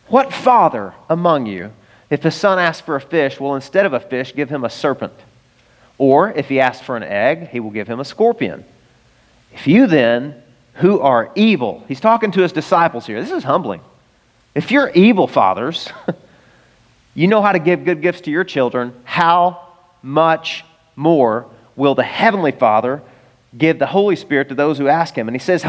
What 0.08 0.32
father 0.32 0.94
among 1.08 1.46
you, 1.46 1.72
if 2.08 2.22
his 2.22 2.36
son 2.36 2.58
asks 2.60 2.84
for 2.84 2.94
a 2.94 3.00
fish, 3.00 3.40
will 3.40 3.56
instead 3.56 3.86
of 3.86 3.92
a 3.92 4.00
fish 4.00 4.34
give 4.34 4.48
him 4.48 4.64
a 4.64 4.70
serpent? 4.70 5.14
Or 5.98 6.30
if 6.30 6.48
he 6.48 6.60
asks 6.60 6.84
for 6.84 6.96
an 6.96 7.02
egg, 7.02 7.48
he 7.48 7.58
will 7.58 7.70
give 7.70 7.88
him 7.88 7.98
a 7.98 8.04
scorpion. 8.04 8.64
If 9.52 9.66
you 9.66 9.86
then, 9.86 10.40
who 10.74 11.00
are 11.00 11.32
evil, 11.34 11.84
he's 11.88 12.00
talking 12.00 12.30
to 12.32 12.42
his 12.42 12.52
disciples 12.52 13.06
here. 13.06 13.20
This 13.20 13.32
is 13.32 13.42
humbling. 13.42 13.80
If 14.56 14.70
you're 14.70 14.88
evil 14.88 15.26
fathers, 15.26 15.90
you 17.14 17.26
know 17.26 17.42
how 17.42 17.52
to 17.52 17.58
give 17.58 17.84
good 17.84 18.00
gifts 18.00 18.22
to 18.22 18.30
your 18.30 18.42
children, 18.42 18.94
how 19.04 19.68
much 20.02 20.64
more 20.96 21.46
will 21.76 21.94
the 21.94 22.02
Heavenly 22.02 22.52
Father 22.52 23.02
give 23.56 23.78
the 23.78 23.86
Holy 23.86 24.16
Spirit 24.16 24.48
to 24.48 24.54
those 24.54 24.78
who 24.78 24.88
ask 24.88 25.14
Him. 25.14 25.28
And 25.28 25.34
He 25.34 25.40
says, 25.40 25.62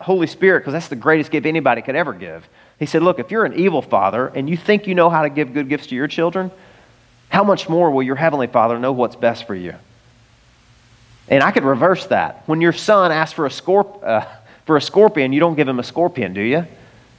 Holy 0.00 0.28
Spirit, 0.28 0.60
because 0.60 0.74
that's 0.74 0.86
the 0.86 0.94
greatest 0.94 1.32
gift 1.32 1.44
anybody 1.44 1.82
could 1.82 1.96
ever 1.96 2.12
give. 2.12 2.48
He 2.78 2.86
said, 2.86 3.02
Look, 3.02 3.18
if 3.18 3.32
you're 3.32 3.44
an 3.44 3.54
evil 3.54 3.82
father 3.82 4.28
and 4.28 4.48
you 4.48 4.56
think 4.56 4.86
you 4.86 4.94
know 4.94 5.10
how 5.10 5.22
to 5.22 5.28
give 5.28 5.52
good 5.52 5.68
gifts 5.68 5.88
to 5.88 5.96
your 5.96 6.06
children, 6.06 6.52
how 7.30 7.42
much 7.42 7.68
more 7.68 7.90
will 7.90 8.04
your 8.04 8.14
Heavenly 8.14 8.46
Father 8.46 8.78
know 8.78 8.92
what's 8.92 9.16
best 9.16 9.44
for 9.44 9.56
you? 9.56 9.74
And 11.26 11.42
I 11.42 11.50
could 11.50 11.64
reverse 11.64 12.06
that. 12.06 12.44
When 12.46 12.60
your 12.60 12.72
son 12.72 13.10
asks 13.10 13.32
for 13.32 13.46
a, 13.46 13.50
scorp- 13.50 14.04
uh, 14.04 14.24
for 14.66 14.76
a 14.76 14.80
scorpion, 14.80 15.32
you 15.32 15.40
don't 15.40 15.56
give 15.56 15.66
him 15.66 15.80
a 15.80 15.84
scorpion, 15.84 16.32
do 16.32 16.42
you? 16.42 16.64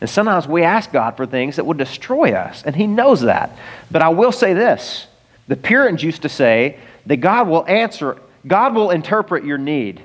And 0.02 0.10
sometimes 0.10 0.48
we 0.48 0.64
ask 0.64 0.92
God 0.92 1.16
for 1.16 1.28
things 1.28 1.56
that 1.56 1.66
would 1.66 1.78
destroy 1.78 2.34
us, 2.34 2.64
and 2.66 2.76
He 2.76 2.88
knows 2.88 3.22
that. 3.22 3.56
But 3.92 4.02
I 4.02 4.10
will 4.10 4.32
say 4.32 4.54
this 4.54 5.08
the 5.48 5.56
Puritans 5.56 6.04
used 6.04 6.24
to 6.24 6.30
say 6.30 6.80
that 7.06 7.18
God 7.18 7.48
will 7.48 7.66
answer, 7.68 8.18
God 8.46 8.74
will 8.74 8.90
interpret 8.90 9.46
your 9.46 9.60
need, 9.60 10.02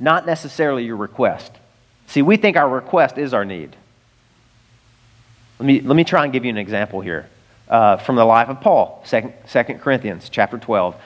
not 0.00 0.26
necessarily 0.26 0.84
your 0.84 0.96
request. 0.96 1.52
See, 2.06 2.22
we 2.22 2.36
think 2.36 2.56
our 2.56 2.68
request 2.68 3.18
is 3.18 3.34
our 3.34 3.44
need. 3.44 3.76
Let 5.58 5.66
me, 5.66 5.80
let 5.80 5.96
me 5.96 6.04
try 6.04 6.24
and 6.24 6.32
give 6.32 6.44
you 6.44 6.50
an 6.50 6.58
example 6.58 7.00
here 7.00 7.28
uh, 7.68 7.96
from 7.96 8.16
the 8.16 8.24
life 8.24 8.48
of 8.48 8.60
Paul, 8.60 9.04
2 9.08 9.74
Corinthians 9.80 10.28
chapter 10.28 10.58
12. 10.58 10.96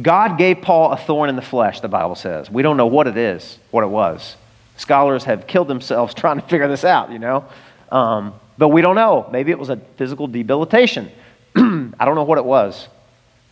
God 0.00 0.38
gave 0.38 0.62
Paul 0.62 0.92
a 0.92 0.96
thorn 0.96 1.28
in 1.28 1.36
the 1.36 1.42
flesh, 1.42 1.80
the 1.80 1.88
Bible 1.88 2.14
says. 2.14 2.50
We 2.50 2.62
don't 2.62 2.76
know 2.76 2.86
what 2.86 3.06
it 3.06 3.16
is, 3.16 3.58
what 3.70 3.84
it 3.84 3.88
was. 3.88 4.36
Scholars 4.76 5.24
have 5.24 5.46
killed 5.46 5.68
themselves 5.68 6.14
trying 6.14 6.40
to 6.40 6.46
figure 6.46 6.68
this 6.68 6.84
out, 6.84 7.10
you 7.10 7.18
know. 7.18 7.44
Um, 7.90 8.34
but 8.58 8.68
we 8.68 8.82
don't 8.82 8.96
know. 8.96 9.28
Maybe 9.32 9.50
it 9.50 9.58
was 9.58 9.70
a 9.70 9.76
physical 9.76 10.26
debilitation. 10.26 11.10
I 11.56 12.04
don't 12.04 12.14
know 12.14 12.22
what 12.24 12.38
it 12.38 12.44
was. 12.44 12.88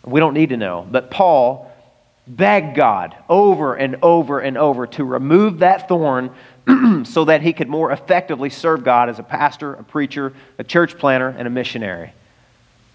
We 0.05 0.21
don't 0.21 0.35
need 0.35 0.51
to 0.51 0.57
know. 0.57 0.87
But 0.91 1.11
Paul 1.11 1.71
begged 2.27 2.77
God 2.77 3.17
over 3.29 3.75
and 3.75 3.97
over 4.03 4.41
and 4.41 4.57
over 4.57 4.87
to 4.87 5.05
remove 5.05 5.59
that 5.61 5.89
thorn 5.89 6.31
so 7.05 7.25
that 7.25 7.43
he 7.43 7.53
could 7.53 7.69
more 7.69 7.91
effectively 7.91 8.51
serve 8.51 8.85
God 8.85 9.09
as 9.09 9.19
a 9.19 9.23
pastor, 9.23 9.75
a 9.75 9.83
preacher, 9.83 10.33
a 10.59 10.65
church 10.65 10.97
planter, 10.97 11.29
and 11.29 11.47
a 11.49 11.51
missionary. 11.51 12.13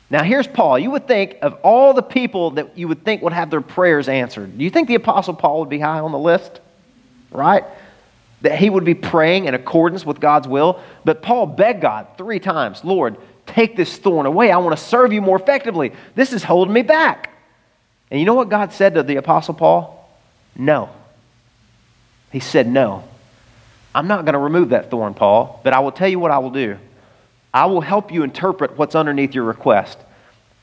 Now, 0.09 0.23
here's 0.23 0.47
Paul. 0.47 0.77
You 0.77 0.91
would 0.91 1.07
think 1.07 1.37
of 1.41 1.55
all 1.63 1.93
the 1.93 2.03
people 2.03 2.51
that 2.51 2.77
you 2.77 2.87
would 2.87 3.03
think 3.03 3.21
would 3.23 3.33
have 3.33 3.49
their 3.49 3.61
prayers 3.61 4.07
answered. 4.07 4.57
Do 4.57 4.63
you 4.63 4.69
think 4.69 4.87
the 4.87 4.95
Apostle 4.95 5.33
Paul 5.33 5.61
would 5.61 5.69
be 5.69 5.79
high 5.79 5.99
on 5.99 6.11
the 6.11 6.19
list? 6.19 6.61
Right? 7.31 7.63
That 8.45 8.57
he 8.59 8.69
would 8.69 8.85
be 8.85 8.93
praying 8.93 9.45
in 9.45 9.55
accordance 9.55 10.05
with 10.05 10.19
God's 10.19 10.47
will. 10.47 10.79
But 11.03 11.21
Paul 11.21 11.47
begged 11.47 11.81
God 11.81 12.07
three 12.17 12.39
times 12.39 12.83
Lord, 12.83 13.17
take 13.47 13.75
this 13.75 13.97
thorn 13.97 14.25
away. 14.25 14.51
I 14.51 14.57
want 14.57 14.77
to 14.77 14.83
serve 14.83 15.11
you 15.11 15.21
more 15.21 15.37
effectively. 15.39 15.91
This 16.13 16.31
is 16.31 16.43
holding 16.43 16.73
me 16.73 16.83
back. 16.83 17.31
And 18.11 18.19
you 18.19 18.25
know 18.25 18.35
what 18.35 18.49
God 18.49 18.71
said 18.71 18.93
to 18.93 19.03
the 19.03 19.15
Apostle 19.15 19.55
Paul? 19.55 20.09
No. 20.55 20.89
He 22.31 22.39
said, 22.39 22.67
No. 22.67 23.03
I'm 23.95 24.07
not 24.07 24.25
going 24.25 24.33
to 24.33 24.39
remove 24.39 24.69
that 24.69 24.91
thorn, 24.91 25.13
Paul, 25.13 25.61
but 25.63 25.73
I 25.73 25.79
will 25.79 25.91
tell 25.91 26.07
you 26.07 26.19
what 26.19 26.29
I 26.29 26.39
will 26.39 26.51
do. 26.51 26.77
I 27.53 27.65
will 27.67 27.81
help 27.81 28.11
you 28.11 28.23
interpret 28.23 28.77
what's 28.77 28.93
underneath 28.93 29.33
your 29.33 29.45
request. 29.45 29.97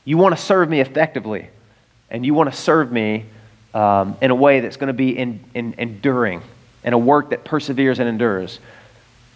You 0.05 0.17
want 0.17 0.37
to 0.37 0.41
serve 0.41 0.69
me 0.69 0.79
effectively, 0.79 1.49
and 2.11 2.23
you 2.23 2.35
want 2.35 2.51
to 2.51 2.55
serve 2.55 2.91
me 2.91 3.25
um, 3.73 4.15
in 4.21 4.29
a 4.29 4.35
way 4.35 4.59
that's 4.59 4.77
going 4.77 4.87
to 4.87 4.93
be 4.93 5.17
in, 5.17 5.43
in, 5.55 5.73
enduring, 5.79 6.43
and 6.83 6.93
a 6.93 6.97
work 6.97 7.29
that 7.29 7.43
perseveres 7.43 7.99
and 7.99 8.09
endures. 8.09 8.59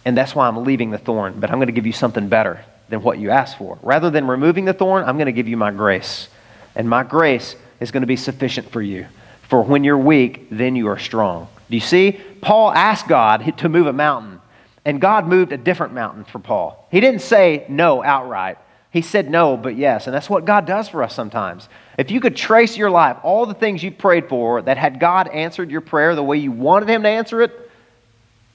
And 0.04 0.16
that's 0.16 0.34
why 0.34 0.48
I'm 0.48 0.64
leaving 0.64 0.90
the 0.90 0.98
thorn, 0.98 1.40
but 1.40 1.50
I'm 1.50 1.56
going 1.56 1.68
to 1.68 1.72
give 1.72 1.86
you 1.86 1.92
something 1.92 2.28
better 2.28 2.64
than 2.88 3.02
what 3.02 3.18
you 3.18 3.30
asked 3.30 3.58
for. 3.58 3.78
Rather 3.82 4.10
than 4.10 4.26
removing 4.26 4.64
the 4.64 4.72
thorn, 4.72 5.04
I'm 5.04 5.16
going 5.16 5.26
to 5.26 5.32
give 5.32 5.48
you 5.48 5.56
my 5.56 5.70
grace. 5.70 6.28
And 6.74 6.88
my 6.88 7.02
grace 7.02 7.56
is 7.80 7.90
going 7.90 8.02
to 8.02 8.06
be 8.06 8.16
sufficient 8.16 8.70
for 8.70 8.80
you. 8.80 9.06
For 9.48 9.62
when 9.62 9.84
you're 9.84 9.98
weak, 9.98 10.48
then 10.50 10.76
you 10.76 10.88
are 10.88 10.98
strong. 10.98 11.48
Do 11.70 11.76
you 11.76 11.80
see? 11.82 12.20
Paul 12.40 12.70
asked 12.72 13.08
God 13.08 13.58
to 13.58 13.68
move 13.68 13.86
a 13.86 13.92
mountain, 13.92 14.40
and 14.84 15.00
God 15.00 15.26
moved 15.26 15.52
a 15.52 15.56
different 15.56 15.92
mountain 15.92 16.24
for 16.24 16.38
Paul. 16.38 16.86
He 16.90 17.00
didn't 17.00 17.20
say 17.20 17.66
no 17.68 18.02
outright. 18.02 18.58
He 18.98 19.02
said 19.02 19.30
no, 19.30 19.56
but 19.56 19.76
yes. 19.76 20.08
And 20.08 20.14
that's 20.14 20.28
what 20.28 20.44
God 20.44 20.66
does 20.66 20.88
for 20.88 21.04
us 21.04 21.14
sometimes. 21.14 21.68
If 21.96 22.10
you 22.10 22.20
could 22.20 22.34
trace 22.34 22.76
your 22.76 22.90
life, 22.90 23.16
all 23.22 23.46
the 23.46 23.54
things 23.54 23.80
you 23.80 23.92
prayed 23.92 24.28
for 24.28 24.60
that 24.60 24.76
had 24.76 24.98
God 24.98 25.28
answered 25.28 25.70
your 25.70 25.82
prayer 25.82 26.16
the 26.16 26.22
way 26.24 26.38
you 26.38 26.50
wanted 26.50 26.88
Him 26.88 27.04
to 27.04 27.08
answer 27.08 27.40
it, 27.40 27.70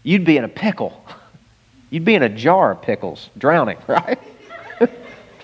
you'd 0.03 0.25
be 0.25 0.35
in 0.35 0.43
a 0.43 0.49
pickle. 0.49 1.01
You'd 1.89 2.03
be 2.03 2.15
in 2.15 2.23
a 2.23 2.29
jar 2.29 2.71
of 2.71 2.81
pickles, 2.81 3.29
drowning, 3.37 3.77
right? 3.87 4.19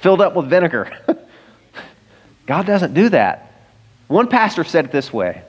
Filled 0.01 0.19
up 0.19 0.35
with 0.35 0.49
vinegar. 0.49 0.91
God 2.45 2.65
doesn't 2.65 2.93
do 2.93 3.07
that. 3.09 3.53
One 4.07 4.27
pastor 4.27 4.65
said 4.65 4.83
it 4.83 4.91
this 4.91 5.13
way 5.13 5.43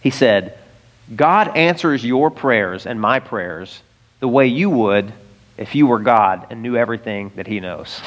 He 0.00 0.10
said, 0.10 0.58
God 1.14 1.56
answers 1.56 2.04
your 2.04 2.32
prayers 2.32 2.84
and 2.84 3.00
my 3.00 3.20
prayers 3.20 3.80
the 4.18 4.26
way 4.26 4.48
you 4.48 4.70
would 4.70 5.12
if 5.56 5.76
you 5.76 5.86
were 5.86 6.00
God 6.00 6.48
and 6.50 6.62
knew 6.62 6.76
everything 6.76 7.30
that 7.36 7.46
He 7.46 7.60
knows. 7.60 8.00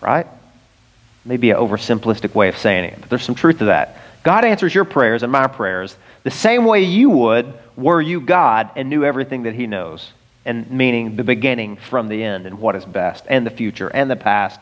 Right? 0.00 0.26
Maybe 1.24 1.50
an 1.50 1.56
oversimplistic 1.56 2.34
way 2.34 2.48
of 2.48 2.56
saying 2.56 2.84
it, 2.84 3.00
but 3.00 3.10
there's 3.10 3.24
some 3.24 3.34
truth 3.34 3.58
to 3.58 3.66
that. 3.66 3.98
God 4.22 4.44
answers 4.44 4.74
your 4.74 4.84
prayers 4.84 5.22
and 5.22 5.32
my 5.32 5.46
prayers 5.46 5.96
the 6.22 6.30
same 6.30 6.64
way 6.64 6.82
you 6.82 7.10
would 7.10 7.52
were 7.76 8.00
you 8.00 8.20
God 8.20 8.70
and 8.76 8.90
knew 8.90 9.04
everything 9.04 9.44
that 9.44 9.54
He 9.54 9.66
knows. 9.66 10.12
And 10.44 10.70
meaning 10.70 11.16
the 11.16 11.24
beginning 11.24 11.76
from 11.76 12.08
the 12.08 12.22
end 12.22 12.46
and 12.46 12.58
what 12.58 12.76
is 12.76 12.84
best, 12.84 13.24
and 13.28 13.46
the 13.46 13.50
future, 13.50 13.88
and 13.88 14.10
the 14.10 14.16
past, 14.16 14.60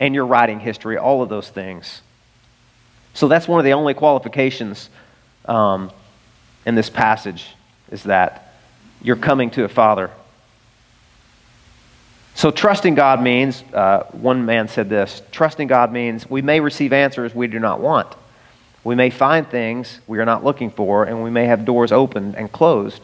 and 0.00 0.14
your 0.14 0.26
writing 0.26 0.60
history, 0.60 0.98
all 0.98 1.22
of 1.22 1.28
those 1.28 1.48
things. 1.48 2.02
So 3.14 3.28
that's 3.28 3.46
one 3.46 3.60
of 3.60 3.64
the 3.64 3.72
only 3.72 3.94
qualifications 3.94 4.90
um, 5.44 5.90
in 6.66 6.74
this 6.74 6.90
passage 6.90 7.46
is 7.90 8.04
that 8.04 8.54
you're 9.00 9.16
coming 9.16 9.50
to 9.50 9.64
a 9.64 9.68
father. 9.68 10.10
So, 12.34 12.50
trusting 12.50 12.94
God 12.94 13.22
means, 13.22 13.62
uh, 13.74 14.04
one 14.12 14.46
man 14.46 14.68
said 14.68 14.88
this 14.88 15.22
trusting 15.30 15.68
God 15.68 15.92
means 15.92 16.28
we 16.28 16.42
may 16.42 16.60
receive 16.60 16.92
answers 16.92 17.34
we 17.34 17.46
do 17.46 17.58
not 17.58 17.80
want. 17.80 18.14
We 18.84 18.94
may 18.94 19.10
find 19.10 19.48
things 19.48 20.00
we 20.06 20.18
are 20.18 20.24
not 20.24 20.42
looking 20.42 20.70
for, 20.70 21.04
and 21.04 21.22
we 21.22 21.30
may 21.30 21.46
have 21.46 21.64
doors 21.64 21.92
opened 21.92 22.34
and 22.34 22.50
closed 22.50 23.02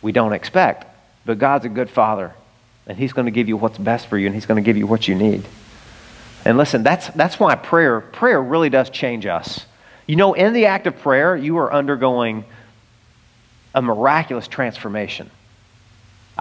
we 0.00 0.10
don't 0.10 0.32
expect. 0.32 0.86
But 1.24 1.38
God's 1.38 1.64
a 1.64 1.68
good 1.68 1.88
father, 1.88 2.34
and 2.86 2.98
He's 2.98 3.12
going 3.12 3.26
to 3.26 3.30
give 3.30 3.48
you 3.48 3.56
what's 3.56 3.78
best 3.78 4.08
for 4.08 4.18
you, 4.18 4.26
and 4.26 4.34
He's 4.34 4.46
going 4.46 4.62
to 4.62 4.66
give 4.66 4.76
you 4.76 4.86
what 4.86 5.06
you 5.06 5.14
need. 5.14 5.46
And 6.44 6.58
listen, 6.58 6.82
that's, 6.82 7.06
that's 7.08 7.38
why 7.38 7.54
prayer, 7.54 8.00
prayer 8.00 8.42
really 8.42 8.68
does 8.68 8.90
change 8.90 9.26
us. 9.26 9.64
You 10.08 10.16
know, 10.16 10.32
in 10.34 10.52
the 10.52 10.66
act 10.66 10.88
of 10.88 10.98
prayer, 10.98 11.36
you 11.36 11.58
are 11.58 11.72
undergoing 11.72 12.44
a 13.74 13.80
miraculous 13.80 14.48
transformation. 14.48 15.30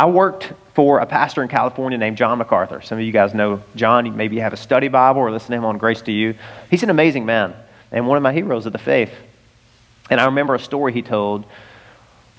I 0.02 0.06
worked 0.06 0.52
for 0.74 0.98
a 0.98 1.06
pastor 1.06 1.44
in 1.44 1.48
California 1.48 1.96
named 1.96 2.18
John 2.18 2.40
MacArthur. 2.40 2.82
Some 2.82 2.98
of 2.98 3.04
you 3.04 3.12
guys 3.12 3.36
know 3.36 3.62
John. 3.76 4.18
Maybe 4.18 4.36
you 4.36 4.42
have 4.42 4.52
a 4.52 4.58
study 4.58 4.88
Bible 4.88 5.22
or 5.22 5.30
listen 5.30 5.52
to 5.52 5.58
him 5.58 5.64
on 5.64 5.78
Grace 5.78 6.02
to 6.02 6.12
You. 6.12 6.34
He's 6.72 6.82
an 6.82 6.90
amazing 6.90 7.24
man 7.24 7.54
and 7.92 8.08
one 8.08 8.18
of 8.18 8.24
my 8.24 8.34
heroes 8.34 8.66
of 8.66 8.74
the 8.74 8.80
faith. 8.80 9.14
And 10.10 10.20
I 10.20 10.26
remember 10.26 10.56
a 10.56 10.60
story 10.60 10.92
he 10.92 11.04
told 11.04 11.46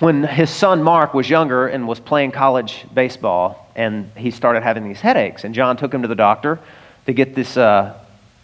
when 0.01 0.25
his 0.25 0.51
son 0.51 0.83
Mark 0.83 1.15
was 1.15 1.31
younger 1.31 1.69
and 1.69 1.87
was 1.87 2.01
playing 2.01 2.33
college 2.33 2.85
baseball, 2.93 3.71
and 3.77 4.11
he 4.17 4.33
started 4.33 4.65
having 4.65 4.83
these 4.83 5.01
headaches. 5.01 5.45
And 5.45 5.55
John 5.55 5.77
took 5.77 5.95
him 5.95 6.03
to 6.03 6.09
the 6.09 6.17
doctor 6.17 6.59
to 7.07 7.13
get 7.13 7.37
this, 7.37 7.57
uh, 7.57 7.97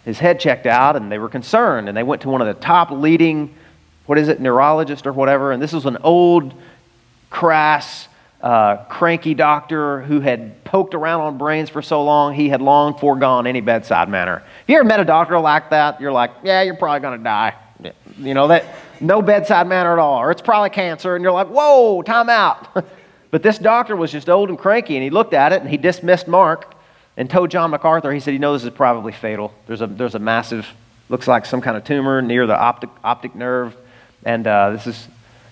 his 0.05 0.17
head 0.17 0.39
checked 0.39 0.65
out, 0.65 0.95
and 0.95 1.11
they 1.11 1.19
were 1.19 1.27
concerned. 1.27 1.89
And 1.89 1.97
they 1.97 2.03
went 2.03 2.21
to 2.21 2.29
one 2.29 2.39
of 2.39 2.47
the 2.47 2.53
top 2.53 2.89
leading 2.89 3.53
what 4.05 4.17
is 4.17 4.29
it, 4.29 4.39
neurologist 4.39 5.05
or 5.05 5.11
whatever. 5.11 5.51
And 5.51 5.61
this 5.61 5.73
was 5.73 5.85
an 5.85 5.97
old, 6.05 6.53
crass, 7.29 8.07
uh, 8.41 8.77
cranky 8.85 9.33
doctor 9.33 10.01
who 10.01 10.19
had 10.21 10.63
poked 10.63 10.93
around 10.93 11.21
on 11.21 11.37
brains 11.37 11.69
for 11.69 11.81
so 11.81 12.03
long, 12.03 12.33
he 12.33 12.49
had 12.49 12.61
long 12.61 12.97
foregone 12.97 13.47
any 13.47 13.61
bedside 13.61 14.09
manner. 14.09 14.43
If 14.63 14.69
you 14.69 14.75
ever 14.75 14.85
met 14.87 14.99
a 14.99 15.05
doctor 15.05 15.39
like 15.39 15.69
that, 15.71 15.99
you're 15.99 16.11
like, 16.11 16.31
yeah, 16.43 16.61
you're 16.61 16.75
probably 16.75 17.01
going 17.01 17.17
to 17.17 17.23
die. 17.23 17.55
You 18.17 18.33
know, 18.33 18.47
that 18.47 18.65
no 18.99 19.21
bedside 19.21 19.67
manner 19.67 19.93
at 19.93 19.99
all, 19.99 20.19
or 20.19 20.31
it's 20.31 20.41
probably 20.41 20.69
cancer, 20.69 21.15
and 21.15 21.23
you're 21.23 21.31
like, 21.31 21.47
whoa, 21.47 22.01
time 22.01 22.29
out. 22.29 22.85
but 23.31 23.43
this 23.43 23.57
doctor 23.57 23.95
was 23.95 24.11
just 24.11 24.29
old 24.29 24.49
and 24.49 24.57
cranky, 24.57 24.95
and 24.95 25.03
he 25.03 25.09
looked 25.09 25.33
at 25.33 25.53
it 25.53 25.61
and 25.61 25.69
he 25.69 25.77
dismissed 25.77 26.27
Mark 26.27 26.75
and 27.15 27.29
told 27.29 27.51
John 27.51 27.71
MacArthur, 27.71 28.11
he 28.11 28.19
said, 28.19 28.31
you 28.31 28.39
know, 28.39 28.53
this 28.53 28.63
is 28.63 28.69
probably 28.69 29.11
fatal. 29.11 29.53
There's 29.67 29.81
a, 29.81 29.87
there's 29.87 30.15
a 30.15 30.19
massive, 30.19 30.67
looks 31.09 31.27
like 31.27 31.45
some 31.45 31.61
kind 31.61 31.75
of 31.75 31.83
tumor 31.83 32.21
near 32.21 32.47
the 32.47 32.57
optic, 32.57 32.89
optic 33.03 33.35
nerve 33.35 33.75
and 34.25 34.45
uh, 34.45 34.71
this 34.71 34.87
is, 34.87 35.07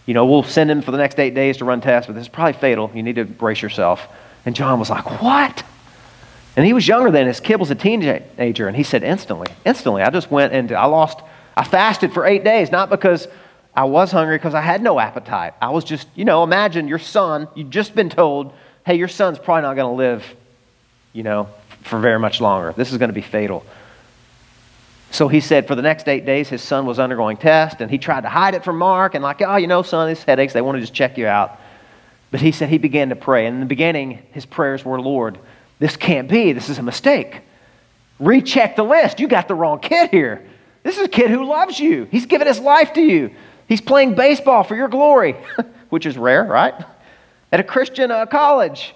you 0.07 0.13
know, 0.13 0.25
we'll 0.25 0.41
send 0.41 0.71
him 0.71 0.81
for 0.81 0.89
the 0.89 0.97
next 0.97 1.19
eight 1.19 1.35
days 1.35 1.57
to 1.57 1.65
run 1.65 1.81
tests, 1.81 2.07
but 2.07 2.13
this 2.13 2.23
is 2.23 2.29
probably 2.29 2.53
fatal. 2.53 2.89
You 2.95 3.03
need 3.03 3.17
to 3.17 3.25
brace 3.25 3.61
yourself. 3.61 4.07
And 4.45 4.55
John 4.55 4.79
was 4.79 4.89
like, 4.89 5.21
What? 5.21 5.63
And 6.55 6.65
he 6.65 6.73
was 6.73 6.87
younger 6.87 7.11
then. 7.11 7.27
His 7.27 7.39
kid 7.39 7.57
was 7.57 7.69
a 7.69 7.75
teenager. 7.75 8.67
And 8.67 8.75
he 8.75 8.83
said, 8.83 9.03
Instantly, 9.03 9.53
instantly. 9.63 10.01
I 10.01 10.09
just 10.09 10.31
went 10.31 10.53
and 10.53 10.71
I 10.71 10.85
lost, 10.85 11.19
I 11.55 11.63
fasted 11.63 12.13
for 12.13 12.25
eight 12.25 12.43
days, 12.43 12.71
not 12.71 12.89
because 12.89 13.27
I 13.75 13.83
was 13.83 14.11
hungry, 14.11 14.37
because 14.37 14.55
I 14.55 14.61
had 14.61 14.81
no 14.81 14.97
appetite. 14.99 15.53
I 15.61 15.69
was 15.69 15.83
just, 15.83 16.07
you 16.15 16.25
know, 16.25 16.43
imagine 16.43 16.87
your 16.87 16.97
son, 16.97 17.47
you've 17.53 17.69
just 17.69 17.93
been 17.93 18.09
told, 18.09 18.53
hey, 18.85 18.95
your 18.95 19.07
son's 19.07 19.37
probably 19.37 19.63
not 19.63 19.75
going 19.75 19.91
to 19.91 19.97
live, 19.97 20.35
you 21.13 21.21
know, 21.21 21.49
for 21.81 21.99
very 21.99 22.17
much 22.17 22.41
longer. 22.41 22.73
This 22.75 22.91
is 22.91 22.97
going 22.97 23.09
to 23.09 23.13
be 23.13 23.21
fatal. 23.21 23.63
So 25.17 25.27
he 25.27 25.39
said 25.39 25.65
for 25.65 25.73
the 25.73 25.81
next 25.81 26.07
eight 26.07 26.27
days, 26.27 26.47
his 26.47 26.61
son 26.61 26.85
was 26.85 26.99
undergoing 26.99 27.37
tests, 27.37 27.81
and 27.81 27.89
he 27.89 27.97
tried 27.97 28.21
to 28.21 28.29
hide 28.29 28.53
it 28.53 28.63
from 28.63 28.77
Mark 28.77 29.15
and, 29.15 29.23
like, 29.23 29.41
oh, 29.41 29.55
you 29.55 29.65
know, 29.65 29.81
son, 29.81 30.07
these 30.07 30.21
headaches, 30.21 30.53
they 30.53 30.61
want 30.61 30.75
to 30.75 30.79
just 30.79 30.93
check 30.93 31.17
you 31.17 31.25
out. 31.25 31.59
But 32.29 32.39
he 32.39 32.51
said 32.51 32.69
he 32.69 32.77
began 32.77 33.09
to 33.09 33.15
pray. 33.15 33.47
And 33.47 33.55
in 33.55 33.59
the 33.59 33.65
beginning, 33.65 34.21
his 34.31 34.45
prayers 34.45 34.85
were, 34.85 35.01
Lord, 35.01 35.39
this 35.79 35.97
can't 35.97 36.29
be. 36.29 36.53
This 36.53 36.69
is 36.69 36.77
a 36.77 36.83
mistake. 36.83 37.41
Recheck 38.19 38.75
the 38.75 38.83
list. 38.83 39.19
You 39.19 39.27
got 39.27 39.47
the 39.47 39.55
wrong 39.55 39.79
kid 39.79 40.11
here. 40.11 40.47
This 40.83 40.99
is 40.99 41.05
a 41.05 41.09
kid 41.09 41.31
who 41.31 41.45
loves 41.45 41.79
you. 41.79 42.07
He's 42.11 42.27
given 42.27 42.45
his 42.45 42.59
life 42.59 42.93
to 42.93 43.01
you. 43.01 43.31
He's 43.67 43.81
playing 43.81 44.13
baseball 44.13 44.63
for 44.63 44.75
your 44.75 44.87
glory, 44.87 45.35
which 45.89 46.05
is 46.05 46.15
rare, 46.15 46.43
right? 46.43 46.75
At 47.51 47.59
a 47.59 47.63
Christian 47.63 48.11
uh, 48.11 48.27
college. 48.27 48.93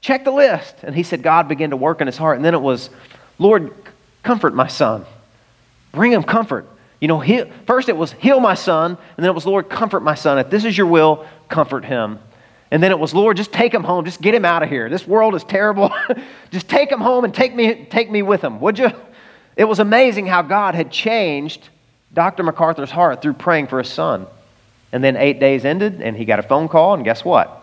Check 0.00 0.24
the 0.24 0.32
list. 0.32 0.74
And 0.82 0.96
he 0.96 1.04
said 1.04 1.22
God 1.22 1.46
began 1.46 1.70
to 1.70 1.76
work 1.76 2.00
in 2.00 2.08
his 2.08 2.16
heart. 2.16 2.38
And 2.38 2.44
then 2.44 2.54
it 2.54 2.60
was, 2.60 2.90
Lord, 3.38 3.72
comfort 4.24 4.52
my 4.52 4.66
son. 4.66 5.06
Bring 5.92 6.12
him 6.12 6.22
comfort. 6.22 6.66
You 7.00 7.08
know, 7.08 7.24
first 7.66 7.88
it 7.88 7.96
was 7.96 8.12
heal 8.12 8.40
my 8.40 8.54
son, 8.54 8.92
and 8.92 9.24
then 9.24 9.26
it 9.26 9.34
was 9.34 9.46
Lord, 9.46 9.70
comfort 9.70 10.00
my 10.00 10.14
son. 10.14 10.38
If 10.38 10.50
this 10.50 10.64
is 10.64 10.76
your 10.76 10.86
will, 10.86 11.26
comfort 11.48 11.84
him. 11.84 12.18
And 12.70 12.82
then 12.82 12.92
it 12.92 12.98
was, 12.98 13.12
Lord, 13.12 13.36
just 13.36 13.52
take 13.52 13.74
him 13.74 13.82
home. 13.82 14.04
Just 14.04 14.20
get 14.20 14.34
him 14.34 14.44
out 14.44 14.62
of 14.62 14.68
here. 14.68 14.88
This 14.88 15.06
world 15.06 15.34
is 15.34 15.42
terrible. 15.42 15.92
just 16.50 16.68
take 16.68 16.90
him 16.90 17.00
home 17.00 17.24
and 17.24 17.34
take 17.34 17.54
me, 17.54 17.86
take 17.86 18.10
me 18.10 18.22
with 18.22 18.42
him, 18.42 18.60
would 18.60 18.78
you? 18.78 18.90
It 19.56 19.64
was 19.64 19.80
amazing 19.80 20.26
how 20.26 20.42
God 20.42 20.74
had 20.74 20.92
changed 20.92 21.68
Dr. 22.14 22.42
MacArthur's 22.42 22.90
heart 22.90 23.22
through 23.22 23.34
praying 23.34 23.66
for 23.66 23.78
his 23.78 23.88
son. 23.88 24.26
And 24.92 25.02
then 25.02 25.16
eight 25.16 25.40
days 25.40 25.64
ended, 25.64 26.00
and 26.00 26.16
he 26.16 26.24
got 26.24 26.38
a 26.38 26.42
phone 26.42 26.68
call, 26.68 26.94
and 26.94 27.04
guess 27.04 27.24
what? 27.24 27.56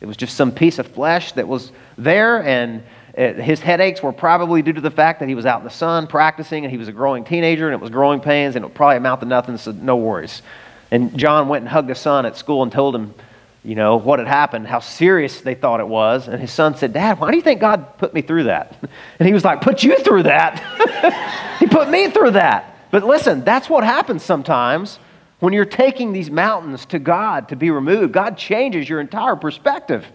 It 0.00 0.06
was 0.06 0.16
just 0.16 0.36
some 0.36 0.52
piece 0.52 0.78
of 0.78 0.86
flesh 0.86 1.32
that 1.32 1.46
was 1.46 1.72
there, 1.98 2.42
and 2.42 2.82
Uh, 3.16 3.32
his 3.34 3.60
headaches 3.60 4.02
were 4.02 4.12
probably 4.12 4.62
due 4.62 4.72
to 4.72 4.80
the 4.80 4.90
fact 4.90 5.20
that 5.20 5.28
he 5.28 5.34
was 5.34 5.46
out 5.46 5.60
in 5.60 5.64
the 5.64 5.70
sun 5.70 6.06
practicing, 6.06 6.64
and 6.64 6.70
he 6.70 6.78
was 6.78 6.88
a 6.88 6.92
growing 6.92 7.24
teenager, 7.24 7.66
and 7.66 7.74
it 7.74 7.80
was 7.80 7.90
growing 7.90 8.20
pains, 8.20 8.56
and 8.56 8.64
it 8.64 8.68
would 8.68 8.74
probably 8.74 8.96
amount 8.96 9.20
to 9.20 9.26
nothing, 9.26 9.56
so 9.56 9.72
no 9.72 9.96
worries. 9.96 10.42
And 10.90 11.16
John 11.16 11.48
went 11.48 11.62
and 11.62 11.68
hugged 11.68 11.88
his 11.88 11.98
son 11.98 12.26
at 12.26 12.36
school 12.36 12.62
and 12.62 12.70
told 12.72 12.94
him, 12.94 13.14
you 13.62 13.74
know, 13.74 13.96
what 13.96 14.18
had 14.18 14.28
happened, 14.28 14.66
how 14.66 14.80
serious 14.80 15.42
they 15.42 15.54
thought 15.54 15.80
it 15.80 15.88
was. 15.88 16.28
And 16.28 16.40
his 16.40 16.50
son 16.50 16.76
said, 16.76 16.92
Dad, 16.92 17.20
why 17.20 17.30
do 17.30 17.36
you 17.36 17.42
think 17.42 17.60
God 17.60 17.98
put 17.98 18.14
me 18.14 18.22
through 18.22 18.44
that? 18.44 18.76
And 19.18 19.26
he 19.26 19.34
was 19.34 19.44
like, 19.44 19.60
Put 19.60 19.82
you 19.82 19.98
through 19.98 20.22
that? 20.22 21.56
he 21.60 21.66
put 21.66 21.90
me 21.90 22.08
through 22.10 22.30
that. 22.32 22.74
But 22.90 23.04
listen, 23.04 23.44
that's 23.44 23.68
what 23.68 23.84
happens 23.84 24.22
sometimes 24.22 24.98
when 25.40 25.52
you're 25.52 25.66
taking 25.66 26.12
these 26.12 26.30
mountains 26.30 26.86
to 26.86 26.98
God 26.98 27.48
to 27.50 27.56
be 27.56 27.70
removed. 27.70 28.14
God 28.14 28.38
changes 28.38 28.88
your 28.88 29.00
entire 29.00 29.36
perspective 29.36 30.06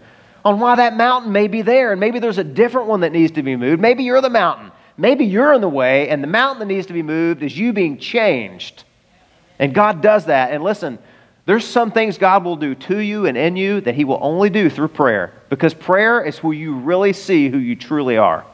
on 0.46 0.60
why 0.60 0.76
that 0.76 0.96
mountain 0.96 1.32
may 1.32 1.48
be 1.48 1.64
there. 1.64 1.92
And 1.92 2.00
maybe 2.00 2.20
there's 2.20 2.38
a 2.38 2.44
different 2.44 2.88
one 2.88 3.02
that 3.02 3.12
needs 3.12 3.34
to 3.34 3.44
be 3.44 3.56
moved. 3.56 3.82
Maybe 3.82 4.04
you're 4.04 4.22
the 4.22 4.30
mountain. 4.30 4.72
Maybe 4.98 5.26
you're 5.26 5.52
in 5.52 5.60
the 5.60 5.68
way, 5.68 6.08
and 6.08 6.24
the 6.24 6.28
mountain 6.28 6.60
that 6.60 6.74
needs 6.74 6.88
to 6.88 6.94
be 6.94 7.02
moved 7.02 7.44
is 7.44 7.58
you 7.58 7.74
being 7.74 7.98
changed. 7.98 8.86
And 9.60 9.74
God 9.74 10.02
does 10.02 10.28
that. 10.28 10.54
And 10.54 10.64
listen, 10.64 11.00
there's 11.46 11.66
some 11.66 11.92
things 11.92 12.18
God 12.18 12.46
will 12.46 12.56
do 12.56 12.76
to 12.76 13.00
you 13.00 13.26
and 13.26 13.38
in 13.38 13.58
you 13.58 13.82
that 13.82 13.96
He 13.96 14.06
will 14.06 14.20
only 14.22 14.50
do 14.50 14.70
through 14.70 14.88
prayer 14.90 15.34
because 15.50 15.74
prayer 15.74 16.24
is 16.24 16.42
where 16.42 16.54
you 16.54 16.76
really 16.76 17.12
see 17.12 17.50
who 17.50 17.58
you 17.58 17.76
truly 17.76 18.16
are. 18.16 18.46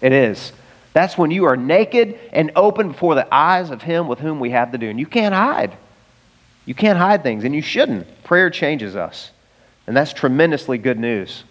It 0.00 0.12
is. 0.12 0.52
That's 0.94 1.18
when 1.18 1.30
you 1.30 1.44
are 1.44 1.56
naked 1.56 2.18
and 2.32 2.52
open 2.56 2.88
before 2.88 3.14
the 3.14 3.32
eyes 3.32 3.70
of 3.70 3.82
Him 3.82 4.08
with 4.08 4.20
whom 4.20 4.40
we 4.40 4.50
have 4.50 4.72
to 4.72 4.78
do. 4.78 4.88
And 4.88 4.98
you 4.98 5.06
can't 5.06 5.34
hide. 5.34 5.76
You 6.64 6.74
can't 6.74 6.98
hide 6.98 7.22
things, 7.22 7.44
and 7.44 7.54
you 7.54 7.62
shouldn't. 7.62 8.24
Prayer 8.24 8.48
changes 8.48 8.96
us. 8.96 9.32
And 9.92 9.96
that's 9.98 10.14
tremendously 10.14 10.78
good 10.78 10.98
news. 10.98 11.44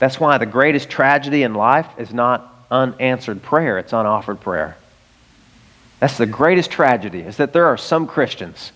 That's 0.00 0.18
why 0.18 0.36
the 0.38 0.44
greatest 0.44 0.90
tragedy 0.90 1.44
in 1.44 1.54
life 1.54 1.86
is 1.98 2.12
not 2.12 2.52
unanswered 2.68 3.44
prayer, 3.44 3.78
it's 3.78 3.92
unoffered 3.92 4.40
prayer. 4.40 4.76
That's 6.00 6.18
the 6.18 6.26
greatest 6.26 6.72
tragedy, 6.72 7.20
is 7.20 7.36
that 7.36 7.52
there 7.52 7.66
are 7.66 7.76
some 7.76 8.08
Christians, 8.08 8.72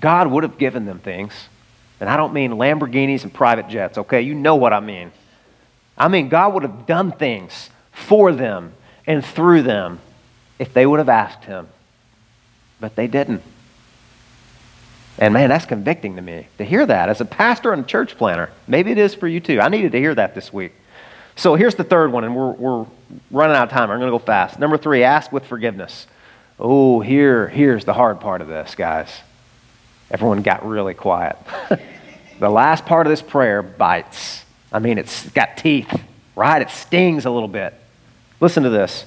God 0.00 0.26
would 0.26 0.42
have 0.42 0.58
given 0.58 0.86
them 0.86 0.98
things. 0.98 1.32
And 2.00 2.10
I 2.10 2.16
don't 2.16 2.32
mean 2.32 2.50
Lamborghinis 2.50 3.22
and 3.22 3.32
private 3.32 3.68
jets, 3.68 3.96
okay? 3.98 4.22
You 4.22 4.34
know 4.34 4.56
what 4.56 4.72
I 4.72 4.80
mean. 4.80 5.12
I 5.96 6.08
mean, 6.08 6.28
God 6.28 6.54
would 6.54 6.64
have 6.64 6.84
done 6.84 7.12
things 7.12 7.70
for 7.92 8.32
them 8.32 8.72
and 9.06 9.24
through 9.24 9.62
them 9.62 10.00
if 10.58 10.74
they 10.74 10.84
would 10.84 10.98
have 10.98 11.08
asked 11.08 11.44
Him. 11.44 11.68
But 12.80 12.96
they 12.96 13.06
didn't. 13.06 13.44
And 15.18 15.32
man, 15.32 15.48
that's 15.48 15.66
convicting 15.66 16.16
to 16.16 16.22
me 16.22 16.48
to 16.58 16.64
hear 16.64 16.84
that 16.86 17.08
as 17.08 17.20
a 17.20 17.24
pastor 17.24 17.72
and 17.72 17.84
a 17.84 17.86
church 17.86 18.16
planter. 18.18 18.50
Maybe 18.66 18.90
it 18.90 18.98
is 18.98 19.14
for 19.14 19.28
you 19.28 19.40
too. 19.40 19.60
I 19.60 19.68
needed 19.68 19.92
to 19.92 19.98
hear 19.98 20.14
that 20.14 20.34
this 20.34 20.52
week. 20.52 20.72
So 21.36 21.54
here's 21.54 21.74
the 21.74 21.84
third 21.84 22.12
one, 22.12 22.24
and 22.24 22.34
we're, 22.34 22.52
we're 22.52 22.86
running 23.30 23.56
out 23.56 23.64
of 23.64 23.70
time. 23.70 23.90
I'm 23.90 23.98
going 23.98 24.12
to 24.12 24.18
go 24.18 24.24
fast. 24.24 24.58
Number 24.58 24.76
three, 24.76 25.02
ask 25.02 25.32
with 25.32 25.44
forgiveness. 25.46 26.06
Oh, 26.58 27.00
here, 27.00 27.48
here's 27.48 27.84
the 27.84 27.92
hard 27.92 28.20
part 28.20 28.40
of 28.40 28.48
this, 28.48 28.74
guys. 28.74 29.10
Everyone 30.10 30.42
got 30.42 30.64
really 30.66 30.94
quiet. 30.94 31.36
the 32.38 32.48
last 32.48 32.86
part 32.86 33.06
of 33.06 33.10
this 33.10 33.22
prayer 33.22 33.62
bites. 33.62 34.44
I 34.72 34.78
mean, 34.78 34.98
it's 34.98 35.28
got 35.30 35.56
teeth, 35.56 35.92
right? 36.36 36.62
It 36.62 36.70
stings 36.70 37.24
a 37.24 37.30
little 37.30 37.48
bit. 37.48 37.74
Listen 38.40 38.62
to 38.62 38.70
this. 38.70 39.04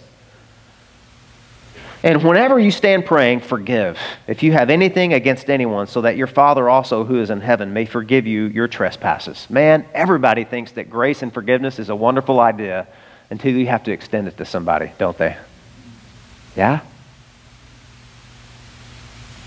And 2.04 2.24
whenever 2.24 2.60
you 2.60 2.70
stand 2.70 3.06
praying, 3.06 3.42
forgive 3.42 4.00
if 4.28 4.44
you 4.44 4.52
have 4.52 4.70
anything 4.70 5.14
against 5.14 5.50
anyone, 5.50 5.88
so 5.88 6.02
that 6.02 6.16
your 6.16 6.28
Father 6.28 6.70
also, 6.70 7.04
who 7.04 7.20
is 7.22 7.30
in 7.30 7.42
heaven, 7.42 7.74
may 7.74 7.86
forgive 7.86 8.28
you 8.28 8.46
your 8.46 8.68
trespasses. 8.68 9.50
Man, 9.50 9.86
everybody 9.94 10.44
thinks 10.44 10.74
that 10.74 10.90
grace 10.90 11.24
and 11.24 11.34
forgiveness 11.34 11.80
is 11.80 11.90
a 11.90 11.96
wonderful 11.96 12.40
idea 12.40 12.88
until 13.30 13.54
you 13.54 13.68
have 13.68 13.84
to 13.86 13.92
extend 13.92 14.28
it 14.28 14.38
to 14.38 14.46
somebody, 14.46 14.92
don't 14.98 15.18
they? 15.18 15.36
Yeah? 16.56 16.82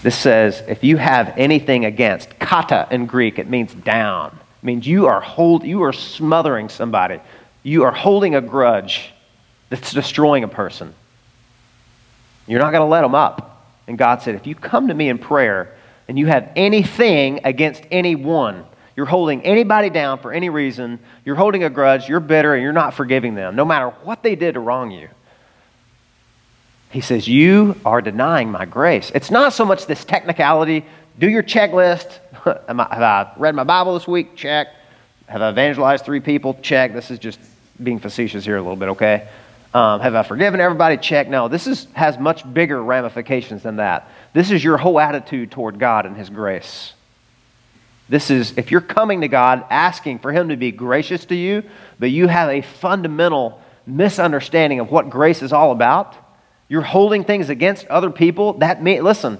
This 0.02 0.16
says, 0.16 0.62
if 0.66 0.82
you 0.82 0.96
have 0.96 1.34
anything 1.36 1.84
against, 1.84 2.38
kata 2.38 2.88
in 2.90 3.06
Greek, 3.06 3.38
it 3.38 3.48
means 3.48 3.74
down. 3.74 4.38
It 4.62 4.66
means 4.66 4.86
you 4.86 5.06
are 5.06 5.20
hold, 5.20 5.64
you 5.64 5.82
are 5.84 5.92
smothering 5.92 6.68
somebody. 6.68 7.20
You 7.62 7.84
are 7.84 7.92
holding 7.92 8.34
a 8.34 8.40
grudge 8.40 9.12
that's 9.68 9.92
destroying 9.92 10.42
a 10.42 10.48
person. 10.48 10.94
You're 12.50 12.58
not 12.58 12.72
going 12.72 12.82
to 12.82 12.86
let 12.86 13.02
them 13.02 13.14
up. 13.14 13.64
And 13.86 13.96
God 13.96 14.22
said, 14.22 14.34
if 14.34 14.44
you 14.44 14.56
come 14.56 14.88
to 14.88 14.94
me 14.94 15.08
in 15.08 15.18
prayer 15.18 15.76
and 16.08 16.18
you 16.18 16.26
have 16.26 16.50
anything 16.56 17.40
against 17.44 17.82
anyone, 17.92 18.66
you're 18.96 19.06
holding 19.06 19.42
anybody 19.42 19.88
down 19.88 20.18
for 20.18 20.32
any 20.32 20.48
reason, 20.48 20.98
you're 21.24 21.36
holding 21.36 21.62
a 21.62 21.70
grudge, 21.70 22.08
you're 22.08 22.18
bitter, 22.18 22.54
and 22.54 22.62
you're 22.62 22.72
not 22.72 22.94
forgiving 22.94 23.36
them, 23.36 23.54
no 23.54 23.64
matter 23.64 23.90
what 24.02 24.24
they 24.24 24.34
did 24.34 24.54
to 24.54 24.60
wrong 24.60 24.90
you. 24.90 25.08
He 26.90 27.00
says, 27.00 27.28
You 27.28 27.76
are 27.84 28.02
denying 28.02 28.50
my 28.50 28.64
grace. 28.64 29.12
It's 29.14 29.30
not 29.30 29.52
so 29.52 29.64
much 29.64 29.86
this 29.86 30.04
technicality. 30.04 30.84
Do 31.20 31.28
your 31.28 31.44
checklist. 31.44 32.18
have 32.44 32.80
I 32.80 33.32
read 33.36 33.54
my 33.54 33.62
Bible 33.62 33.94
this 33.94 34.08
week? 34.08 34.34
Check. 34.34 34.66
Have 35.28 35.40
I 35.40 35.50
evangelized 35.50 36.04
three 36.04 36.18
people? 36.18 36.54
Check. 36.62 36.94
This 36.94 37.12
is 37.12 37.20
just 37.20 37.38
being 37.80 38.00
facetious 38.00 38.44
here 38.44 38.56
a 38.56 38.60
little 38.60 38.74
bit, 38.74 38.88
okay? 38.88 39.28
Um, 39.72 40.00
have 40.00 40.14
I 40.14 40.24
forgiven 40.24 40.60
everybody? 40.60 40.96
Check. 40.96 41.28
No, 41.28 41.46
this 41.46 41.66
is, 41.66 41.86
has 41.92 42.18
much 42.18 42.50
bigger 42.52 42.82
ramifications 42.82 43.62
than 43.62 43.76
that. 43.76 44.10
This 44.32 44.50
is 44.50 44.64
your 44.64 44.76
whole 44.76 44.98
attitude 44.98 45.52
toward 45.52 45.78
God 45.78 46.06
and 46.06 46.16
His 46.16 46.28
grace. 46.28 46.92
This 48.08 48.30
is, 48.30 48.58
if 48.58 48.72
you're 48.72 48.80
coming 48.80 49.20
to 49.20 49.28
God 49.28 49.64
asking 49.70 50.18
for 50.18 50.32
Him 50.32 50.48
to 50.48 50.56
be 50.56 50.72
gracious 50.72 51.24
to 51.26 51.36
you, 51.36 51.62
but 52.00 52.10
you 52.10 52.26
have 52.26 52.50
a 52.50 52.62
fundamental 52.62 53.62
misunderstanding 53.86 54.80
of 54.80 54.90
what 54.90 55.08
grace 55.08 55.42
is 55.42 55.52
all 55.52 55.70
about, 55.70 56.16
you're 56.68 56.82
holding 56.82 57.22
things 57.22 57.48
against 57.48 57.86
other 57.86 58.10
people, 58.10 58.54
that 58.54 58.82
mean, 58.82 59.04
listen, 59.04 59.38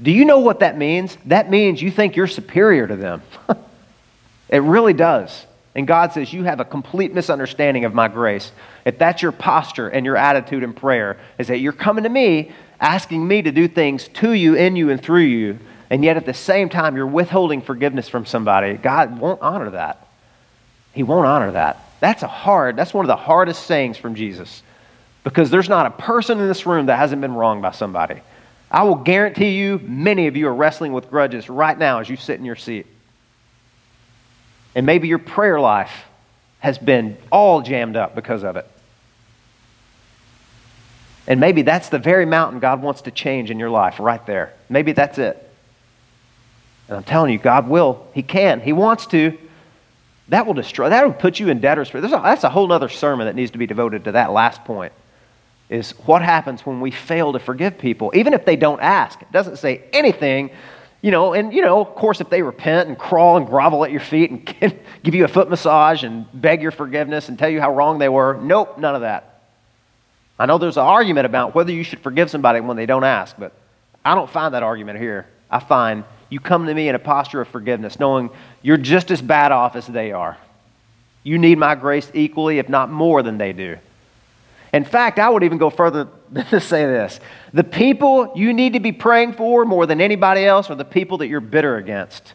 do 0.00 0.12
you 0.12 0.24
know 0.24 0.38
what 0.38 0.60
that 0.60 0.78
means? 0.78 1.16
That 1.26 1.50
means 1.50 1.82
you 1.82 1.90
think 1.90 2.14
you're 2.14 2.26
superior 2.28 2.86
to 2.86 2.96
them. 2.96 3.22
it 4.48 4.58
really 4.58 4.92
does. 4.92 5.46
And 5.74 5.86
God 5.86 6.12
says, 6.12 6.32
You 6.32 6.44
have 6.44 6.60
a 6.60 6.64
complete 6.64 7.12
misunderstanding 7.12 7.84
of 7.84 7.94
my 7.94 8.08
grace. 8.08 8.52
If 8.84 8.98
that's 8.98 9.22
your 9.22 9.32
posture 9.32 9.88
and 9.88 10.06
your 10.06 10.16
attitude 10.16 10.62
in 10.62 10.72
prayer, 10.72 11.18
is 11.38 11.48
that 11.48 11.58
you're 11.58 11.72
coming 11.72 12.04
to 12.04 12.10
me, 12.10 12.52
asking 12.80 13.26
me 13.26 13.42
to 13.42 13.52
do 13.52 13.66
things 13.66 14.08
to 14.08 14.32
you, 14.32 14.54
in 14.54 14.76
you, 14.76 14.90
and 14.90 15.02
through 15.02 15.22
you, 15.22 15.58
and 15.90 16.04
yet 16.04 16.16
at 16.16 16.26
the 16.26 16.34
same 16.34 16.68
time 16.68 16.96
you're 16.96 17.06
withholding 17.06 17.60
forgiveness 17.60 18.08
from 18.08 18.26
somebody, 18.26 18.74
God 18.74 19.18
won't 19.18 19.42
honor 19.42 19.70
that. 19.70 20.06
He 20.92 21.02
won't 21.02 21.26
honor 21.26 21.52
that. 21.52 21.84
That's 22.00 22.22
a 22.22 22.28
hard, 22.28 22.76
that's 22.76 22.94
one 22.94 23.04
of 23.04 23.08
the 23.08 23.16
hardest 23.16 23.66
sayings 23.66 23.96
from 23.96 24.14
Jesus 24.14 24.62
because 25.24 25.50
there's 25.50 25.68
not 25.68 25.86
a 25.86 25.90
person 25.90 26.38
in 26.38 26.46
this 26.46 26.66
room 26.66 26.86
that 26.86 26.98
hasn't 26.98 27.20
been 27.20 27.34
wronged 27.34 27.62
by 27.62 27.72
somebody. 27.72 28.20
I 28.70 28.82
will 28.82 28.96
guarantee 28.96 29.58
you, 29.58 29.78
many 29.82 30.26
of 30.26 30.36
you 30.36 30.48
are 30.48 30.54
wrestling 30.54 30.92
with 30.92 31.08
grudges 31.08 31.48
right 31.48 31.76
now 31.76 32.00
as 32.00 32.08
you 32.08 32.16
sit 32.16 32.38
in 32.38 32.44
your 32.44 32.56
seat. 32.56 32.86
And 34.74 34.86
maybe 34.86 35.08
your 35.08 35.18
prayer 35.18 35.60
life 35.60 36.04
has 36.58 36.78
been 36.78 37.16
all 37.30 37.62
jammed 37.62 37.96
up 37.96 38.14
because 38.14 38.42
of 38.42 38.56
it. 38.56 38.68
And 41.26 41.40
maybe 41.40 41.62
that's 41.62 41.88
the 41.88 41.98
very 41.98 42.26
mountain 42.26 42.60
God 42.60 42.82
wants 42.82 43.02
to 43.02 43.10
change 43.10 43.50
in 43.50 43.58
your 43.58 43.70
life 43.70 43.98
right 43.98 44.24
there. 44.26 44.52
Maybe 44.68 44.92
that's 44.92 45.18
it. 45.18 45.40
And 46.88 46.98
I'm 46.98 47.04
telling 47.04 47.32
you, 47.32 47.38
God 47.38 47.68
will. 47.68 48.06
He 48.12 48.22
can. 48.22 48.60
He 48.60 48.72
wants 48.72 49.06
to. 49.06 49.38
That 50.28 50.46
will 50.46 50.54
destroy, 50.54 50.88
that 50.88 51.04
will 51.04 51.12
put 51.12 51.38
you 51.38 51.48
in 51.48 51.60
debtor's. 51.60 51.90
Prison. 51.90 52.10
That's 52.10 52.44
a 52.44 52.50
whole 52.50 52.72
other 52.72 52.88
sermon 52.88 53.26
that 53.26 53.34
needs 53.34 53.50
to 53.52 53.58
be 53.58 53.66
devoted 53.66 54.04
to 54.04 54.12
that 54.12 54.32
last 54.32 54.64
point. 54.64 54.92
is 55.68 55.92
what 56.06 56.22
happens 56.22 56.64
when 56.66 56.80
we 56.80 56.90
fail 56.90 57.32
to 57.32 57.38
forgive 57.38 57.78
people, 57.78 58.12
even 58.14 58.34
if 58.34 58.44
they 58.44 58.56
don't 58.56 58.80
ask. 58.80 59.20
It 59.22 59.32
doesn't 59.32 59.56
say 59.56 59.84
anything, 59.92 60.50
you 61.04 61.10
know, 61.10 61.34
and, 61.34 61.52
you 61.52 61.60
know, 61.60 61.82
of 61.82 61.94
course, 61.94 62.22
if 62.22 62.30
they 62.30 62.40
repent 62.40 62.88
and 62.88 62.98
crawl 62.98 63.36
and 63.36 63.46
grovel 63.46 63.84
at 63.84 63.90
your 63.90 64.00
feet 64.00 64.30
and 64.30 64.80
give 65.02 65.14
you 65.14 65.26
a 65.26 65.28
foot 65.28 65.50
massage 65.50 66.02
and 66.02 66.24
beg 66.32 66.62
your 66.62 66.70
forgiveness 66.70 67.28
and 67.28 67.38
tell 67.38 67.50
you 67.50 67.60
how 67.60 67.74
wrong 67.74 67.98
they 67.98 68.08
were, 68.08 68.40
nope, 68.40 68.78
none 68.78 68.94
of 68.94 69.02
that. 69.02 69.42
I 70.38 70.46
know 70.46 70.56
there's 70.56 70.78
an 70.78 70.84
argument 70.84 71.26
about 71.26 71.54
whether 71.54 71.72
you 71.72 71.84
should 71.84 71.98
forgive 71.98 72.30
somebody 72.30 72.60
when 72.60 72.78
they 72.78 72.86
don't 72.86 73.04
ask, 73.04 73.36
but 73.38 73.52
I 74.02 74.14
don't 74.14 74.30
find 74.30 74.54
that 74.54 74.62
argument 74.62 74.98
here. 74.98 75.26
I 75.50 75.58
find 75.58 76.04
you 76.30 76.40
come 76.40 76.64
to 76.68 76.72
me 76.72 76.88
in 76.88 76.94
a 76.94 76.98
posture 76.98 77.42
of 77.42 77.48
forgiveness, 77.48 78.00
knowing 78.00 78.30
you're 78.62 78.78
just 78.78 79.10
as 79.10 79.20
bad 79.20 79.52
off 79.52 79.76
as 79.76 79.86
they 79.86 80.12
are. 80.12 80.38
You 81.22 81.36
need 81.36 81.58
my 81.58 81.74
grace 81.74 82.10
equally, 82.14 82.58
if 82.58 82.70
not 82.70 82.90
more 82.90 83.22
than 83.22 83.36
they 83.36 83.52
do. 83.52 83.76
In 84.74 84.84
fact, 84.84 85.20
I 85.20 85.28
would 85.30 85.44
even 85.44 85.56
go 85.56 85.70
further 85.70 86.08
than 86.30 86.44
to 86.46 86.60
say 86.60 86.84
this 86.84 87.20
the 87.52 87.64
people 87.64 88.32
you 88.34 88.52
need 88.52 88.72
to 88.72 88.80
be 88.80 88.92
praying 88.92 89.34
for 89.34 89.64
more 89.64 89.86
than 89.86 90.00
anybody 90.00 90.44
else 90.44 90.68
are 90.68 90.74
the 90.74 90.84
people 90.84 91.18
that 91.18 91.28
you're 91.28 91.40
bitter 91.40 91.76
against. 91.76 92.34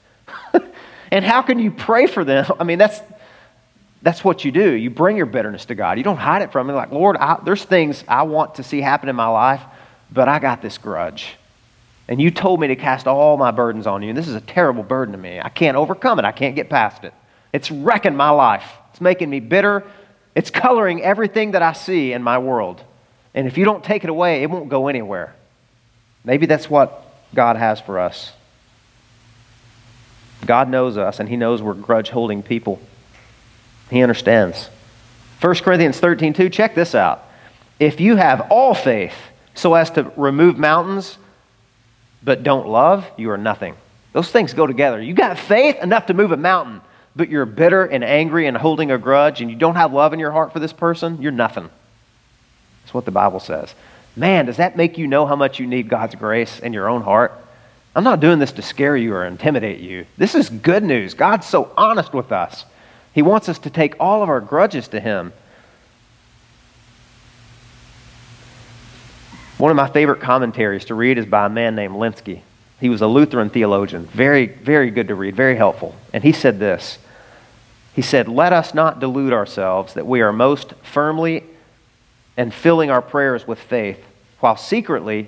and 1.11 1.25
how 1.25 1.41
can 1.41 1.59
you 1.59 1.69
pray 1.69 2.07
for 2.07 2.23
them? 2.23 2.45
I 2.57 2.63
mean, 2.63 2.77
that's, 2.77 3.01
that's 4.01 4.23
what 4.23 4.45
you 4.45 4.51
do. 4.53 4.71
You 4.71 4.89
bring 4.89 5.17
your 5.17 5.25
bitterness 5.25 5.65
to 5.65 5.75
God. 5.75 5.97
You 5.97 6.03
don't 6.05 6.17
hide 6.17 6.41
it 6.41 6.53
from 6.53 6.69
Him. 6.69 6.75
Like, 6.77 6.91
Lord, 6.91 7.17
I, 7.17 7.41
there's 7.43 7.63
things 7.65 8.05
I 8.07 8.23
want 8.23 8.55
to 8.55 8.63
see 8.63 8.79
happen 8.79 9.09
in 9.09 9.17
my 9.17 9.27
life, 9.27 9.61
but 10.09 10.29
I 10.29 10.39
got 10.39 10.61
this 10.61 10.77
grudge. 10.77 11.35
And 12.07 12.21
you 12.21 12.31
told 12.31 12.61
me 12.61 12.67
to 12.67 12.75
cast 12.77 13.05
all 13.05 13.35
my 13.35 13.51
burdens 13.51 13.85
on 13.85 14.01
you. 14.01 14.09
And 14.09 14.17
this 14.17 14.29
is 14.29 14.35
a 14.35 14.41
terrible 14.41 14.83
burden 14.83 15.11
to 15.11 15.17
me. 15.17 15.41
I 15.41 15.49
can't 15.49 15.75
overcome 15.75 16.19
it. 16.19 16.25
I 16.25 16.31
can't 16.31 16.55
get 16.55 16.69
past 16.69 17.03
it. 17.03 17.13
It's 17.51 17.69
wrecking 17.69 18.15
my 18.15 18.29
life. 18.29 18.71
It's 18.91 19.01
making 19.01 19.29
me 19.29 19.41
bitter. 19.41 19.83
It's 20.35 20.49
coloring 20.49 21.01
everything 21.01 21.51
that 21.51 21.61
I 21.61 21.73
see 21.73 22.13
in 22.13 22.23
my 22.23 22.37
world. 22.37 22.83
And 23.33 23.47
if 23.47 23.57
you 23.57 23.65
don't 23.65 23.83
take 23.83 24.03
it 24.03 24.09
away, 24.09 24.43
it 24.43 24.49
won't 24.49 24.69
go 24.69 24.87
anywhere. 24.87 25.35
Maybe 26.23 26.45
that's 26.45 26.69
what 26.69 27.05
God 27.33 27.55
has 27.55 27.79
for 27.79 27.99
us. 27.99 28.33
God 30.45 30.69
knows 30.69 30.97
us, 30.97 31.19
and 31.19 31.27
He 31.27 31.35
knows 31.35 31.61
we're 31.61 31.73
grudge 31.73 32.09
holding 32.09 32.43
people. 32.43 32.79
He 33.89 34.01
understands. 34.01 34.69
1 35.41 35.55
Corinthians 35.55 35.99
13 35.99 36.33
2, 36.33 36.49
check 36.49 36.75
this 36.75 36.95
out. 36.95 37.23
If 37.79 38.01
you 38.01 38.15
have 38.15 38.47
all 38.49 38.73
faith 38.73 39.15
so 39.53 39.73
as 39.73 39.89
to 39.91 40.11
remove 40.15 40.57
mountains, 40.57 41.17
but 42.23 42.43
don't 42.43 42.67
love, 42.67 43.05
you 43.17 43.31
are 43.31 43.37
nothing. 43.37 43.75
Those 44.11 44.31
things 44.31 44.53
go 44.53 44.67
together. 44.67 45.01
You 45.01 45.13
got 45.13 45.37
faith 45.37 45.81
enough 45.81 46.07
to 46.07 46.13
move 46.13 46.31
a 46.31 46.37
mountain, 46.37 46.81
but 47.15 47.29
you're 47.29 47.45
bitter 47.45 47.85
and 47.85 48.03
angry 48.03 48.47
and 48.47 48.55
holding 48.55 48.91
a 48.91 48.97
grudge 48.97 49.41
and 49.41 49.49
you 49.49 49.55
don't 49.55 49.75
have 49.75 49.93
love 49.93 50.13
in 50.13 50.19
your 50.19 50.31
heart 50.31 50.53
for 50.53 50.59
this 50.59 50.73
person, 50.73 51.21
you're 51.21 51.31
nothing. 51.31 51.69
That's 52.83 52.93
what 52.93 53.05
the 53.05 53.11
Bible 53.11 53.39
says. 53.39 53.73
Man, 54.15 54.45
does 54.45 54.57
that 54.57 54.77
make 54.77 54.97
you 54.97 55.07
know 55.07 55.25
how 55.25 55.35
much 55.35 55.59
you 55.59 55.67
need 55.67 55.89
God's 55.89 56.15
grace 56.15 56.59
in 56.59 56.73
your 56.73 56.89
own 56.89 57.01
heart? 57.01 57.33
I'm 57.95 58.03
not 58.03 58.19
doing 58.19 58.39
this 58.39 58.51
to 58.53 58.61
scare 58.61 58.95
you 58.95 59.13
or 59.13 59.25
intimidate 59.25 59.79
you. 59.79 60.05
This 60.17 60.35
is 60.35 60.49
good 60.49 60.83
news. 60.83 61.13
God's 61.13 61.47
so 61.47 61.71
honest 61.75 62.13
with 62.13 62.31
us. 62.31 62.65
He 63.13 63.21
wants 63.21 63.49
us 63.49 63.59
to 63.59 63.69
take 63.69 63.95
all 63.99 64.23
of 64.23 64.29
our 64.29 64.41
grudges 64.41 64.87
to 64.89 64.99
Him 64.99 65.33
One 69.59 69.71
of 69.71 69.75
my 69.75 69.89
favorite 69.89 70.21
commentaries 70.21 70.85
to 70.85 70.95
read 70.95 71.17
is 71.17 71.25
by 71.25 71.45
a 71.45 71.49
man 71.49 71.75
named 71.75 71.93
Lenski. 71.93 72.39
He 72.79 72.89
was 72.89 73.01
a 73.01 73.07
Lutheran 73.07 73.49
theologian, 73.49 74.05
very, 74.05 74.45
very 74.45 74.89
good 74.89 75.09
to 75.09 75.15
read, 75.15 75.35
very 75.35 75.55
helpful. 75.55 75.95
And 76.13 76.23
he 76.23 76.31
said 76.31 76.59
this 76.59 76.97
He 77.93 78.01
said, 78.01 78.27
Let 78.27 78.53
us 78.53 78.73
not 78.73 78.99
delude 78.99 79.33
ourselves 79.33 79.93
that 79.95 80.07
we 80.07 80.21
are 80.21 80.31
most 80.31 80.73
firmly 80.83 81.43
and 82.37 82.53
filling 82.53 82.89
our 82.89 83.01
prayers 83.01 83.45
with 83.45 83.59
faith, 83.59 84.01
while 84.39 84.55
secretly 84.55 85.27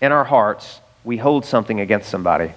in 0.00 0.10
our 0.12 0.24
hearts 0.24 0.80
we 1.04 1.18
hold 1.18 1.44
something 1.44 1.80
against 1.80 2.08
somebody. 2.08 2.52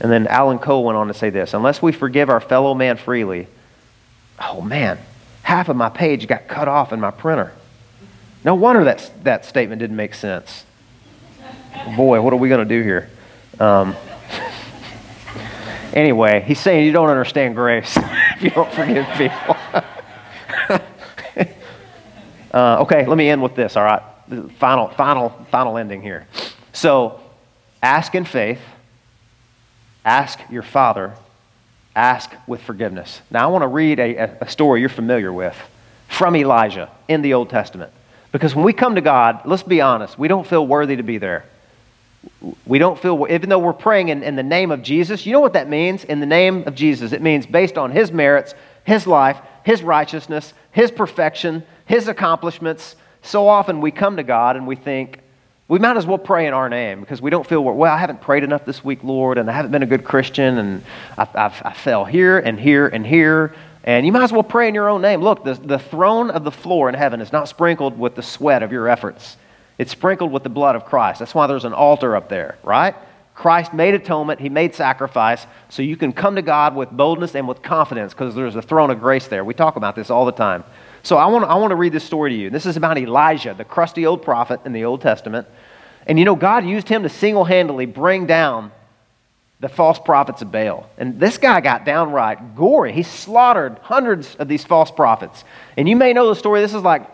And 0.00 0.10
then 0.10 0.26
Alan 0.26 0.58
Cole 0.58 0.84
went 0.84 0.96
on 0.96 1.08
to 1.08 1.14
say 1.14 1.30
this 1.30 1.54
Unless 1.54 1.82
we 1.82 1.92
forgive 1.92 2.28
our 2.28 2.40
fellow 2.40 2.74
man 2.74 2.96
freely, 2.96 3.46
oh 4.40 4.60
man, 4.60 4.98
half 5.42 5.68
of 5.68 5.76
my 5.76 5.90
page 5.90 6.26
got 6.26 6.48
cut 6.48 6.66
off 6.68 6.92
in 6.92 7.00
my 7.00 7.10
printer. 7.10 7.52
No 8.42 8.54
wonder 8.54 8.84
that, 8.84 9.10
that 9.22 9.44
statement 9.44 9.80
didn't 9.80 9.96
make 9.96 10.14
sense. 10.14 10.64
Boy, 11.96 12.20
what 12.20 12.32
are 12.32 12.36
we 12.36 12.48
going 12.48 12.66
to 12.66 12.76
do 12.76 12.82
here? 12.82 13.08
Um, 13.58 13.96
anyway, 15.92 16.42
he's 16.46 16.60
saying 16.60 16.86
you 16.86 16.92
don't 16.92 17.10
understand 17.10 17.54
grace 17.54 17.96
if 17.96 18.42
you 18.42 18.50
don't 18.50 18.72
forgive 18.72 19.06
people. 19.16 19.56
uh, 22.52 22.82
okay, 22.82 23.06
let 23.06 23.16
me 23.16 23.28
end 23.28 23.42
with 23.42 23.54
this, 23.54 23.76
all 23.76 23.84
right? 23.84 24.02
Final, 24.58 24.88
final, 24.88 25.30
final 25.50 25.76
ending 25.76 26.02
here. 26.02 26.26
So, 26.72 27.20
ask 27.82 28.14
in 28.14 28.24
faith, 28.24 28.60
ask 30.04 30.38
your 30.50 30.62
Father, 30.62 31.14
ask 31.96 32.32
with 32.46 32.62
forgiveness. 32.62 33.20
Now, 33.30 33.48
I 33.48 33.52
want 33.52 33.62
to 33.62 33.68
read 33.68 33.98
a, 33.98 34.44
a 34.44 34.48
story 34.48 34.80
you're 34.80 34.88
familiar 34.88 35.32
with 35.32 35.56
from 36.08 36.36
Elijah 36.36 36.90
in 37.08 37.22
the 37.22 37.34
Old 37.34 37.50
Testament. 37.50 37.92
Because 38.32 38.54
when 38.54 38.64
we 38.64 38.72
come 38.72 38.94
to 38.94 39.00
God, 39.00 39.42
let's 39.44 39.62
be 39.62 39.80
honest, 39.80 40.18
we 40.18 40.28
don't 40.28 40.46
feel 40.46 40.66
worthy 40.66 40.96
to 40.96 41.02
be 41.02 41.18
there. 41.18 41.44
We 42.66 42.78
don't 42.78 42.98
feel, 42.98 43.26
even 43.30 43.48
though 43.48 43.58
we're 43.58 43.72
praying 43.72 44.08
in, 44.08 44.22
in 44.22 44.36
the 44.36 44.42
name 44.42 44.70
of 44.70 44.82
Jesus, 44.82 45.24
you 45.24 45.32
know 45.32 45.40
what 45.40 45.54
that 45.54 45.68
means? 45.68 46.04
In 46.04 46.20
the 46.20 46.26
name 46.26 46.64
of 46.66 46.74
Jesus, 46.74 47.12
it 47.12 47.22
means 47.22 47.46
based 47.46 47.78
on 47.78 47.90
His 47.90 48.12
merits, 48.12 48.54
His 48.84 49.06
life, 49.06 49.38
His 49.64 49.82
righteousness, 49.82 50.52
His 50.72 50.90
perfection, 50.90 51.64
His 51.86 52.08
accomplishments. 52.08 52.96
So 53.22 53.48
often 53.48 53.80
we 53.80 53.90
come 53.90 54.16
to 54.16 54.22
God 54.22 54.56
and 54.56 54.66
we 54.66 54.76
think, 54.76 55.20
we 55.68 55.78
might 55.78 55.96
as 55.96 56.04
well 56.04 56.18
pray 56.18 56.46
in 56.46 56.52
our 56.52 56.68
name 56.68 57.00
because 57.00 57.22
we 57.22 57.30
don't 57.30 57.46
feel, 57.46 57.62
well, 57.62 57.92
I 57.92 57.96
haven't 57.96 58.20
prayed 58.20 58.42
enough 58.42 58.64
this 58.64 58.84
week, 58.84 59.04
Lord, 59.04 59.38
and 59.38 59.48
I 59.48 59.52
haven't 59.52 59.70
been 59.70 59.84
a 59.84 59.86
good 59.86 60.04
Christian, 60.04 60.58
and 60.58 60.82
I, 61.16 61.28
I've, 61.34 61.62
I 61.64 61.72
fell 61.72 62.04
here 62.04 62.38
and 62.38 62.58
here 62.58 62.88
and 62.88 63.06
here. 63.06 63.54
And 63.84 64.04
you 64.04 64.12
might 64.12 64.24
as 64.24 64.32
well 64.32 64.42
pray 64.42 64.68
in 64.68 64.74
your 64.74 64.88
own 64.88 65.00
name. 65.00 65.22
Look, 65.22 65.44
the, 65.44 65.54
the 65.54 65.78
throne 65.78 66.30
of 66.30 66.44
the 66.44 66.50
floor 66.50 66.88
in 66.88 66.94
heaven 66.94 67.20
is 67.20 67.32
not 67.32 67.48
sprinkled 67.48 67.98
with 67.98 68.14
the 68.14 68.22
sweat 68.22 68.62
of 68.62 68.72
your 68.72 68.88
efforts, 68.88 69.36
it's 69.80 69.92
sprinkled 69.92 70.30
with 70.30 70.42
the 70.42 70.50
blood 70.50 70.76
of 70.76 70.84
Christ. 70.84 71.20
That's 71.20 71.34
why 71.34 71.46
there's 71.46 71.64
an 71.64 71.72
altar 71.72 72.14
up 72.14 72.28
there, 72.28 72.58
right? 72.62 72.94
Christ 73.34 73.72
made 73.72 73.94
atonement, 73.94 74.38
He 74.38 74.50
made 74.50 74.74
sacrifice, 74.74 75.46
so 75.70 75.80
you 75.80 75.96
can 75.96 76.12
come 76.12 76.36
to 76.36 76.42
God 76.42 76.76
with 76.76 76.90
boldness 76.90 77.34
and 77.34 77.48
with 77.48 77.62
confidence 77.62 78.12
because 78.12 78.34
there's 78.34 78.56
a 78.56 78.60
throne 78.60 78.90
of 78.90 79.00
grace 79.00 79.28
there. 79.28 79.42
We 79.42 79.54
talk 79.54 79.76
about 79.76 79.96
this 79.96 80.10
all 80.10 80.26
the 80.26 80.32
time. 80.32 80.64
So 81.02 81.16
I 81.16 81.24
want, 81.28 81.46
I 81.46 81.54
want 81.54 81.70
to 81.70 81.76
read 81.76 81.94
this 81.94 82.04
story 82.04 82.28
to 82.28 82.36
you. 82.36 82.50
This 82.50 82.66
is 82.66 82.76
about 82.76 82.98
Elijah, 82.98 83.54
the 83.54 83.64
crusty 83.64 84.04
old 84.04 84.22
prophet 84.22 84.60
in 84.66 84.74
the 84.74 84.84
Old 84.84 85.00
Testament. 85.00 85.48
And 86.06 86.18
you 86.18 86.26
know, 86.26 86.36
God 86.36 86.66
used 86.66 86.86
him 86.86 87.02
to 87.04 87.08
single 87.08 87.46
handedly 87.46 87.86
bring 87.86 88.26
down 88.26 88.72
the 89.60 89.70
false 89.70 89.98
prophets 89.98 90.42
of 90.42 90.52
Baal. 90.52 90.90
And 90.98 91.18
this 91.18 91.38
guy 91.38 91.62
got 91.62 91.86
downright 91.86 92.54
gory. 92.54 92.92
He 92.92 93.02
slaughtered 93.02 93.78
hundreds 93.80 94.34
of 94.34 94.46
these 94.46 94.62
false 94.62 94.90
prophets. 94.90 95.42
And 95.78 95.88
you 95.88 95.96
may 95.96 96.12
know 96.12 96.28
the 96.28 96.36
story. 96.36 96.60
This 96.60 96.74
is 96.74 96.82
like 96.82 97.06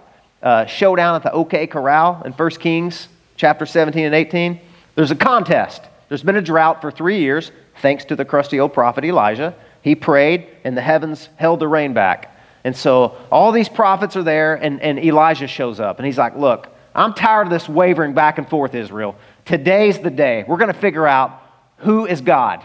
a 0.47 0.65
showdown 0.69 1.17
at 1.17 1.25
the 1.25 1.33
OK 1.33 1.67
Corral 1.67 2.23
in 2.25 2.33
1 2.33 2.51
Kings 2.51 3.09
chapter 3.35 3.67
17 3.67 4.05
and 4.05 4.15
18. 4.15 4.61
There's 4.95 5.11
a 5.11 5.17
contest. 5.17 5.83
There's 6.09 6.23
been 6.23 6.37
a 6.37 6.43
drought 6.43 6.81
for 6.81 6.93
three 6.93 7.19
years, 7.19 7.51
thanks 7.83 8.05
to 8.07 8.17
the 8.17 8.25
crusty 8.25 8.61
old 8.61 8.73
prophet 8.73 9.05
Elijah. 9.05 9.57
He 9.83 9.97
prayed, 9.97 10.47
and 10.63 10.77
the 10.77 10.83
heavens 10.83 11.29
held 11.35 11.59
the 11.59 11.67
rain 11.67 11.95
back. 11.95 12.33
And 12.63 12.77
so 12.77 13.17
all 13.33 13.51
these 13.51 13.69
prophets 13.69 14.15
are 14.15 14.23
there, 14.23 14.55
and, 14.55 14.81
and 14.81 15.01
Elijah 15.01 15.49
shows 15.49 15.81
up. 15.81 15.99
And 15.99 16.07
he's 16.07 16.19
like, 16.19 16.37
Look, 16.37 16.69
I'm 16.95 17.13
tired 17.13 17.49
of 17.49 17.53
this 17.53 17.69
wavering 17.69 18.15
back 18.15 18.39
and 18.39 18.49
forth, 18.49 18.77
Israel. 18.77 19.17
Today's 19.47 19.99
the 19.99 20.11
day. 20.11 20.45
We're 20.47 20.59
going 20.59 20.73
to 20.73 20.79
figure 20.79 21.09
out 21.09 21.43
who 21.79 22.07
is 22.07 22.21
God. 22.21 22.65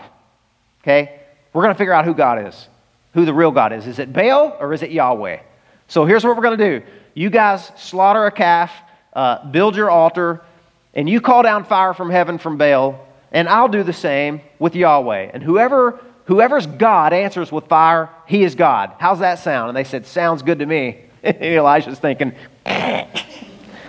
Okay? 0.84 1.20
We're 1.52 1.64
going 1.64 1.74
to 1.74 1.78
figure 1.80 1.94
out 1.94 2.06
who 2.06 2.14
God 2.14 2.48
is, 2.48 2.68
who 3.16 3.26
the 3.26 3.34
real 3.34 3.52
God 3.52 3.74
is. 3.74 3.88
Is 3.88 3.98
it 3.98 4.14
Baal 4.14 4.56
or 4.60 4.72
is 4.72 4.84
it 4.84 4.92
Yahweh? 4.92 5.40
So 5.88 6.06
here's 6.06 6.24
what 6.24 6.38
we're 6.38 6.44
going 6.44 6.58
to 6.60 6.80
do 6.80 6.86
you 7.14 7.30
guys 7.30 7.72
slaughter 7.78 8.26
a 8.26 8.32
calf, 8.32 8.72
uh, 9.14 9.46
build 9.50 9.76
your 9.76 9.90
altar, 9.90 10.42
and 10.94 11.10
you 11.10 11.22
call 11.22 11.44
down 11.44 11.64
fire 11.66 11.94
from 11.94 12.10
heaven 12.10 12.38
from 12.38 12.58
Baal, 12.58 13.00
and 13.32 13.48
I'll 13.48 13.68
do 13.68 13.84
the 13.84 13.94
same 13.94 14.42
with 14.60 14.76
Yahweh. 14.76 15.32
And 15.34 15.42
whoever 15.44 16.00
whoever's 16.26 16.66
God 16.66 17.14
answers 17.14 17.52
with 17.52 17.68
fire, 17.68 18.10
he 18.26 18.44
is 18.44 18.56
God. 18.56 18.94
How's 19.00 19.20
that 19.20 19.40
sound? 19.40 19.70
And 19.70 19.78
they 19.78 19.84
said, 19.84 20.06
Sounds 20.06 20.42
good 20.42 20.60
to 20.60 20.66
me. 20.66 21.00
Elijah's 21.24 22.00
thinking. 22.00 22.34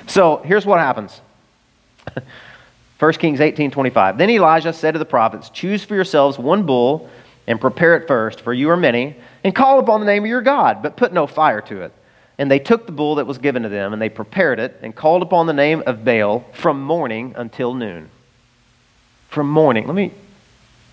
so 0.07 0.39
here's 0.39 0.67
what 0.67 0.81
happens. 0.81 1.21
1 2.99 3.13
Kings 3.15 3.41
18 3.41 3.71
25. 3.71 4.19
Then 4.19 4.31
Elijah 4.31 4.73
said 4.73 4.93
to 4.93 4.99
the 4.99 5.05
prophets, 5.05 5.51
Choose 5.51 5.85
for 5.85 5.95
yourselves 5.95 6.39
one 6.39 6.65
bull 6.65 7.11
and 7.47 7.61
prepare 7.61 7.97
it 7.97 8.07
first, 8.07 8.41
for 8.41 8.55
you 8.55 8.71
are 8.71 8.77
many, 8.77 9.17
and 9.43 9.55
call 9.55 9.81
upon 9.81 10.01
the 10.01 10.07
name 10.07 10.23
of 10.23 10.29
your 10.29 10.43
God, 10.43 10.83
but 10.83 10.97
put 10.97 11.13
no 11.13 11.27
fire 11.27 11.61
to 11.63 11.83
it. 11.83 11.93
And 12.39 12.51
they 12.51 12.59
took 12.59 12.87
the 12.87 12.93
bull 12.93 13.17
that 13.17 13.27
was 13.27 13.39
given 13.39 13.63
to 13.63 13.69
them, 13.69 13.93
and 13.93 14.01
they 14.01 14.09
prepared 14.09 14.59
it, 14.59 14.79
and 14.83 14.95
called 14.95 15.23
upon 15.23 15.47
the 15.47 15.53
name 15.53 15.83
of 15.87 16.05
Baal 16.05 16.45
from 16.53 16.83
morning 16.83 17.35
until 17.37 17.75
noon. 17.75 18.11
From 19.29 19.49
morning, 19.49 19.87
let 19.87 19.95
me, 19.95 20.13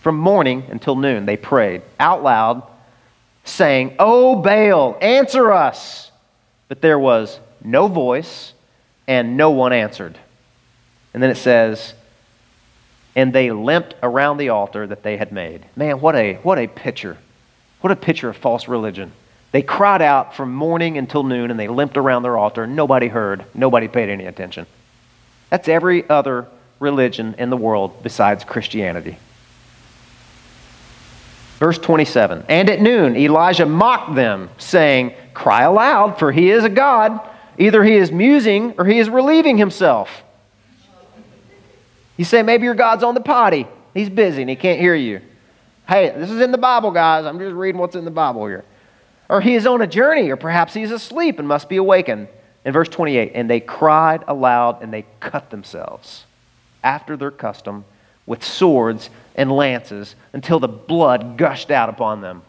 from 0.02 0.18
morning 0.18 0.66
until 0.70 0.96
noon, 0.96 1.26
they 1.26 1.38
prayed 1.38 1.82
out 2.00 2.24
loud, 2.24 2.64
saying, 3.44 3.96
O 4.00 4.36
Baal, 4.36 4.98
answer 5.02 5.52
us. 5.52 6.12
But 6.68 6.82
there 6.82 7.00
was 7.00 7.40
no 7.64 7.88
voice, 7.88 8.54
and 9.08 9.36
no 9.38 9.52
one 9.52 9.74
answered. 9.74 10.18
And 11.14 11.24
then 11.24 11.32
it 11.32 11.38
says, 11.38 11.94
and 13.16 13.34
they 13.34 13.52
limped 13.52 13.96
around 14.04 14.38
the 14.38 14.50
altar 14.50 14.86
that 14.88 15.04
they 15.04 15.18
had 15.18 15.32
made. 15.32 15.66
Man, 15.76 16.00
what 16.00 16.16
a, 16.16 16.36
what 16.36 16.60
a 16.60 16.68
picture. 16.68 17.18
What 17.82 17.92
a 17.92 17.96
picture 17.96 18.30
of 18.30 18.38
false 18.38 18.68
religion. 18.68 19.12
They 19.52 19.62
cried 19.62 20.02
out 20.02 20.36
from 20.36 20.54
morning 20.54 20.98
until 20.98 21.24
noon 21.24 21.50
and 21.50 21.60
they 21.60 21.68
limped 21.68 21.98
around 21.98 22.24
their 22.24 22.38
altar. 22.38 22.68
Nobody 22.68 23.08
heard. 23.08 23.46
Nobody 23.54 23.88
paid 23.88 24.10
any 24.10 24.26
attention. 24.26 24.68
That's 25.50 25.68
every 25.68 26.08
other 26.08 26.48
religion 26.80 27.36
in 27.38 27.50
the 27.50 27.58
world 27.58 28.04
besides 28.04 28.44
Christianity. 28.44 29.18
Verse 31.58 31.78
27 31.78 32.46
And 32.48 32.70
at 32.70 32.82
noon, 32.82 33.18
Elijah 33.18 33.66
mocked 33.66 34.16
them, 34.16 34.50
saying, 34.58 35.14
Cry 35.34 35.64
aloud, 35.64 36.20
for 36.20 36.32
he 36.32 36.52
is 36.52 36.64
a 36.64 36.70
God. 36.70 37.20
Either 37.58 37.84
he 37.84 37.96
is 37.96 38.12
musing 38.12 38.74
or 38.78 38.86
he 38.86 39.00
is 39.00 39.10
relieving 39.10 39.58
himself. 39.58 40.24
You 42.16 42.26
say, 42.26 42.44
maybe 42.44 42.66
your 42.66 42.76
God's 42.76 43.04
on 43.04 43.14
the 43.16 43.22
potty. 43.22 43.68
He's 43.94 44.10
busy 44.10 44.42
and 44.42 44.50
he 44.50 44.56
can't 44.56 44.80
hear 44.80 44.96
you. 44.96 45.22
Hey, 45.88 46.10
this 46.10 46.30
is 46.30 46.40
in 46.40 46.52
the 46.52 46.58
Bible, 46.58 46.92
guys. 46.92 47.26
I'm 47.26 47.40
just 47.40 47.56
reading 47.56 47.80
what's 47.80 47.96
in 47.96 48.06
the 48.06 48.12
Bible 48.12 48.46
here. 48.46 48.64
Or 49.30 49.42
he 49.42 49.56
is 49.56 49.68
on 49.68 49.82
a 49.82 49.88
journey, 49.88 50.30
or 50.30 50.36
perhaps 50.36 50.74
he 50.74 50.82
is 50.82 50.92
asleep 50.92 51.40
and 51.40 51.48
must 51.48 51.70
be 51.70 51.78
awakened. 51.78 52.28
In 52.66 52.74
verse 52.74 52.90
28, 52.90 53.32
and 53.36 53.50
they 53.50 53.62
cried 53.62 54.24
aloud 54.28 54.82
and 54.82 54.92
they 54.92 55.06
cut 55.20 55.50
themselves 55.50 56.26
after 56.84 57.16
their 57.16 57.32
custom 57.32 57.86
with 58.26 58.44
swords 58.44 59.10
and 59.36 59.52
lances 59.52 60.16
until 60.34 60.60
the 60.60 60.68
blood 60.68 61.38
gushed 61.38 61.72
out 61.72 61.90
upon 61.90 62.22
them. 62.22 62.42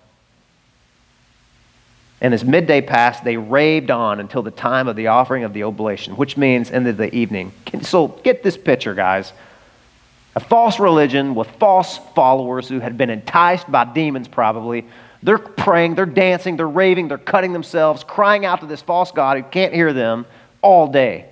And 2.21 2.35
as 2.35 2.45
midday 2.45 2.81
passed, 2.81 3.25
they 3.25 3.37
raved 3.37 3.91
on 3.91 4.21
until 4.21 4.43
the 4.43 4.51
time 4.51 4.89
of 4.89 4.97
the 4.97 5.07
offering 5.07 5.45
of 5.45 5.55
the 5.55 5.63
oblation, 5.63 6.17
which 6.17 6.37
means 6.37 6.71
into 6.71 6.93
the 6.93 7.15
evening. 7.15 7.53
So 7.83 8.09
get 8.09 8.43
this 8.43 8.57
picture, 8.57 8.95
guys 8.95 9.33
a 10.37 10.41
false 10.41 10.79
religion 10.79 11.35
with 11.35 11.49
false 11.59 11.99
followers 12.15 12.69
who 12.69 12.79
had 12.79 12.97
been 12.97 13.11
enticed 13.11 13.71
by 13.71 13.85
demons, 13.85 14.29
probably. 14.29 14.87
They're 15.23 15.39
praying, 15.39 15.97
they're 15.97 16.07
dancing, 16.07 16.57
they're 16.57 16.69
raving, 16.69 17.09
they're 17.09 17.19
cutting 17.19 17.53
themselves, 17.53 18.05
crying 18.05 18.45
out 18.45 18.61
to 18.61 18.67
this 18.67 18.81
false 18.81 19.13
God 19.13 19.37
who 19.37 19.43
can't 19.43 19.75
hear 19.75 19.93
them 19.93 20.27
all 20.63 20.87
day. 20.87 21.27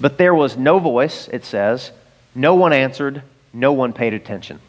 But 0.00 0.16
there 0.16 0.34
was 0.34 0.56
no 0.56 0.78
voice, 0.78 1.28
it 1.28 1.44
says. 1.44 1.92
No 2.34 2.54
one 2.54 2.72
answered, 2.72 3.22
no 3.52 3.72
one 3.72 3.92
paid 3.92 4.14
attention. 4.14 4.60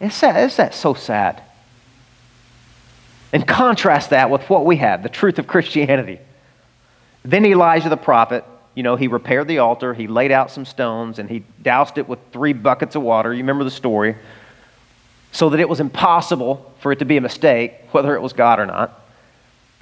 It's 0.00 0.16
sad. 0.16 0.44
Is 0.44 0.56
that 0.56 0.74
so 0.74 0.94
sad? 0.94 1.40
And 3.32 3.46
contrast 3.46 4.10
that 4.10 4.30
with 4.30 4.48
what 4.50 4.64
we 4.64 4.76
have, 4.76 5.02
the 5.02 5.08
truth 5.08 5.38
of 5.38 5.46
Christianity. 5.46 6.18
Then 7.24 7.46
Elijah 7.46 7.88
the 7.88 7.96
prophet 7.96 8.44
you 8.74 8.82
know, 8.82 8.96
he 8.96 9.06
repaired 9.06 9.48
the 9.48 9.58
altar, 9.58 9.94
he 9.94 10.06
laid 10.08 10.32
out 10.32 10.50
some 10.50 10.64
stones, 10.64 11.18
and 11.18 11.30
he 11.30 11.44
doused 11.62 11.96
it 11.96 12.08
with 12.08 12.18
three 12.32 12.52
buckets 12.52 12.96
of 12.96 13.02
water. 13.02 13.32
You 13.32 13.38
remember 13.38 13.64
the 13.64 13.70
story? 13.70 14.16
So 15.34 15.50
that 15.50 15.58
it 15.58 15.68
was 15.68 15.80
impossible 15.80 16.72
for 16.78 16.92
it 16.92 17.00
to 17.00 17.04
be 17.04 17.16
a 17.16 17.20
mistake, 17.20 17.74
whether 17.90 18.14
it 18.14 18.22
was 18.22 18.32
God 18.32 18.60
or 18.60 18.66
not. 18.66 19.02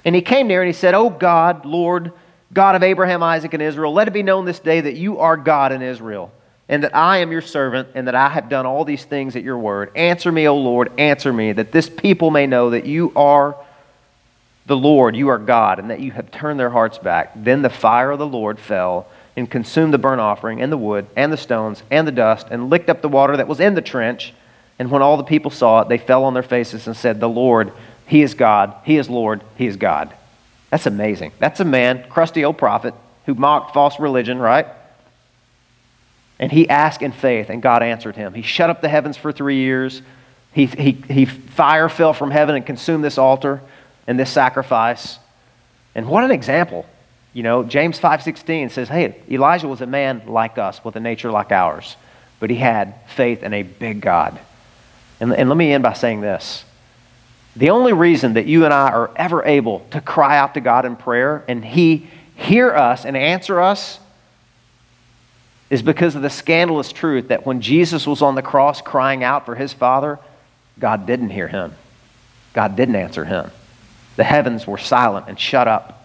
And 0.03 0.15
he 0.15 0.21
came 0.21 0.47
there 0.47 0.63
and 0.63 0.67
he 0.67 0.73
said, 0.73 0.95
Oh 0.95 1.11
God, 1.11 1.63
Lord, 1.63 2.11
God 2.51 2.75
of 2.75 2.81
Abraham, 2.81 3.21
Isaac, 3.21 3.53
and 3.53 3.61
Israel, 3.61 3.93
let 3.93 4.07
it 4.07 4.11
be 4.11 4.23
known 4.23 4.45
this 4.45 4.57
day 4.57 4.81
that 4.81 4.95
you 4.95 5.19
are 5.19 5.37
God 5.37 5.71
in 5.71 5.83
Israel, 5.83 6.31
and 6.67 6.83
that 6.83 6.95
I 6.95 7.19
am 7.19 7.31
your 7.31 7.41
servant, 7.41 7.89
and 7.93 8.07
that 8.07 8.15
I 8.15 8.29
have 8.29 8.49
done 8.49 8.65
all 8.65 8.83
these 8.83 9.05
things 9.05 9.35
at 9.35 9.43
your 9.43 9.59
word. 9.59 9.91
Answer 9.95 10.31
me, 10.31 10.47
O 10.47 10.57
Lord, 10.57 10.91
answer 10.97 11.31
me, 11.31 11.51
that 11.53 11.71
this 11.71 11.87
people 11.87 12.31
may 12.31 12.47
know 12.47 12.71
that 12.71 12.87
you 12.87 13.11
are 13.15 13.55
the 14.65 14.75
Lord, 14.75 15.15
you 15.15 15.27
are 15.29 15.37
God, 15.37 15.77
and 15.77 15.91
that 15.91 15.99
you 15.99 16.11
have 16.11 16.31
turned 16.31 16.59
their 16.59 16.71
hearts 16.71 16.97
back. 16.97 17.31
Then 17.35 17.61
the 17.61 17.69
fire 17.69 18.09
of 18.09 18.19
the 18.19 18.25
Lord 18.25 18.59
fell 18.59 19.07
and 19.35 19.49
consumed 19.49 19.93
the 19.93 19.97
burnt 19.99 20.21
offering 20.21 20.61
and 20.61 20.71
the 20.71 20.77
wood 20.77 21.05
and 21.15 21.31
the 21.31 21.37
stones 21.37 21.83
and 21.91 22.07
the 22.07 22.11
dust 22.11 22.47
and 22.49 22.69
licked 22.69 22.89
up 22.89 23.01
the 23.01 23.09
water 23.09 23.37
that 23.37 23.47
was 23.47 23.59
in 23.59 23.75
the 23.75 23.81
trench. 23.81 24.33
And 24.79 24.89
when 24.89 25.01
all 25.01 25.17
the 25.17 25.23
people 25.23 25.51
saw 25.51 25.81
it, 25.81 25.89
they 25.89 25.97
fell 25.97 26.23
on 26.25 26.33
their 26.33 26.43
faces 26.43 26.87
and 26.87 26.95
said, 26.95 27.19
The 27.19 27.29
Lord, 27.29 27.71
He 28.07 28.21
is 28.21 28.33
God, 28.33 28.75
He 28.83 28.97
is 28.97 29.09
Lord, 29.09 29.41
He 29.57 29.67
is 29.67 29.77
God. 29.77 30.13
That's 30.69 30.87
amazing. 30.87 31.33
That's 31.37 31.59
a 31.59 31.65
man, 31.65 32.05
crusty 32.09 32.43
old 32.43 32.57
prophet, 32.57 32.95
who 33.27 33.35
mocked 33.35 33.73
false 33.73 33.99
religion, 33.99 34.39
right? 34.39 34.65
And 36.39 36.51
he 36.51 36.67
asked 36.67 37.01
in 37.01 37.11
faith, 37.11 37.49
and 37.49 37.61
God 37.61 37.83
answered 37.83 38.15
him. 38.15 38.33
He 38.33 38.41
shut 38.41 38.69
up 38.69 38.81
the 38.81 38.89
heavens 38.89 39.15
for 39.15 39.31
three 39.31 39.57
years. 39.57 40.01
He, 40.51 40.65
he, 40.65 40.91
he 40.91 41.25
fire 41.25 41.89
fell 41.89 42.13
from 42.13 42.31
heaven 42.31 42.55
and 42.55 42.65
consumed 42.65 43.03
this 43.03 43.17
altar 43.17 43.61
and 44.07 44.19
this 44.19 44.31
sacrifice. 44.31 45.19
And 45.95 46.07
what 46.07 46.23
an 46.23 46.31
example. 46.31 46.85
You 47.33 47.43
know, 47.43 47.63
James 47.63 47.99
5:16 47.99 48.71
says, 48.71 48.89
"Hey, 48.89 49.15
Elijah 49.29 49.67
was 49.67 49.81
a 49.81 49.87
man 49.87 50.23
like 50.27 50.57
us 50.57 50.83
with 50.83 50.95
a 50.95 50.99
nature 50.99 51.31
like 51.31 51.51
ours, 51.51 51.95
but 52.39 52.49
he 52.49 52.57
had 52.57 52.95
faith 53.07 53.41
in 53.41 53.53
a 53.53 53.63
big 53.63 54.01
God." 54.01 54.39
And, 55.23 55.33
and 55.33 55.49
let 55.49 55.57
me 55.57 55.71
end 55.71 55.83
by 55.83 55.93
saying 55.93 56.21
this. 56.21 56.65
The 57.55 57.69
only 57.69 57.93
reason 57.93 58.33
that 58.33 58.45
you 58.45 58.65
and 58.65 58.73
I 58.73 58.89
are 58.89 59.11
ever 59.15 59.43
able 59.45 59.85
to 59.91 60.01
cry 60.01 60.37
out 60.37 60.55
to 60.55 60.61
God 60.61 60.85
in 60.85 60.95
prayer 60.95 61.43
and 61.47 61.63
he 61.63 62.07
hear 62.35 62.71
us 62.75 63.05
and 63.05 63.15
answer 63.15 63.61
us 63.61 63.99
is 65.69 65.81
because 65.81 66.15
of 66.15 66.21
the 66.21 66.29
scandalous 66.29 66.91
truth 66.91 67.29
that 67.29 67.45
when 67.45 67.61
Jesus 67.61 68.05
was 68.05 68.21
on 68.21 68.35
the 68.35 68.41
cross 68.41 68.81
crying 68.81 69.23
out 69.23 69.45
for 69.45 69.55
his 69.55 69.71
Father, 69.71 70.19
God 70.79 71.05
didn't 71.05 71.29
hear 71.29 71.47
him. 71.47 71.73
God 72.53 72.75
didn't 72.75 72.95
answer 72.95 73.25
him 73.25 73.51
the 74.15 74.23
heavens 74.23 74.67
were 74.67 74.77
silent 74.77 75.27
and 75.27 75.39
shut 75.39 75.67
up. 75.67 75.99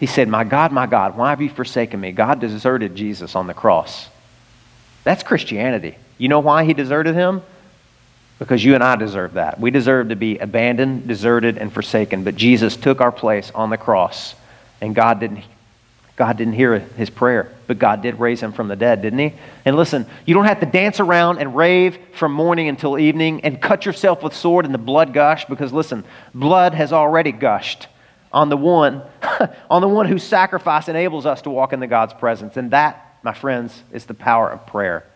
He 0.00 0.06
said, 0.06 0.28
My 0.28 0.44
God, 0.44 0.72
my 0.72 0.86
God, 0.86 1.16
why 1.16 1.30
have 1.30 1.40
you 1.40 1.48
forsaken 1.48 2.00
me? 2.00 2.12
God 2.12 2.40
deserted 2.40 2.94
Jesus 2.94 3.36
on 3.36 3.46
the 3.46 3.54
cross. 3.54 4.08
That's 5.04 5.22
Christianity. 5.22 5.96
You 6.18 6.28
know 6.28 6.40
why 6.40 6.64
he 6.64 6.74
deserted 6.74 7.14
him? 7.14 7.42
Because 8.42 8.64
you 8.64 8.74
and 8.74 8.82
I 8.82 8.96
deserve 8.96 9.34
that. 9.34 9.60
We 9.60 9.70
deserve 9.70 10.08
to 10.08 10.16
be 10.16 10.36
abandoned, 10.38 11.06
deserted, 11.06 11.58
and 11.58 11.72
forsaken. 11.72 12.24
But 12.24 12.34
Jesus 12.34 12.76
took 12.76 13.00
our 13.00 13.12
place 13.12 13.52
on 13.54 13.70
the 13.70 13.76
cross, 13.76 14.34
and 14.80 14.94
God 14.94 15.20
didn't 15.20 15.44
God 16.14 16.36
didn't 16.36 16.52
hear 16.52 16.78
his 16.78 17.08
prayer, 17.08 17.50
but 17.66 17.78
God 17.78 18.02
did 18.02 18.20
raise 18.20 18.40
him 18.40 18.52
from 18.52 18.68
the 18.68 18.76
dead, 18.76 19.00
didn't 19.00 19.18
he? 19.18 19.32
And 19.64 19.76
listen, 19.76 20.06
you 20.26 20.34
don't 20.34 20.44
have 20.44 20.60
to 20.60 20.66
dance 20.66 21.00
around 21.00 21.38
and 21.38 21.56
rave 21.56 21.96
from 22.14 22.32
morning 22.32 22.68
until 22.68 22.98
evening 22.98 23.44
and 23.44 23.60
cut 23.60 23.86
yourself 23.86 24.22
with 24.22 24.34
sword 24.34 24.66
and 24.66 24.74
the 24.74 24.78
blood 24.78 25.14
gush 25.14 25.46
because 25.46 25.72
listen, 25.72 26.04
blood 26.34 26.74
has 26.74 26.92
already 26.92 27.32
gushed 27.32 27.86
on 28.30 28.50
the 28.50 28.56
one 28.56 29.02
on 29.70 29.80
the 29.80 29.88
one 29.88 30.06
whose 30.06 30.22
sacrifice 30.22 30.88
enables 30.88 31.24
us 31.24 31.42
to 31.42 31.50
walk 31.50 31.72
into 31.72 31.86
God's 31.86 32.12
presence. 32.12 32.56
And 32.56 32.72
that, 32.72 33.18
my 33.22 33.32
friends, 33.32 33.82
is 33.90 34.04
the 34.04 34.14
power 34.14 34.50
of 34.50 34.66
prayer. 34.66 35.06